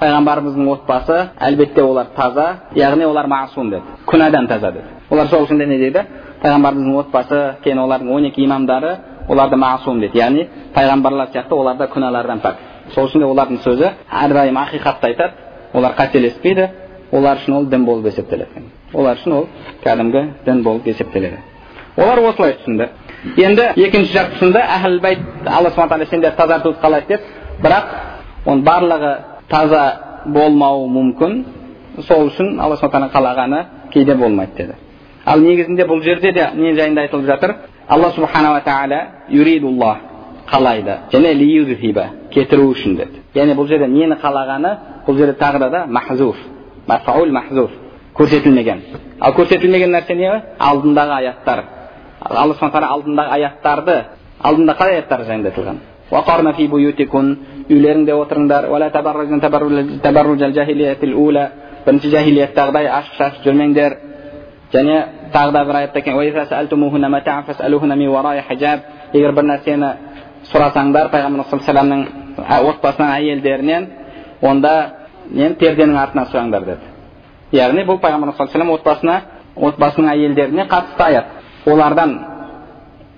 пайғамбарымыздың 0.00 0.68
отбасы 0.72 1.18
әлбетте 1.48 1.82
олар 1.82 2.06
таза 2.16 2.46
яғни 2.76 3.04
олар 3.06 3.26
масум 3.26 3.70
деді 3.70 3.82
күнәдан 4.06 4.48
таза 4.48 4.70
деді 4.72 4.86
олар 5.10 5.26
сол 5.28 5.44
үшін 5.46 5.58
де 5.58 5.66
не 5.66 5.78
дейді 5.78 6.04
пайғамбарымыздың 6.42 6.98
отбасы 7.02 7.40
кейін 7.64 7.82
олардың 7.84 8.12
он 8.14 8.28
екі 8.30 8.44
имамдары 8.44 8.96
оларды 9.28 9.56
масум 9.56 10.00
дейді 10.00 10.18
яғни 10.18 10.46
пайғамбарлар 10.74 11.32
сияқты 11.34 11.54
олар 11.54 11.76
да 11.76 11.88
күнәлардан 11.94 12.42
пәк 12.44 12.62
сол 12.94 13.08
үшін 13.08 13.24
де 13.24 13.26
олардың 13.26 13.62
сөзі 13.64 13.90
әрдайым 14.22 14.58
ақиқатты 14.62 15.10
айтады 15.10 15.32
олар 15.74 15.96
қателеспейді 15.98 16.68
олар 17.12 17.38
үшін 17.42 17.56
ол 17.56 17.66
дін 17.66 17.84
болып 17.84 18.06
есептеледі 18.06 18.62
олар 18.94 19.16
үшін 19.16 19.32
ол 19.32 19.46
кәдімгі 19.84 20.24
дін 20.46 20.62
болып 20.62 20.86
есептеледі 20.86 21.38
олар 21.96 22.22
осылай 22.30 22.54
түсінді 22.60 22.88
енді 23.42 23.66
екінші 23.86 24.14
жақ 24.14 24.30
түсінді 24.36 24.62
әхіл 24.76 25.00
байт 25.02 25.18
алла 25.46 25.70
субхан 25.70 25.88
тағала 25.88 26.06
сендерді 26.10 26.36
тазартуды 26.36 26.78
қалайды 26.82 27.08
деп 27.08 27.20
бірақ 27.64 27.84
оның 28.46 28.62
барлығы 28.64 29.12
таза 29.50 29.82
болмауы 30.26 30.88
мүмкін 30.92 31.44
сол 32.06 32.28
үшін 32.28 32.58
алла 32.60 32.76
субхан 32.76 33.08
тағала 33.08 33.14
қалағаны 33.14 33.64
кейде 33.92 34.14
болмайды 34.14 34.52
деді 34.56 34.74
ал 35.24 35.40
негізінде 35.40 35.86
бұл 35.88 36.02
жерде 36.02 36.32
де 36.32 36.50
не 36.54 36.74
жайында 36.74 37.06
айтылып 37.06 37.26
жатыр 37.26 37.54
алла 37.88 38.10
субханала 38.10 38.60
тағала 38.60 39.00
юридуллах 39.28 39.98
қалайды 40.50 40.96
және 41.12 41.34
лиюзхиба 41.34 42.06
кетіру 42.30 42.70
үшін 42.72 42.96
деді 42.96 43.22
яғни 43.34 43.56
бұл 43.56 43.68
жерде 43.68 43.88
нені 43.88 44.16
қалағаны 44.22 44.76
бұл 45.06 45.18
жерде 45.18 45.38
тағы 45.40 45.70
да 45.70 45.86
махзуф 45.86 46.36
мафаул 46.86 47.32
махзуф 47.32 47.70
көрсетілмеген 48.14 48.80
ал 49.20 49.32
көрсетілмеген 49.32 49.92
нәрсе 49.96 50.14
не 50.14 50.30
алдындағы 50.58 51.12
аяттар 51.20 51.64
алла 52.20 52.54
субхан 52.54 52.70
тағала 52.70 52.92
алдындағы 52.96 53.30
аяттарды 53.38 53.96
алдында 54.42 54.74
қалай 54.74 55.00
аяттар 55.00 55.24
жайында 55.24 55.50
айтылған 55.50 55.80
وقرن 56.11 56.47
في 56.57 56.67
بيوتكن 56.67 57.27
үйлеріңде 57.69 58.13
отырыңдар 58.21 58.63
бірінші 61.85 62.09
жахилияттағыдай 62.13 62.85
ашық 62.97 63.15
шашық 63.19 63.41
жүрмеңдер 63.43 63.91
және 64.73 64.95
тағы 65.33 65.51
да 65.51 65.61
бір 65.67 65.75
аятта 65.75 65.99
егер 69.13 69.31
бір 69.37 69.45
нәрсені 69.45 69.89
сұрасаңдар 70.49 71.09
пайғамбар 71.13 71.45
саллаллаху 71.51 72.69
отбасынан 72.71 73.11
әйелдерінен 73.19 73.87
онда 74.41 74.73
нені 75.29 75.55
перденің 75.61 75.99
артынан 76.01 76.29
сұраңдар 76.31 76.65
деді 76.65 77.57
яғни 77.59 77.85
бұл 77.85 77.99
пайғамбар 78.01 78.33
саллаллаху 78.37 78.79
отбасына 78.79 79.19
отбасының 79.55 80.09
әйелдеріне 80.15 80.65
қатысты 80.71 81.03
аят 81.05 81.25
олардан 81.69 82.17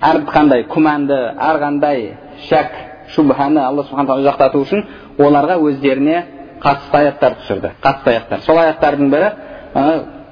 әрқандай 0.04 0.66
күмәнді 0.74 1.20
әрқандай 1.50 2.10
шәк 2.49 2.73
шубханы 3.15 3.61
алла 3.61 3.85
субхан 3.89 4.07
тағала 4.07 4.25
ұзақтату 4.25 4.63
үшін 4.65 4.85
оларға 5.19 5.59
өздеріне 5.67 6.25
қатысты 6.63 6.99
аяттар 6.99 7.37
түсірді 7.41 7.73
қатысты 7.83 8.15
аяттар 8.15 8.43
сол 8.47 8.59
аяттардың 8.59 9.11
бірі 9.15 9.31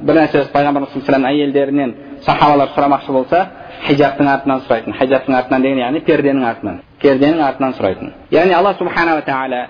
бір 0.07 0.21
нәрсе 0.21 0.45
пайғамбар 0.53 0.87
саллаллаху 0.93 1.31
әйелдерінен 1.33 1.95
сахабалар 2.27 2.71
сұрамақшы 2.77 3.13
болса 3.13 3.41
хижабтың 3.87 4.29
артынан 4.31 4.63
сұрайтын 4.67 4.97
хижабтың 4.99 5.37
артынан 5.39 5.63
деген 5.63 5.83
яғни 5.83 6.03
перденің 6.07 6.47
артынан 6.51 6.81
перденің 7.03 7.43
артынан 7.49 7.75
сұрайтын 7.79 8.13
яғни 8.35 8.55
алла 8.59 8.75
субханала 8.79 9.23
тағала 9.27 9.63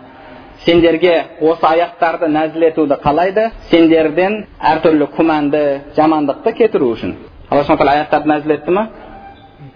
сендерге 0.65 1.15
осы 1.41 1.67
аяттарды 1.67 2.29
нәзіл 2.33 2.69
етуді 2.71 2.99
қалайды 3.05 3.49
сендерден 3.71 4.43
әртүрлі 4.73 5.11
күмәнді 5.17 5.65
жамандықты 5.97 6.55
кетіру 6.61 6.93
үшін 6.97 7.17
алла 7.51 7.65
субхан 7.65 7.79
тағала 7.79 7.97
аяттарды 8.03 8.33
нәзіл 8.35 8.57
етті 8.59 8.77
ма 8.77 8.87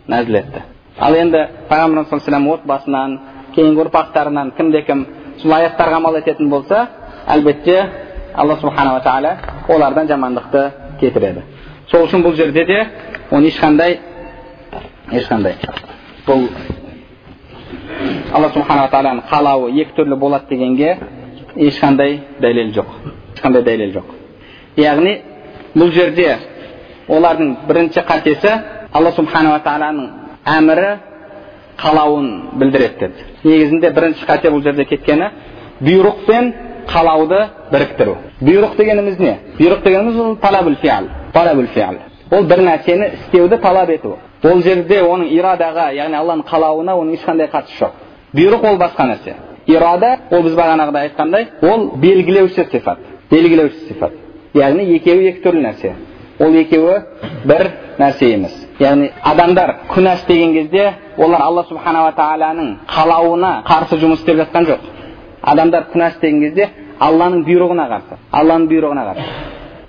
нәзіл 0.08 0.40
етті 0.42 0.64
ал 1.02 1.14
енді 1.18 1.40
пайғамбар 1.68 2.06
саллаллаху 2.10 2.54
отбасынан 2.60 3.18
кейінгі 3.54 3.82
ұрпақтарынан 3.86 4.52
кімде 4.56 4.82
кім 4.86 5.06
сол 5.42 5.54
аяттарға 5.56 5.98
амал 5.98 6.16
ететін 6.20 6.50
болса 6.50 6.86
әлбетте 7.26 7.76
алла 8.34 8.56
субханала 8.60 9.00
тағала 9.02 9.36
олардан 9.68 10.08
жамандықты 10.08 10.62
кетіреді. 11.00 11.42
Сол 11.90 12.06
үшін 12.06 12.22
бұл 12.24 12.36
жерде 12.36 12.64
де 12.64 12.78
оны 13.30 13.50
ешқандай 13.50 13.98
ешқандай. 15.10 15.56
Бұл 16.26 16.48
алла 18.32 18.52
субханала 18.54 18.88
тағаланың 18.92 19.26
қалауы 19.30 19.74
екі 19.82 19.96
түрлі 19.98 20.16
болады 20.16 20.48
дегенге 20.54 20.96
ешқандай 21.56 22.20
дәлел 22.40 22.72
жоқ. 22.78 22.96
Ешқандай 23.34 23.62
дәлел 23.66 23.92
жоқ. 23.98 24.16
Яғни 24.76 25.18
бұл 25.74 25.92
жерде 25.92 26.38
олардың 27.08 27.56
бірінші 27.68 28.06
қатесі 28.08 28.54
алла 28.92 29.12
субханала 29.12 29.60
тағаланың 29.64 30.21
әмірі 30.46 30.92
қалауын 31.78 32.28
білдіреді 32.58 32.98
деді 33.00 33.24
негізінде 33.44 33.90
бірінші 33.90 34.26
қате 34.26 34.50
бұл 34.50 34.62
жерде 34.62 34.84
кеткені 34.84 35.30
бұйрық 35.80 36.24
пен 36.26 36.52
қалауды 36.90 37.40
біріктіру 37.72 38.16
бұйрық 38.40 38.76
дегеніміз 38.76 39.18
не 39.20 39.36
бұйрық 39.58 39.82
дегеніміз 39.84 40.18
ол 40.20 40.36
талабул 40.42 40.76
фиал 40.82 41.08
талабул 41.32 41.66
фиал 41.74 41.98
ол 42.30 42.44
бір 42.48 42.62
нәрсені 42.66 43.10
істеуді 43.14 43.58
талап 43.62 43.90
ету 43.90 44.16
ол 44.42 44.62
жерде 44.62 45.02
оның 45.02 45.30
ирадаға 45.36 45.90
яғни 45.94 46.18
алланың 46.18 46.46
қалауына 46.48 46.96
оның 46.98 47.18
ешқандай 47.18 47.50
қатысы 47.52 47.78
жоқ 47.78 47.98
бұйрық 48.34 48.66
ол 48.70 48.78
басқа 48.80 49.06
нәрсе 49.12 49.36
ирада 49.66 50.16
ол 50.30 50.42
біз 50.42 50.56
бағанағыдай 50.58 51.08
айтқандай 51.08 51.46
ол 51.62 51.90
белгілеуші 52.02 52.66
сипат 52.70 52.98
белгілеуші 53.30 53.86
сипат 53.88 54.12
яғни 54.54 54.88
екеуі 54.96 55.30
екі 55.30 55.44
түрлі 55.44 55.62
нәрсе 55.66 55.94
ол 56.40 56.54
екеуі 56.64 56.98
бір 57.44 57.70
нәрсе 57.98 58.32
емес 58.34 58.61
яғни 58.80 59.10
адамдар 59.22 59.74
күнә 59.92 60.14
істеген 60.20 60.52
кезде 60.54 60.94
олар 61.18 61.42
алла 61.42 61.64
субханала 61.68 62.12
тағаланың 62.16 62.70
қалауына 62.88 63.52
қарсы 63.68 63.98
жұмыс 64.00 64.22
істеп 64.22 64.36
жатқан 64.42 64.66
жоқ. 64.70 64.80
Адамдар 65.42 65.86
күнә 65.92 66.10
істеген 66.14 66.40
кезде 66.40 66.68
алланың 67.00 67.44
бұйрығына 67.46 67.86
қарсы 67.92 68.18
алланың 68.32 68.68
бұйрығына 68.70 69.06
қарсы. 69.10 69.28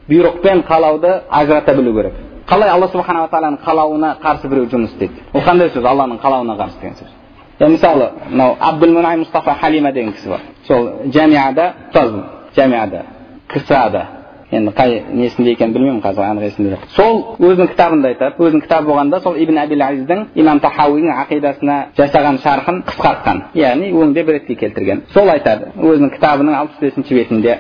Бұйрық 0.10 0.42
пен 0.44 0.64
қалауды 0.68 1.22
ажырата 1.30 1.76
білу 1.76 1.94
керек. 1.96 2.14
Қалай 2.48 2.70
алла 2.70 2.88
субханала 2.88 3.30
тағаланың 3.32 3.60
қалауына 3.64 4.16
қарсы 4.24 4.50
біреу 4.50 4.68
жұмыс 4.72 4.92
істейді? 4.92 5.28
Ол 5.34 5.42
қандай 5.42 5.70
сөз? 5.72 5.86
Алланың 5.86 6.20
қалауына 6.20 6.58
қарсы 6.60 6.82
деген 6.82 6.98
сөз. 7.00 7.14
Е 7.60 7.68
мысалы 7.70 8.10
мынау 8.30 8.58
абдулмунай 8.60 9.18
мұстафа 9.22 9.56
халима 9.62 9.92
деген 9.92 10.12
кісі 10.14 10.30
бар. 10.30 10.42
Сол 10.68 10.90
жәмиада 11.06 11.70
ұстаз 11.88 12.12
жәмиада 12.56 13.04
ксада 13.48 14.06
енді 14.54 14.72
қай 14.78 15.02
несінде 15.14 15.52
екенін 15.56 15.74
білмеймін 15.74 16.02
қазір 16.04 16.24
анық 16.30 16.46
есімде 16.50 16.70
жоқ 16.74 16.82
сол 16.96 17.16
өзінің 17.40 17.68
кітабында 17.74 18.08
айтады 18.14 18.44
өзінің 18.44 18.62
кітабы 18.66 18.88
болғанда 18.92 19.20
сол 19.24 19.36
ибн 19.38 19.58
абил 19.64 19.82
азиздың 19.82 20.26
имам 20.36 20.60
тахауидің 20.64 21.14
ақидасына 21.24 21.78
жасаған 21.98 22.38
шархын 22.44 22.84
қысқартқан 22.90 23.42
яғни 23.58 23.92
өңдеп 23.94 24.28
ретке 24.36 24.56
келтірген 24.56 25.04
сол 25.14 25.30
айтады 25.34 25.72
өзінің 25.78 26.14
кітабының 26.18 26.54
алпыс 26.60 26.80
бесінші 26.82 27.16
бетінде 27.16 27.58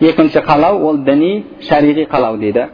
екінші 0.00 0.40
қалау 0.48 0.82
ол 0.88 0.96
діни 1.04 1.44
шариғи 1.68 2.06
қалау 2.10 2.38
дейді 2.38 2.68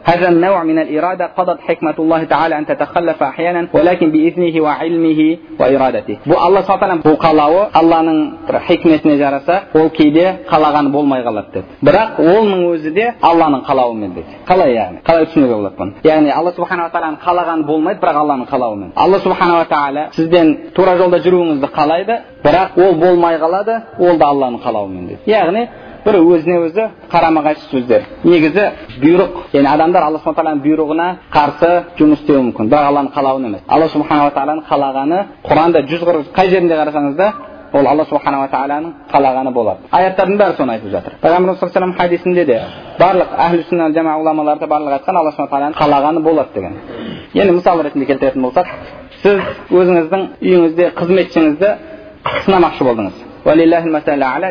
бұл 6.25 6.37
алла 6.37 6.61
бұл 7.03 7.17
қалауы 7.21 7.63
алланың 7.73 8.19
бір 8.47 8.59
хикметіне 8.67 9.17
жараса 9.17 9.61
ол 9.73 9.89
кейде 9.89 10.45
қалаған 10.49 10.91
болмай 10.91 11.23
қалады 11.23 11.53
деді 11.53 11.65
бірақ 11.91 12.21
оның 12.23 12.61
өзі 12.71 12.93
де 12.95 13.07
алланың 13.21 13.65
қалауымен 13.67 14.13
дейді. 14.15 14.39
Қалай 14.47 14.73
яғни? 14.77 15.01
Қалай 15.03 15.27
түсінуге 15.27 15.55
болады 15.59 15.75
бұны? 15.75 15.93
Яғни 16.07 16.31
алла 16.31 16.53
субханала 16.55 16.89
тағаланың 16.93 17.19
қалағаны 17.25 17.65
болмайды 17.67 17.99
бірақ 17.99 18.19
алланың 18.23 18.47
қалауымен. 18.47 18.91
Алла 18.95 19.19
субханала 19.19 19.65
тағала 19.67 20.07
сізбен 20.15 20.55
тура 20.75 20.95
жолда 20.97 21.19
жүруіңізді 21.25 21.71
қалайды 21.75 22.19
бірақ 22.45 22.79
ол 22.79 22.95
болмай 22.95 23.39
қалады 23.43 23.81
ол 23.99 24.17
да 24.17 24.31
алланың 24.31 24.63
қалауымен 24.63 25.07
дейді. 25.09 25.21
Яғни 25.27 25.67
бір 26.05 26.17
өзіне 26.17 26.57
өзі 26.65 26.87
қарама 27.11 27.43
қайшы 27.45 27.67
сөздер. 27.69 28.07
Негізі 28.23 28.63
бұйрық. 29.03 29.35
Яғни 29.53 29.69
адамдар 29.69 30.07
алла 30.07 30.17
субхан 30.17 30.39
тағаланың 30.39 30.63
бұйрығына 30.63 31.07
қарсы 31.35 31.71
жұмыс 31.99 32.23
істеуі 32.23 32.47
мүмкін. 32.47 32.71
Бірақ 32.71 32.87
алланың 32.89 33.11
қалауын 33.13 33.45
емес. 33.51 33.61
Алла 33.67 33.89
субханала 33.93 34.31
тағаланың 34.33 34.65
қалағаны 34.71 35.19
құранда 35.45 35.85
жүз 35.91 36.07
қырық 36.07 36.31
қай 36.33 36.49
жерінде 36.49 36.79
қарасаңыз 36.79 37.15
да 37.19 37.33
ол 37.73 37.87
алла 37.87 38.05
субханала 38.05 38.47
тағаланың 38.51 38.91
қалағаны 39.11 39.51
болады 39.53 39.79
аяттардың 39.91 40.37
бәрі 40.37 40.55
соны 40.57 40.71
айтып 40.75 40.91
жатыр. 40.91 41.13
Пайғамбарымыз 41.21 41.59
саллаллаху 41.59 42.01
алейхи 42.01 42.01
хадисінде 42.01 42.45
де 42.45 42.61
барлық 42.99 43.29
әхлі 43.45 43.63
сүнна 43.69 43.91
жама 43.95 44.17
ғұламалары 44.19 44.67
барлығы 44.67 44.99
айтқан 44.99 45.15
алла 45.17 45.31
субхана 45.31 45.71
тағаланың 45.71 45.77
қалағаны 45.79 46.19
болады 46.21 46.49
деген. 46.55 46.73
Енді 47.33 47.53
мысал 47.53 47.81
ретінде 47.83 48.05
келтіретін 48.05 48.41
болсақ 48.41 48.67
сіз 49.23 49.39
өзіңіздің 49.71 50.21
үйіңізде 50.41 50.91
қызметшіңізді 50.99 51.69
сынамақшы 52.45 52.83
болдыңыз. 52.83 53.15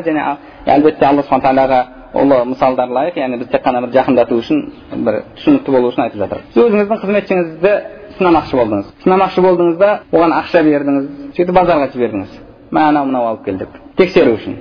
Және 0.05 0.37
әлбетте 0.67 1.07
алла 1.07 1.23
субхан 1.23 1.41
тағалаға 1.41 1.85
ұлы 2.13 2.41
мысалдар 2.51 2.91
лайық 2.91 3.17
яғни 3.21 3.39
біз 3.41 3.49
тек 3.53 3.63
қана 3.65 3.81
бір 3.85 3.95
жақындату 3.95 4.37
үшін 4.41 4.61
бір 5.07 5.23
түсінікті 5.39 5.73
болу 5.73 5.89
үшін 5.93 6.05
айтып 6.05 6.21
жатыр 6.25 6.43
сіз 6.53 6.63
өзіңіздің 6.67 7.01
қызметшіңізді 7.05 7.73
сынамақшы 8.19 8.59
болдыңыз. 8.59 8.93
Сынамақшы 9.05 9.45
болдыңыз 9.47 9.77
да 9.81 9.91
оған 10.13 10.35
ақша 10.41 10.65
бердіңіз 10.67 11.09
сөйтіп 11.39 11.55
базарға 11.57 11.91
жібердіңіз. 11.95 12.50
Мә 12.71 12.89
анау 12.89 13.07
мынау 13.07 13.27
алып 13.33 13.45
кел 13.45 13.59
деп 13.59 13.79
тексеру 13.97 14.35
үшін 14.39 14.57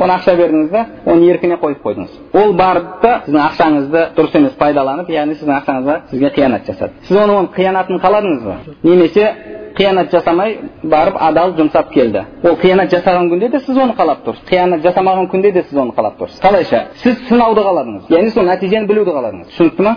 оны 0.00 0.14
ақша 0.16 0.34
бердіңіз 0.36 0.70
да 0.70 0.84
оны 1.04 1.28
еркіне 1.28 1.56
қойып 1.60 1.82
қойдыңыз 1.84 2.18
ол 2.40 2.52
барып 2.56 3.00
та 3.02 3.14
сіздің 3.26 3.40
ақшаңызды 3.46 4.04
дұрыс 4.16 4.36
емес 4.38 4.54
пайдаланып 4.60 5.10
яғни 5.12 5.36
сіздің 5.36 5.56
ақшаңызға 5.60 5.96
сізге 6.10 6.30
қиянат 6.36 6.68
жасады 6.70 6.92
сіз 7.08 7.16
оның 7.16 7.40
оның 7.40 7.50
қиянатын 7.56 8.00
қаладыңыз 8.04 8.46
ба 8.46 8.56
немесе 8.82 9.26
қиянат 9.76 10.10
жасамай 10.12 10.56
барып 10.82 11.16
адал 11.20 11.52
жұмсап 11.58 11.92
келді 11.92 12.24
ол 12.44 12.56
қиянат 12.62 12.90
жасаған 12.94 13.28
күнде 13.32 13.50
де 13.50 13.60
сіз 13.60 13.76
оны 13.76 13.94
қалап 13.98 14.24
тұрсыз 14.26 14.48
қиянат 14.48 14.82
жасамаған 14.86 15.28
күнде 15.32 15.52
де 15.52 15.62
сіз 15.68 15.78
оны 15.78 15.94
қалап 15.96 16.18
тұрсыз 16.20 16.40
қалайша 16.40 16.82
сіз 17.02 17.20
сынауды 17.28 17.60
қаладыңыз 17.60 18.10
яғни 18.10 18.34
сол 18.34 18.48
нәтижені 18.48 18.88
білуді 18.88 19.14
қаладыңыз 19.16 19.54
түсінікті 19.54 19.86
ма 19.86 19.96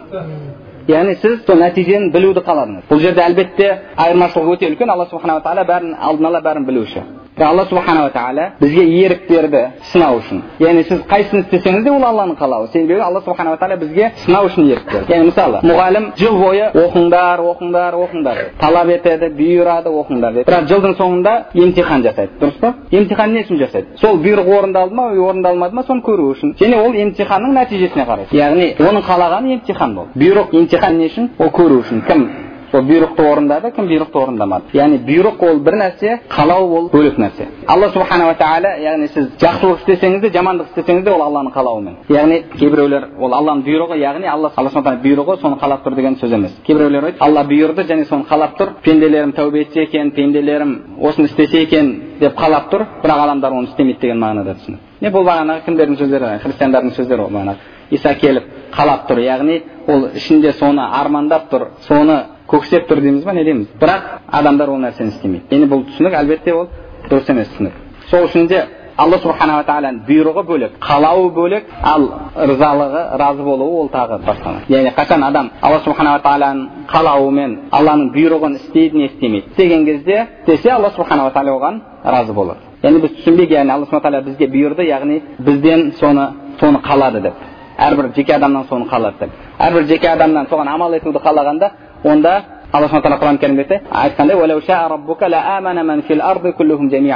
яғни 0.87 1.15
сіз 1.23 1.43
сол 1.47 1.59
нәтижені 1.63 2.11
білуді 2.13 2.45
қаладыңыз 2.45 2.87
бұл 2.91 3.01
жерде 3.01 3.23
әлбетте 3.23 3.69
айырмашылық 3.97 4.55
өте 4.57 4.71
үлкен 4.71 4.93
алла 4.93 5.07
субханала 5.09 5.43
тағала 5.43 5.67
бәрін 5.67 5.95
алдын 5.99 6.31
ала 6.31 6.41
бәрін 6.43 6.67
білуші 6.67 7.03
алла 7.37 7.65
субханала 7.65 8.09
тағала 8.13 8.51
бізге 8.61 8.83
ерік 9.05 9.23
берді 9.29 9.61
сынау 9.91 10.19
үшін 10.19 10.41
яғни 10.61 10.83
сіз 10.85 10.99
қайсысын 11.09 11.41
істесеңіз 11.43 11.83
де 11.83 11.91
ол 11.91 12.03
алланың 12.05 12.37
қалауы 12.37 12.67
себебі 12.71 13.01
алла 13.01 13.21
субханала 13.25 13.57
тағала 13.57 13.79
бізге 13.81 14.11
сынау 14.25 14.49
үшін 14.49 14.69
ерік 14.69 14.85
берді 14.91 15.13
яғни 15.13 15.31
мысалы 15.31 15.61
мұғалім 15.65 16.05
жыл 16.19 16.37
бойы 16.37 16.69
оқыңдар 16.83 17.41
оқыңдар 17.41 17.97
оқыңдар 18.03 18.43
талап 18.61 18.91
етеді 18.93 19.31
бұйырады 19.39 19.89
оқыңдар 19.89 20.37
деп 20.37 20.47
бірақ 20.47 20.69
жылдың 20.69 20.95
соңында 21.01 21.33
емтихан 21.53 22.05
жасайды 22.05 22.37
дұрыс 22.41 22.59
па 22.61 22.73
емтихан 22.91 23.33
не 23.33 23.43
үшін 23.47 23.61
жасайды 23.63 23.97
сол 23.97 24.21
бұйрық 24.21 24.53
орындалды 24.59 24.95
ма 24.95 25.09
орындалмады 25.09 25.75
ма 25.75 25.83
соны 25.89 26.05
көру 26.05 26.29
үшін 26.35 26.53
және 26.61 26.77
ол 26.85 26.93
емтиханның 26.93 27.57
нәтижесіне 27.57 28.05
қарай 28.05 28.29
яғни 28.37 28.73
оның 28.77 29.05
қалағаны 29.09 29.57
емтихан 29.57 29.95
болды 29.95 30.19
бұйрық 30.21 30.57
емтихан 30.59 30.97
не 30.97 31.09
үшін 31.09 31.31
ол 31.39 31.53
көру 31.53 31.81
үшін 31.81 32.05
кім 32.07 32.27
сол 32.73 32.81
бұйрықты 32.87 33.21
орындады 33.29 33.69
кім 33.75 33.85
бұйрықты 33.85 34.17
орындамады 34.17 34.73
яғни 34.73 34.97
бұйрық 35.05 35.41
ол 35.45 35.59
бір 35.61 35.75
нәрсе 35.77 36.15
қалау 36.29 36.69
ол 36.77 36.87
бөлек 36.89 37.19
нәрсе 37.21 37.45
алла 37.69 37.89
субханала 37.93 38.33
тағала 38.39 38.71
яғни 38.81 39.09
сіз 39.13 39.27
жақсылық 39.43 39.83
істесеңіз 39.83 40.23
де 40.23 40.31
жамандық 40.33 40.71
істесеңіз 40.71 41.03
де 41.05 41.11
ол 41.13 41.21
алланың 41.21 41.53
қалауымен 41.53 41.99
яғни 42.09 42.39
кейбіреулер 42.57 43.05
ол 43.19 43.35
алланың 43.37 43.61
бұйрығы 43.67 43.99
яғни 44.01 44.31
алла 44.31 44.51
алла 44.55 44.95
бұйрығы 45.03 45.37
соны 45.41 45.59
қалап 45.61 45.85
тұр 45.85 45.95
деген 45.99 46.17
сөз 46.17 46.33
емес 46.33 46.55
кейбіреулер 46.65 47.11
айтады 47.11 47.27
алла 47.27 47.43
бұйырды 47.51 47.85
және 47.91 48.07
соны 48.09 48.25
қалап 48.29 48.57
тұр 48.57 48.73
пенделерім 48.81 49.35
тәубе 49.37 49.67
етсе 49.67 49.83
екен 49.83 50.11
пенделерім 50.11 50.73
осыны 50.99 51.29
істесе 51.29 51.61
екен 51.67 51.93
деп 52.19 52.33
қалап 52.39 52.71
тұр 52.73 52.87
бірақ 53.03 53.23
адамдар 53.27 53.53
оны 53.53 53.69
істемейді 53.69 54.01
деген 54.01 54.19
мағынада 54.23 54.57
түсінеді 54.57 54.81
не 55.03 55.11
бұл 55.11 55.25
бағанағы 55.27 55.65
кімдердің 55.67 55.97
сөздері 55.99 56.37
христиандардың 56.43 56.93
сөздері 56.97 57.25
ғой 57.25 57.33
бағанағы 57.37 57.71
иса 57.93 58.13
келіп 58.19 58.49
қалап 58.75 59.07
тұр. 59.09 59.21
Яғни 59.23 59.61
ол 59.87 60.09
ішінде 60.15 60.53
соны 60.59 60.83
армандап 61.01 61.49
тұр 61.51 61.67
соны 61.87 62.19
көксеп 62.49 62.87
тұр 62.89 63.01
дейміз 63.01 63.23
ба 63.23 63.33
не 63.33 63.43
дейміз? 63.43 63.67
Бірақ 63.79 64.13
адамдар 64.31 64.69
ол 64.69 64.81
нәрсені 64.83 65.15
істемейді. 65.15 65.45
Яғни 65.51 65.69
бұл 65.71 65.85
түсінік 65.91 66.19
әлбетте 66.21 66.55
ол 66.57 66.69
дұрыс 67.09 67.29
емес 67.31 67.51
түсінік. 67.53 67.81
Сол 68.09 68.27
үшін 68.27 68.47
де 68.47 68.65
алла 68.97 69.17
субханала 69.21 69.63
тағаланың 69.65 70.03
бұйрығы 70.07 70.43
бөлек 70.47 70.75
қалауы 70.83 71.29
бөлек 71.33 71.69
ал 71.81 72.03
ырзалығы 72.45 73.01
разы 73.17 73.43
болуы 73.43 73.79
ол 73.81 73.89
тағы 73.93 74.19
басқа 74.25 74.53
яғни 74.69 74.93
қашан 74.93 75.23
адам 75.25 75.49
алла 75.61 75.79
субханала 75.85 76.21
тағаланың 76.21 76.67
қалауымен 76.91 77.55
алланың 77.71 78.11
бұйрығын 78.13 78.57
істейді 78.59 78.97
не 78.97 79.05
істемейді 79.09 79.49
істеген 79.49 79.85
кезде 79.85 80.27
істесе 80.41 80.71
алла 80.71 80.91
субханала 80.95 81.31
тағала 81.31 81.57
оған 81.57 81.81
разы 82.03 82.33
болады. 82.33 82.59
Яғни 82.83 83.01
біз 83.01 83.17
түсінбейік 83.17 83.51
яғни 83.57 83.71
алла 83.71 83.85
субхан 83.85 84.03
тағала 84.03 84.23
бізге 84.27 84.47
бұйырды 84.53 84.85
яғни 84.87 85.21
бізден 85.39 85.91
соны 85.99 86.27
соны 86.59 86.81
қалады 86.85 87.21
деп. 87.21 87.33
Әрбір 87.77 88.13
жеке 88.15 88.33
адамнан 88.35 88.65
соны 88.69 88.85
қалады 88.89 89.19
деп. 89.19 89.29
әрбір 89.59 89.83
жеке 89.87 90.07
адамнан 90.09 90.47
соған 90.47 90.67
амал 90.67 90.93
етуді 90.93 91.19
қалағанда 91.19 91.71
онда 92.03 92.43
алла 92.73 92.87
субхан 92.87 93.01
тағала 93.01 93.19
құран 93.21 93.37
кәрімде 93.39 93.81
айтқандай 93.91 94.35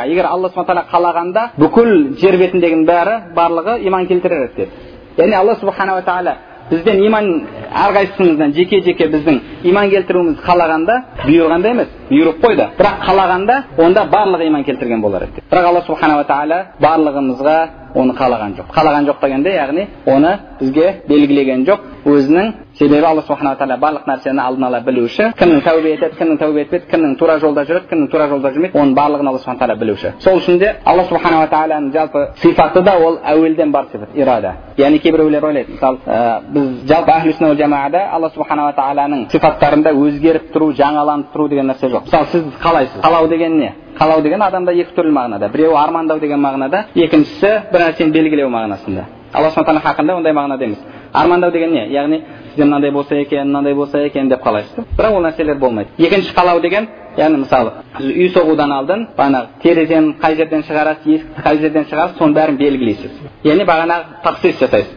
егер 0.06 0.26
алла 0.26 0.50
субхан 0.50 0.66
тағала 0.66 0.86
қалағанда 0.92 1.50
бүкіл 1.58 2.18
жер 2.22 2.38
бетіндегінің 2.38 2.86
бәрі 2.86 3.16
барлығы 3.36 3.80
иман 3.88 4.08
келтірер 4.08 4.44
еді 4.46 4.56
деп. 4.58 4.70
Яғни 5.18 5.36
алла 5.36 5.56
субханала 5.56 6.02
тағала 6.02 6.36
бізден 6.72 7.04
иман 7.06 7.26
әрқайсымыздан 7.72 8.54
жеке 8.56 8.82
жеке 8.84 9.08
біздің 9.14 9.40
иман 9.70 9.90
келтіруімізді 9.90 10.44
қалағанда 10.48 10.96
бұйырғанда 11.24 11.72
емес 11.72 11.90
бұйрық 12.10 12.40
қойды 12.44 12.68
бірақ 12.80 13.02
қалағанда 13.08 13.58
онда 13.86 14.06
барлығы 14.12 14.48
иман 14.48 14.64
келтірген 14.68 15.02
болар 15.02 15.28
еді 15.28 15.44
бірақ 15.52 15.70
алла 15.72 15.82
субханала 15.88 16.26
тағала 16.28 16.60
барлығымызға 16.84 17.58
оны 17.96 18.14
қалаған 18.20 18.58
жоқ 18.60 18.72
қалаған 18.76 19.08
жоқ 19.10 19.22
дегенде 19.24 19.56
яғни 19.56 19.88
оны 20.06 20.38
бізге 20.60 20.88
белгілеген 21.10 21.66
жоқ 21.70 21.80
өзінің 22.06 22.54
себебі 22.80 23.06
алла 23.06 23.22
субханала 23.26 23.58
тағала 23.58 23.78
барлық 23.82 24.06
нәрсені 24.08 24.42
алдын 24.42 24.64
ала 24.68 24.80
білуші. 24.86 25.32
Кімнің 25.40 25.64
тәубе 25.66 25.94
етеді 25.96 26.18
кімнің 26.20 26.38
тәубе 26.42 26.62
етпейді 26.66 26.90
кімнің 26.92 27.16
тура 27.18 27.40
жолда 27.42 27.64
жүреді 27.66 27.90
кімнің 27.90 28.10
тура 28.12 28.28
жолда 28.30 28.52
жүрмейді 28.54 28.78
оның 28.78 28.94
барлығын 28.98 29.30
алла 29.32 29.40
субхан 29.40 29.58
тағала 29.58 29.80
білуші. 29.80 30.14
Сол 30.22 30.38
үшін 30.38 30.60
де 30.62 30.76
алла 30.86 31.06
субханала 31.10 31.48
тағаланың 31.50 31.92
жалпы 31.94 32.26
сипаты 32.42 32.84
да 32.86 32.98
ол 33.02 33.18
әуелден 33.26 33.72
бар 33.72 33.88
сипат 33.92 34.14
ирада. 34.14 34.54
Яғни 34.78 35.00
кейбіреулер 35.02 35.46
ойлайды 35.46 35.74
мысалы 35.74 35.98
ә, 36.06 36.42
біз 36.54 36.86
жалпы 36.88 37.12
әхлі 37.12 37.56
жамаада 37.58 38.06
алла 38.14 38.30
субханала 38.30 38.74
тағаланың 38.78 39.28
сипаттарында 39.32 39.94
өзгеріп 39.98 40.52
тұру 40.54 40.72
жаңаланып 40.78 41.34
тұру 41.34 41.50
деген 41.50 41.72
нәрсе 41.72 41.90
жоқ. 41.90 42.06
Мысалы 42.06 42.26
сіз 42.32 42.44
қалайсыз? 42.62 43.02
Қалау 43.02 43.28
деген 43.28 43.58
не? 43.58 43.74
Қалау 43.98 44.22
деген 44.22 44.42
адамда 44.42 44.72
екі 44.72 44.94
түрлі 44.96 45.12
мағынада. 45.18 45.50
Біреуі 45.52 45.78
армандау 45.78 46.20
деген 46.20 46.40
мағынада 46.40 46.84
екіншісі 46.96 47.54
бір 47.72 47.88
нәрсені 47.88 48.12
белгілеу 48.14 48.50
мағынасында. 48.54 49.06
Алла 49.34 49.50
субхан 49.52 49.82
хақында 49.82 50.18
ондай 50.18 50.34
мағынада 50.34 50.64
емес. 50.64 50.78
Армандау 51.14 51.52
деген 51.52 51.74
не? 51.74 51.88
Яғни 51.90 52.22
сізде 52.58 52.66
мынандай 52.66 52.92
болса 52.92 53.16
екен 53.16 53.48
мынандай 53.48 53.74
болса 53.74 54.00
екен 54.00 54.30
деп 54.30 54.42
қалайсыз 54.42 54.76
да 54.76 54.84
бірақ 54.98 55.16
ол 55.16 55.22
нәрселер 55.22 55.58
болмайды 55.58 55.90
екінші 55.98 56.34
қалау 56.34 56.62
деген 56.62 56.88
яғни 57.18 57.38
мысалы 57.38 57.72
үй 58.00 58.30
соғудан 58.34 58.72
алдын 58.72 59.08
бағанағы 59.18 59.48
терезені 59.62 60.16
қай 60.22 60.36
жерден 60.36 60.64
шығарасыз 60.64 61.06
есікті 61.06 61.42
қай 61.44 61.58
жерден 61.58 61.86
шығарасыз 61.86 62.18
соның 62.18 62.34
бәрін 62.34 62.58
белгілейсіз 62.58 63.12
яғни 63.44 63.66
бағанағы 63.66 64.22
тақсис 64.24 64.60
жасайсыз 64.60 64.94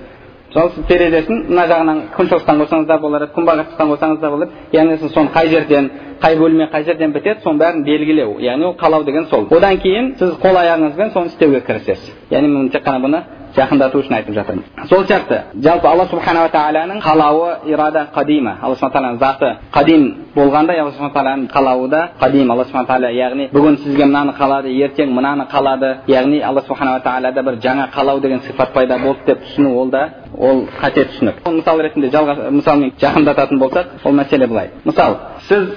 мысалы 0.48 0.70
сіз 0.74 0.84
терезесін 0.88 1.44
мына 1.48 1.66
жағынан 1.70 2.00
күншығыстан 2.16 2.62
қойсаңыз 2.62 2.86
да 2.86 2.98
болар 2.98 3.22
еді 3.26 3.34
күнбағыстан 3.36 3.92
қойсаңыз 3.92 4.20
да 4.20 4.30
болады 4.30 4.50
яғни 4.72 4.98
сіз 4.98 5.12
соны 5.12 5.30
қай 5.34 5.48
жерден 5.48 5.90
қай 6.22 6.36
бөлме 6.36 6.68
қай 6.72 6.84
жерден 6.84 7.12
бітеді 7.12 7.40
соның 7.44 7.58
бәрін 7.58 7.84
белгілеу. 7.84 8.38
Яғни 8.40 8.64
ол 8.64 8.76
қалау 8.76 9.04
деген 9.04 9.26
сол. 9.30 9.46
Одан 9.50 9.78
кейін 9.80 10.14
сіз 10.18 10.36
қол 10.42 10.56
аяғыңызбен 10.60 11.12
соны 11.12 11.32
істеуге 11.32 11.60
кірісесіз. 11.60 12.14
Яғни 12.30 12.68
тек 12.70 12.84
қана 12.84 13.00
бұны 13.04 13.22
жақындату 13.56 13.98
үшін 13.98 14.14
айтып 14.14 14.34
жатырмын. 14.34 14.64
Сол 14.88 15.04
сияқты 15.04 15.40
жалпы 15.62 15.88
алла 15.88 16.06
субханала 16.06 16.48
тағаланың 16.52 17.00
қалауы 17.02 17.70
ирада 17.72 18.06
қадима. 18.14 18.56
Алла 18.62 18.76
субхан 18.76 18.92
тағаланың 18.92 19.18
заты 19.18 19.56
қадим 19.74 20.04
болғандай 20.36 20.78
алла 20.80 20.92
субхан 20.92 21.10
тағаланың 21.14 21.48
қалауы 21.50 21.88
да 21.88 22.02
қадим. 22.20 22.52
Алла 22.52 22.64
субхан 22.64 22.86
тағала 22.86 23.10
яғни 23.10 23.48
бүгін 23.50 23.78
сізге 23.82 24.06
мынаны 24.06 24.36
қалады 24.38 24.70
ертең 24.70 25.10
мынаны 25.10 25.48
қалады. 25.50 25.94
Яғни 26.06 26.42
алла 26.46 26.62
субханала 26.62 27.00
тағалада 27.02 27.42
бір 27.42 27.58
жаңа 27.64 27.88
қалау 27.94 28.20
деген 28.20 28.40
сипат 28.46 28.72
пайда 28.72 28.98
болды 28.98 29.26
деп 29.26 29.42
түсіну 29.42 29.74
ол 29.74 29.90
да 29.90 30.08
ол 30.38 30.68
қате 30.80 31.08
түсінік. 31.10 31.42
Мысал 31.44 31.80
ретінде 31.80 32.10
мысалмен 32.50 32.92
жақындататын 33.00 33.58
болсақ 33.58 33.86
ол 34.04 34.12
мәселе 34.12 34.46
былай. 34.46 34.70
Мысалы 34.84 35.16
сіз 35.48 35.74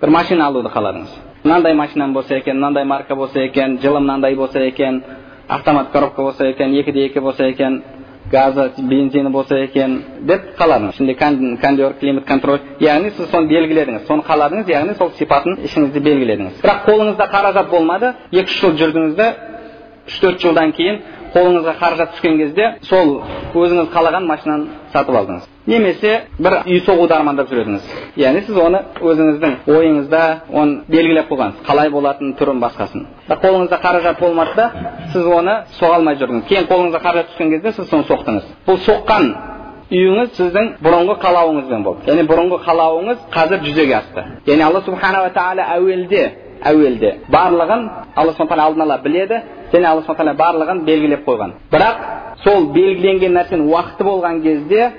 бір 0.00 0.10
машина 0.14 0.46
алуды 0.46 0.70
қаладыңыз 0.70 1.14
мынандай 1.44 1.74
машинам 1.74 2.12
болса 2.12 2.36
екен 2.36 2.56
мынандай 2.56 2.84
марка 2.84 3.16
болса 3.16 3.40
екен 3.40 3.78
жылы 3.82 4.00
мынандай 4.00 4.34
болса 4.36 4.60
екен 4.60 5.02
автомат 5.48 5.90
коробка 5.90 6.22
болса 6.22 6.46
екен 6.46 6.72
екі 6.74 6.92
де 6.92 7.06
екі 7.06 7.20
болса 7.20 7.44
екен 7.44 7.82
газы 8.30 8.70
бензині 8.78 9.30
болса 9.30 9.56
екен 9.56 10.02
деп 10.20 10.54
қаладыңыз 10.58 10.94
ішінде 10.94 11.14
кондер 11.14 11.94
климат 12.00 12.26
контроль 12.26 12.60
яғни 12.80 13.10
сіз 13.10 13.30
соны 13.30 13.48
белгіледіңіз 13.48 14.06
соны 14.06 14.22
қаладыңыз 14.22 14.70
яғни 14.70 14.94
сол 14.98 15.10
сипатын 15.18 15.58
ішіңізде 15.64 16.00
белгіледіңіз 16.00 16.60
бірақ 16.62 16.84
қолыңызда 16.86 17.28
қаражат 17.32 17.70
болмады 17.70 18.12
екі 18.32 18.44
үш 18.52 18.60
жыл 18.60 18.76
жүрдіңіз 18.82 19.14
да 19.16 19.28
үш 20.06 20.20
төрт 20.20 20.42
жылдан 20.42 20.72
кейін 20.76 21.00
қолыңызға 21.34 21.74
қаражат 21.80 22.14
түскен 22.16 22.38
кезде 22.40 22.66
сол 22.88 23.20
өзіңіз 23.54 23.90
қалаған 23.94 24.26
машинаны 24.28 24.66
сатып 24.92 25.16
алдыңыз. 25.20 25.48
Немесе 25.68 26.12
бір 26.38 26.62
үй 26.64 26.80
соғуды 26.86 27.14
армандап 27.14 27.50
жүр 27.50 27.66
яғни 28.16 28.44
сіз 28.46 28.56
оны 28.56 28.80
өзіңіздің 29.00 29.56
ойыңызда 29.68 30.22
оны 30.52 30.80
белгілеп 30.88 31.28
қойғансыз. 31.28 31.60
Қалай 31.68 31.90
болатынын 31.92 32.34
түрін 32.40 32.62
басқасын. 32.64 33.04
Қолыңызда 33.28 33.80
қаражат 33.82 34.20
болмады 34.20 34.56
да 34.56 34.70
сіз 35.12 35.26
оны 35.26 35.60
соға 35.78 36.00
алмай 36.00 36.16
жүрдіңіз. 36.16 36.48
Кейін 36.48 36.68
қолыңызға 36.72 37.02
қаражат 37.04 37.32
түскен 37.34 37.52
кезде 37.52 37.72
сіз 37.76 37.90
соны 37.90 38.08
соқтыңыз. 38.08 38.48
Бұл 38.66 38.80
соққан 38.88 39.30
үйіңіз 39.92 40.34
сіздің 40.36 40.74
бұрынғы 40.84 41.18
қалауыңызбен 41.22 41.84
болды. 41.84 42.08
Яғни 42.08 42.24
бұрынғы 42.28 42.58
қалауыңыз 42.64 43.28
қазір 43.32 43.62
жүзеге 43.64 43.94
асты. 44.00 44.24
Яғни 44.46 44.64
алла 44.64 44.82
субханала 44.84 45.30
тағала 45.32 45.64
әуелде 45.76 46.24
әуелде. 46.64 47.14
Барлығын 47.32 47.84
алла 48.16 48.32
субхан 48.38 48.60
алдын 48.60 48.84
ала 48.86 48.98
біледі 49.04 49.42
және 49.72 49.86
алла 49.86 50.02
субхан 50.06 50.32
барлығын 50.36 50.84
белгілеп 50.86 51.26
қойған. 51.28 51.54
Бірақ 51.72 51.96
сол 52.44 52.68
белгіленген 52.74 53.36
нәрсенің 53.38 53.68
уақыты 53.72 54.04
болған 54.08 54.42
кезде 54.42 54.90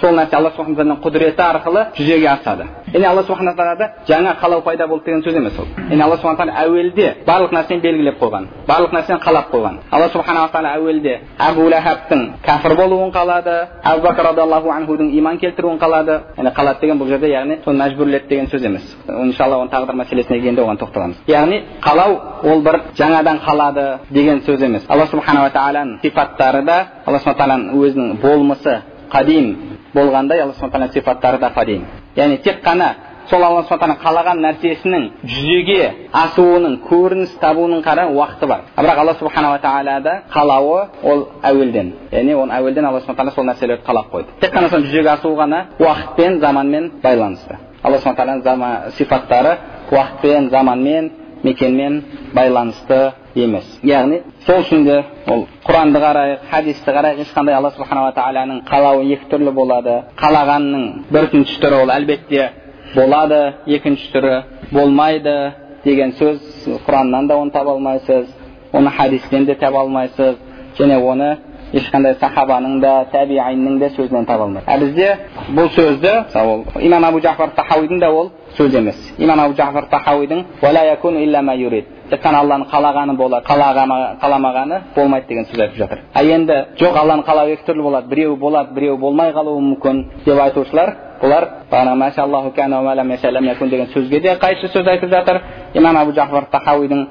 сол 0.00 0.12
нәрсе 0.12 0.36
алла 0.36 0.50
субхан 0.56 0.74
тағаланың 0.76 0.98
құдіреті 1.04 1.42
арқылы 1.42 1.82
жүзеге 1.96 2.28
асады. 2.28 2.66
Яғни 2.92 3.06
алла 3.08 3.22
субхан 3.24 3.48
тағалада 3.48 3.88
жаңа 4.08 4.34
қалау 4.40 4.62
пайда 4.62 4.86
болды 4.86 5.04
деген 5.06 5.22
сөз 5.24 5.36
емес 5.36 5.58
ол. 5.58 5.66
Яғни 5.90 6.02
алла 6.02 6.16
субхан 6.16 6.36
тағала 6.36 6.64
әуелде 6.64 7.06
барлық 7.26 7.52
нәрсені 7.56 7.80
белгілеп 7.80 8.20
қойған 8.20 8.46
барлық 8.68 8.92
нәрсені 8.92 9.20
қалап 9.24 9.50
қойған. 9.52 9.78
Алла 9.90 10.08
субханала 10.08 10.48
тағала 10.52 10.74
әуелде 10.76 11.20
әбу 11.38 11.68
ләхабтың 11.72 12.26
кәпір 12.44 12.76
болуын 12.76 13.12
қалады 13.12 13.56
әбу 13.82 14.06
бәкір 14.06 14.28
радиаллаху 14.30 14.70
анхудың 14.70 15.12
иман 15.18 15.38
келтіруін 15.38 15.78
қалады. 15.78 16.20
Яғни 16.36 16.52
қалады 16.52 16.80
деген 16.80 16.98
бұл 17.00 17.08
жерде 17.08 17.30
яғни 17.32 17.60
соны 17.64 17.80
мәжбүрледі 17.84 18.28
деген 18.28 18.46
сөз 18.52 18.66
емес. 18.66 18.84
Иншалла 19.08 19.62
оның 19.62 19.70
тағдыр 19.72 19.96
мәселесіне 19.96 20.40
келгенде 20.40 20.62
оған 20.62 20.80
тоқталамыз. 20.80 21.22
Яғни 21.26 21.62
қалау 21.80 22.20
ол 22.44 22.60
бір 22.62 22.80
жаңадан 22.98 23.40
қалады 23.46 23.86
деген 24.10 24.42
сөз 24.44 24.62
емес. 24.62 24.84
Алла 24.88 25.06
субханала 25.06 25.50
тағаланың 25.50 26.00
сипаттары 26.02 26.62
да 26.64 26.78
алла 27.06 27.18
субхан 27.18 27.38
тағаланың 27.38 27.80
өзінің 27.80 28.20
болмысы 28.20 28.80
қадим 29.12 29.75
болғандай 29.96 30.40
алла 30.44 30.54
субхан 30.60 30.88
сипаттары 30.92 31.38
да 31.40 31.50
қадим 31.56 31.84
яғни 32.16 32.38
тек 32.44 32.62
қана 32.64 32.94
сол 33.30 33.42
алла 33.42 33.62
субхан 33.68 33.96
қалаған 34.02 34.40
нәрсесінің 34.44 35.06
жүзеге 35.32 35.80
асуының 36.22 36.78
көрініс 36.86 37.34
табуының 37.42 37.82
қара 37.86 38.06
уақыты 38.12 38.46
бар 38.46 38.66
бірақ 38.76 39.02
алла 39.02 39.14
субханала 39.20 39.58
тағалада 39.64 40.14
қалауы 40.34 40.80
ол 41.02 41.26
әуелден 41.42 41.92
яғни 42.12 42.36
оны 42.42 42.58
әуелден 42.58 42.86
алла 42.86 43.00
субхан 43.06 43.30
сол 43.34 43.48
нәрселерді 43.50 43.84
қалап 43.88 44.12
қойды 44.12 44.38
тек 44.40 44.54
қана 44.54 44.70
соның 44.70 44.86
жүзеге 44.90 45.12
асуы 45.16 45.36
ғана 45.42 45.64
уақытпен 45.78 46.40
заманмен 46.40 46.90
байланысты 47.02 47.58
алла 47.82 47.98
субхан 47.98 48.16
тағаланың 48.16 48.90
сипаттары 48.98 49.56
уақытпен 49.90 50.50
заманмен 50.50 51.10
мекенмен 51.42 52.02
байланысты 52.34 53.12
емес 53.36 53.66
яғни 53.84 54.20
сол 54.46 54.62
үшін 54.64 54.84
де 54.86 54.96
ол 55.32 55.44
құранды 55.66 56.00
қарайық 56.00 56.46
хадисті 56.50 56.94
қарайық 56.96 57.20
ешқандай 57.26 57.56
алла 57.56 57.70
субханала 57.76 58.12
тағаланың 58.16 58.62
қалауы 58.70 59.04
екі 59.12 59.28
түрлі 59.32 59.52
болады 59.56 59.96
қалағанның 60.20 60.86
бірінші 61.12 61.60
түрі 61.62 61.82
ол 61.82 61.92
әлбетте 61.96 62.48
болады 62.94 63.40
екінші 63.66 64.10
түрі 64.14 64.34
болмайды 64.72 65.36
деген 65.84 66.14
сөз 66.18 66.40
құраннан 66.86 67.28
да 67.28 67.36
оны 67.36 67.50
таба 67.50 67.76
алмайсыз 67.76 68.32
оны 68.72 68.90
хадистен 68.90 69.44
де 69.46 69.54
таба 69.54 69.80
алмайсыз 69.80 70.36
және 70.78 70.98
оны 71.00 71.36
ешқандай 71.76 72.14
сахабаның 72.20 72.80
да 72.80 72.92
тәбииннің 73.12 73.78
де 73.78 73.90
сөзінен 73.96 74.26
таба 74.26 74.44
алмайсыз 74.44 74.68
ә 74.68 74.78
бізде 74.80 75.08
бұл 75.56 75.68
сөзді 75.76 76.12
мысалы 76.26 76.64
имам 76.88 77.04
абу 77.04 77.20
жафар 77.20 77.50
тахауидің 77.56 78.00
да 78.00 78.10
ол 78.10 78.30
сөз 78.58 78.76
емес 78.78 78.96
имам 79.18 79.40
абу 79.40 79.54
жафар 79.54 79.84
тахауидің 79.90 80.44
тек 82.10 82.22
қана 82.22 82.38
алланың 82.44 82.68
қалағаны 82.70 83.16
болады 83.16 83.46
қаламағаны 83.46 84.80
болмайды 84.94 85.26
деген 85.28 85.44
сөз 85.44 85.60
айтып 85.60 85.76
жатыр 85.76 85.98
а 86.14 86.22
енді 86.22 86.54
жоқ 86.78 86.98
алланың 87.00 87.24
қалауы 87.26 87.56
екі 87.56 87.66
түрлі 87.66 87.82
болады 87.82 88.08
біреуі 88.08 88.36
болады 88.38 88.74
біреуі 88.74 88.98
болмай 89.00 89.32
қалуы 89.32 89.60
мүмкін 89.60 90.04
деп 90.24 90.40
айтушылар 90.40 90.94
бұлар 91.22 91.48
бағана 91.70 92.10
деген 93.70 93.86
сөзге 93.94 94.20
де 94.20 94.36
қайшы 94.40 94.68
сөз 94.72 94.88
айтып 94.88 95.10
жатыр 95.10 95.40
имам 95.74 95.96
абу 95.96 96.12
жафар 96.12 96.44
тахауидің 96.52 97.06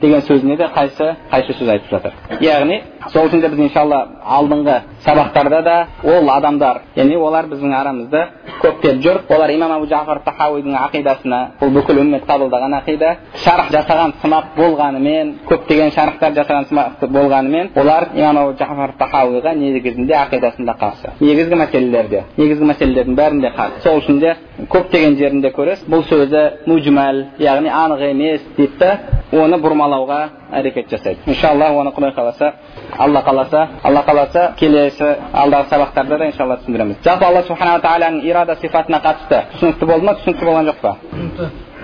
деген 0.00 0.20
сөзіне 0.20 0.56
де 0.56 0.64
қайсы 0.64 1.16
қайшы 1.30 1.52
сөз 1.58 1.68
айтып 1.68 1.90
жатыр 1.90 2.12
яғни 2.40 2.82
сол 3.12 3.26
үшін 3.26 3.40
де 3.40 3.48
біз 3.48 3.58
иншалла 3.58 4.00
алдыңғы 4.24 4.76
сабақтарда 5.04 5.62
да 5.62 5.76
ол 6.04 6.30
адамдар 6.30 6.82
яғни 6.96 7.16
олар 7.16 7.46
біздің 7.50 7.74
арамызда 7.74 8.26
көптеп 8.62 9.00
жүр 9.02 9.20
олар 9.28 9.50
имам 9.50 9.72
абу 9.72 9.86
жафар 9.86 10.20
тахауидің 10.26 10.76
ақидасына 10.86 11.40
бұл 11.60 11.72
бүкіл 11.76 12.02
үммет 12.02 12.26
қабылдаған 12.28 12.76
ақида 12.80 13.14
шарх 13.44 13.72
жасаған 13.74 14.14
сымақ 14.22 14.52
болғанымен 14.56 15.34
көптеген 15.48 15.90
шархтар 15.96 16.36
жасаған 16.38 16.68
сымақ 16.70 17.06
болғанымен 17.16 17.72
олар 17.76 18.08
имам 18.14 18.38
абу 18.44 18.56
жафар 18.58 18.94
тахауиға 18.98 19.54
негізінде 19.56 20.14
ақидасында 20.24 20.76
қарсы 20.82 21.16
негізгі 21.20 21.58
мәселелерде 21.64 22.21
негізгі 22.36 22.68
мәселелердің 22.70 23.16
бәрінде 23.18 23.50
қарсы 23.56 23.82
сол 23.84 24.00
үшін 24.00 24.20
де 24.22 24.34
көптеген 24.72 25.16
жерінде 25.18 25.52
көресіз 25.56 25.88
бұл 25.90 26.04
сөзі 26.10 26.42
мужмәл 26.66 27.24
яғни 27.42 27.72
анық 27.72 28.04
емес 28.10 28.44
дейді 28.56 28.78
да 28.80 28.90
оны 29.32 29.58
бұрмалауға 29.62 30.20
әрекет 30.52 30.90
жасайды. 30.92 31.20
Иншалла 31.26 31.70
оны 31.72 31.92
құдай 31.96 32.12
қаласа 32.16 32.52
алла 32.98 33.22
қаласа 33.24 33.66
алла 33.82 34.04
қаласа 34.06 34.52
келесі 34.60 35.16
алдағы 35.32 35.70
сабақтарда 35.72 36.18
да 36.18 36.30
иншалла 36.30 36.58
түсіндіреміз. 36.60 37.02
Жалпы 37.04 37.24
алла 37.24 37.42
субханала 37.48 37.80
тағаланың 37.80 38.24
ирада 38.28 38.56
сипатына 38.60 39.00
қатысты 39.04 39.44
түсінікті 39.56 39.92
болды 39.92 40.06
ма 40.06 40.16
түсінікті 40.20 40.50
болған 40.50 40.72
жоқ 40.72 40.82
па? 40.82 40.96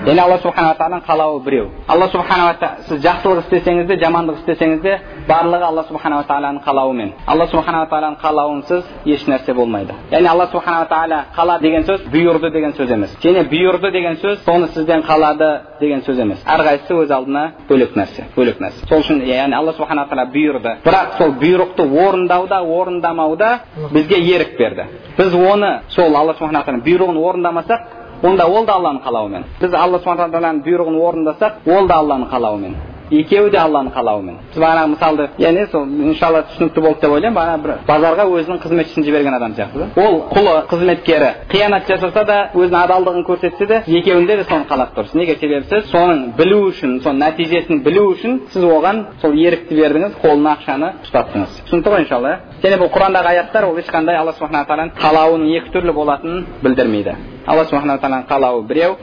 Яғни 0.06 0.20
алла 0.22 0.38
субханала 0.38 0.76
тағаланың 0.78 1.02
қалауы 1.06 1.40
біреу 1.42 1.68
алла 1.90 2.06
субханала 2.12 2.54
сіз 2.86 3.00
жақсылық 3.02 3.40
істесеңіз 3.42 3.86
де 3.88 3.96
жамандық 3.98 4.38
істесеңіз 4.38 4.80
де 4.82 4.92
барлығы 5.26 5.66
алла 5.66 5.84
субханала 5.88 6.22
тағаланың 6.28 6.62
қалауымен 6.62 7.10
алла 7.26 7.46
субханала 7.50 7.88
тағаланың 7.90 8.18
қалауынсыз 8.22 8.84
еш 9.10 9.26
нәрсе 9.26 9.54
болмайды 9.58 9.96
яғни 10.12 10.30
алла 10.30 10.46
субханала 10.52 10.86
тағала 10.86 11.24
қала 11.34 11.58
деген 11.60 11.82
сөз 11.82 12.06
бұйырды 12.14 12.52
деген 12.52 12.72
сөз 12.78 12.92
емес 12.94 13.16
және 13.24 13.44
бұйырды 13.50 13.90
деген 13.90 14.16
сөз 14.22 14.44
соны 14.46 14.68
сізден 14.76 15.02
қалады 15.02 15.50
деген 15.80 16.04
сөз 16.06 16.22
емес 16.22 16.46
әрқайсысы 16.46 16.94
өз 17.02 17.10
алдына 17.10 17.44
бөлек 17.68 17.98
нәрсе 17.98 18.30
бөлек 18.36 18.62
нәрсе 18.62 18.86
сол 18.86 19.02
үшін 19.02 19.24
яғни 19.26 19.58
алла 19.58 19.74
субханала 19.74 20.08
тағала 20.08 20.30
бұйырды 20.30 20.76
бірақ 20.86 21.18
сол 21.18 21.34
бұйрықты 21.42 21.90
орындауда 22.06 22.62
орындамауда 22.62 23.52
бізге 23.90 24.22
ерік 24.22 24.56
берді 24.58 24.86
біз 25.18 25.34
оны 25.34 25.80
сол 25.88 26.14
алла 26.14 26.38
субханала 26.38 26.78
бұйрығын 26.86 27.18
орындамасақ 27.18 27.97
онда 28.22 28.46
ол 28.46 28.66
да 28.66 28.74
алланың 28.78 29.02
қалауымен. 29.04 29.44
Біз 29.60 29.74
алла 29.74 29.98
субхан 29.98 30.32
тағаланың 30.32 30.62
бұйрығын 30.66 30.96
орындасақ 31.06 31.68
ол 31.76 31.88
да 31.88 32.00
алланың 32.02 32.30
қалауымен. 32.32 32.74
Екеуі 33.10 33.50
де 33.50 33.58
алланың 33.58 33.92
қалауымен. 33.94 34.36
Біз 34.52 34.60
бағана 34.62 34.86
мысалды 34.92 35.28
яғни 35.40 35.66
сол 35.72 35.86
иншалла 35.86 36.42
түсінікті 36.50 36.80
болды 36.84 37.00
деп 37.02 37.12
ойлаймын 37.16 37.36
бағана 37.38 37.62
бір 37.62 37.70
базарға 37.88 38.26
өзінің 38.38 38.58
қызметшісін 38.62 39.06
жіберген 39.06 39.34
адам 39.34 39.52
сияқты 39.56 39.78
да. 39.78 39.86
Ол 39.96 40.14
құлы 40.32 40.54
қызметкері 40.70 41.30
қиянат 41.52 41.88
жасаса 41.88 42.24
да 42.24 42.38
өзінің 42.54 42.80
адалдығын 42.84 43.24
көрсетсе 43.28 43.66
де 43.66 43.82
екеуінде 43.86 44.36
де 44.36 44.44
соны 44.44 44.64
қалап 44.68 44.94
тұрсыз 44.96 45.16
неге 45.16 45.36
себебі 45.40 45.64
сіз 45.70 45.90
соның 45.92 46.18
білу 46.36 46.60
үшін 46.70 47.00
соның 47.04 47.18
нәтижесін 47.24 47.82
білу 47.84 48.04
үшін 48.12 48.40
сіз 48.52 48.62
оған 48.64 49.04
сол 49.22 49.32
ерікті 49.32 49.74
бердіңіз 49.78 50.12
қолына 50.22 50.56
ақшаны 50.58 50.92
ұстаттыңыз. 51.06 51.50
Түсінікті 51.68 51.88
ғой 51.94 52.00
иншалла 52.04 52.28
иә? 52.28 52.38
Және 52.62 52.76
бұл 52.82 52.90
құрандағы 52.92 53.28
аяттар 53.32 53.64
ол 53.68 53.78
ешқандай 53.78 54.16
алла 54.18 54.32
субхана 54.34 54.64
тағаланың 54.66 54.92
қалауының 54.98 55.56
екі 55.58 55.68
түрлі 55.74 55.92
болатынын 55.94 56.46
білдірмейді. 56.62 57.14
Алла 57.46 57.64
субхана 57.64 57.98
тағаланың 58.02 58.26
қалауы 58.28 58.66
біреу 58.66 58.96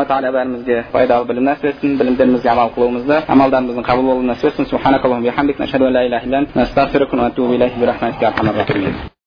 субханала 0.01 0.09
тағала 0.09 0.31
бәрімізге 0.35 0.77
пайдалы 0.91 1.25
білім 1.29 1.45
нәсіп 1.49 1.65
етсін 1.71 1.97
білімдерімізге 1.99 2.49
амал 2.49 2.69
қылуымызды 2.75 3.15
амалдарымыздың 3.27 3.85
қабыл 3.85 4.05
болуын 4.09 4.27
нәсіп 4.31 4.45
етсін 4.51 4.65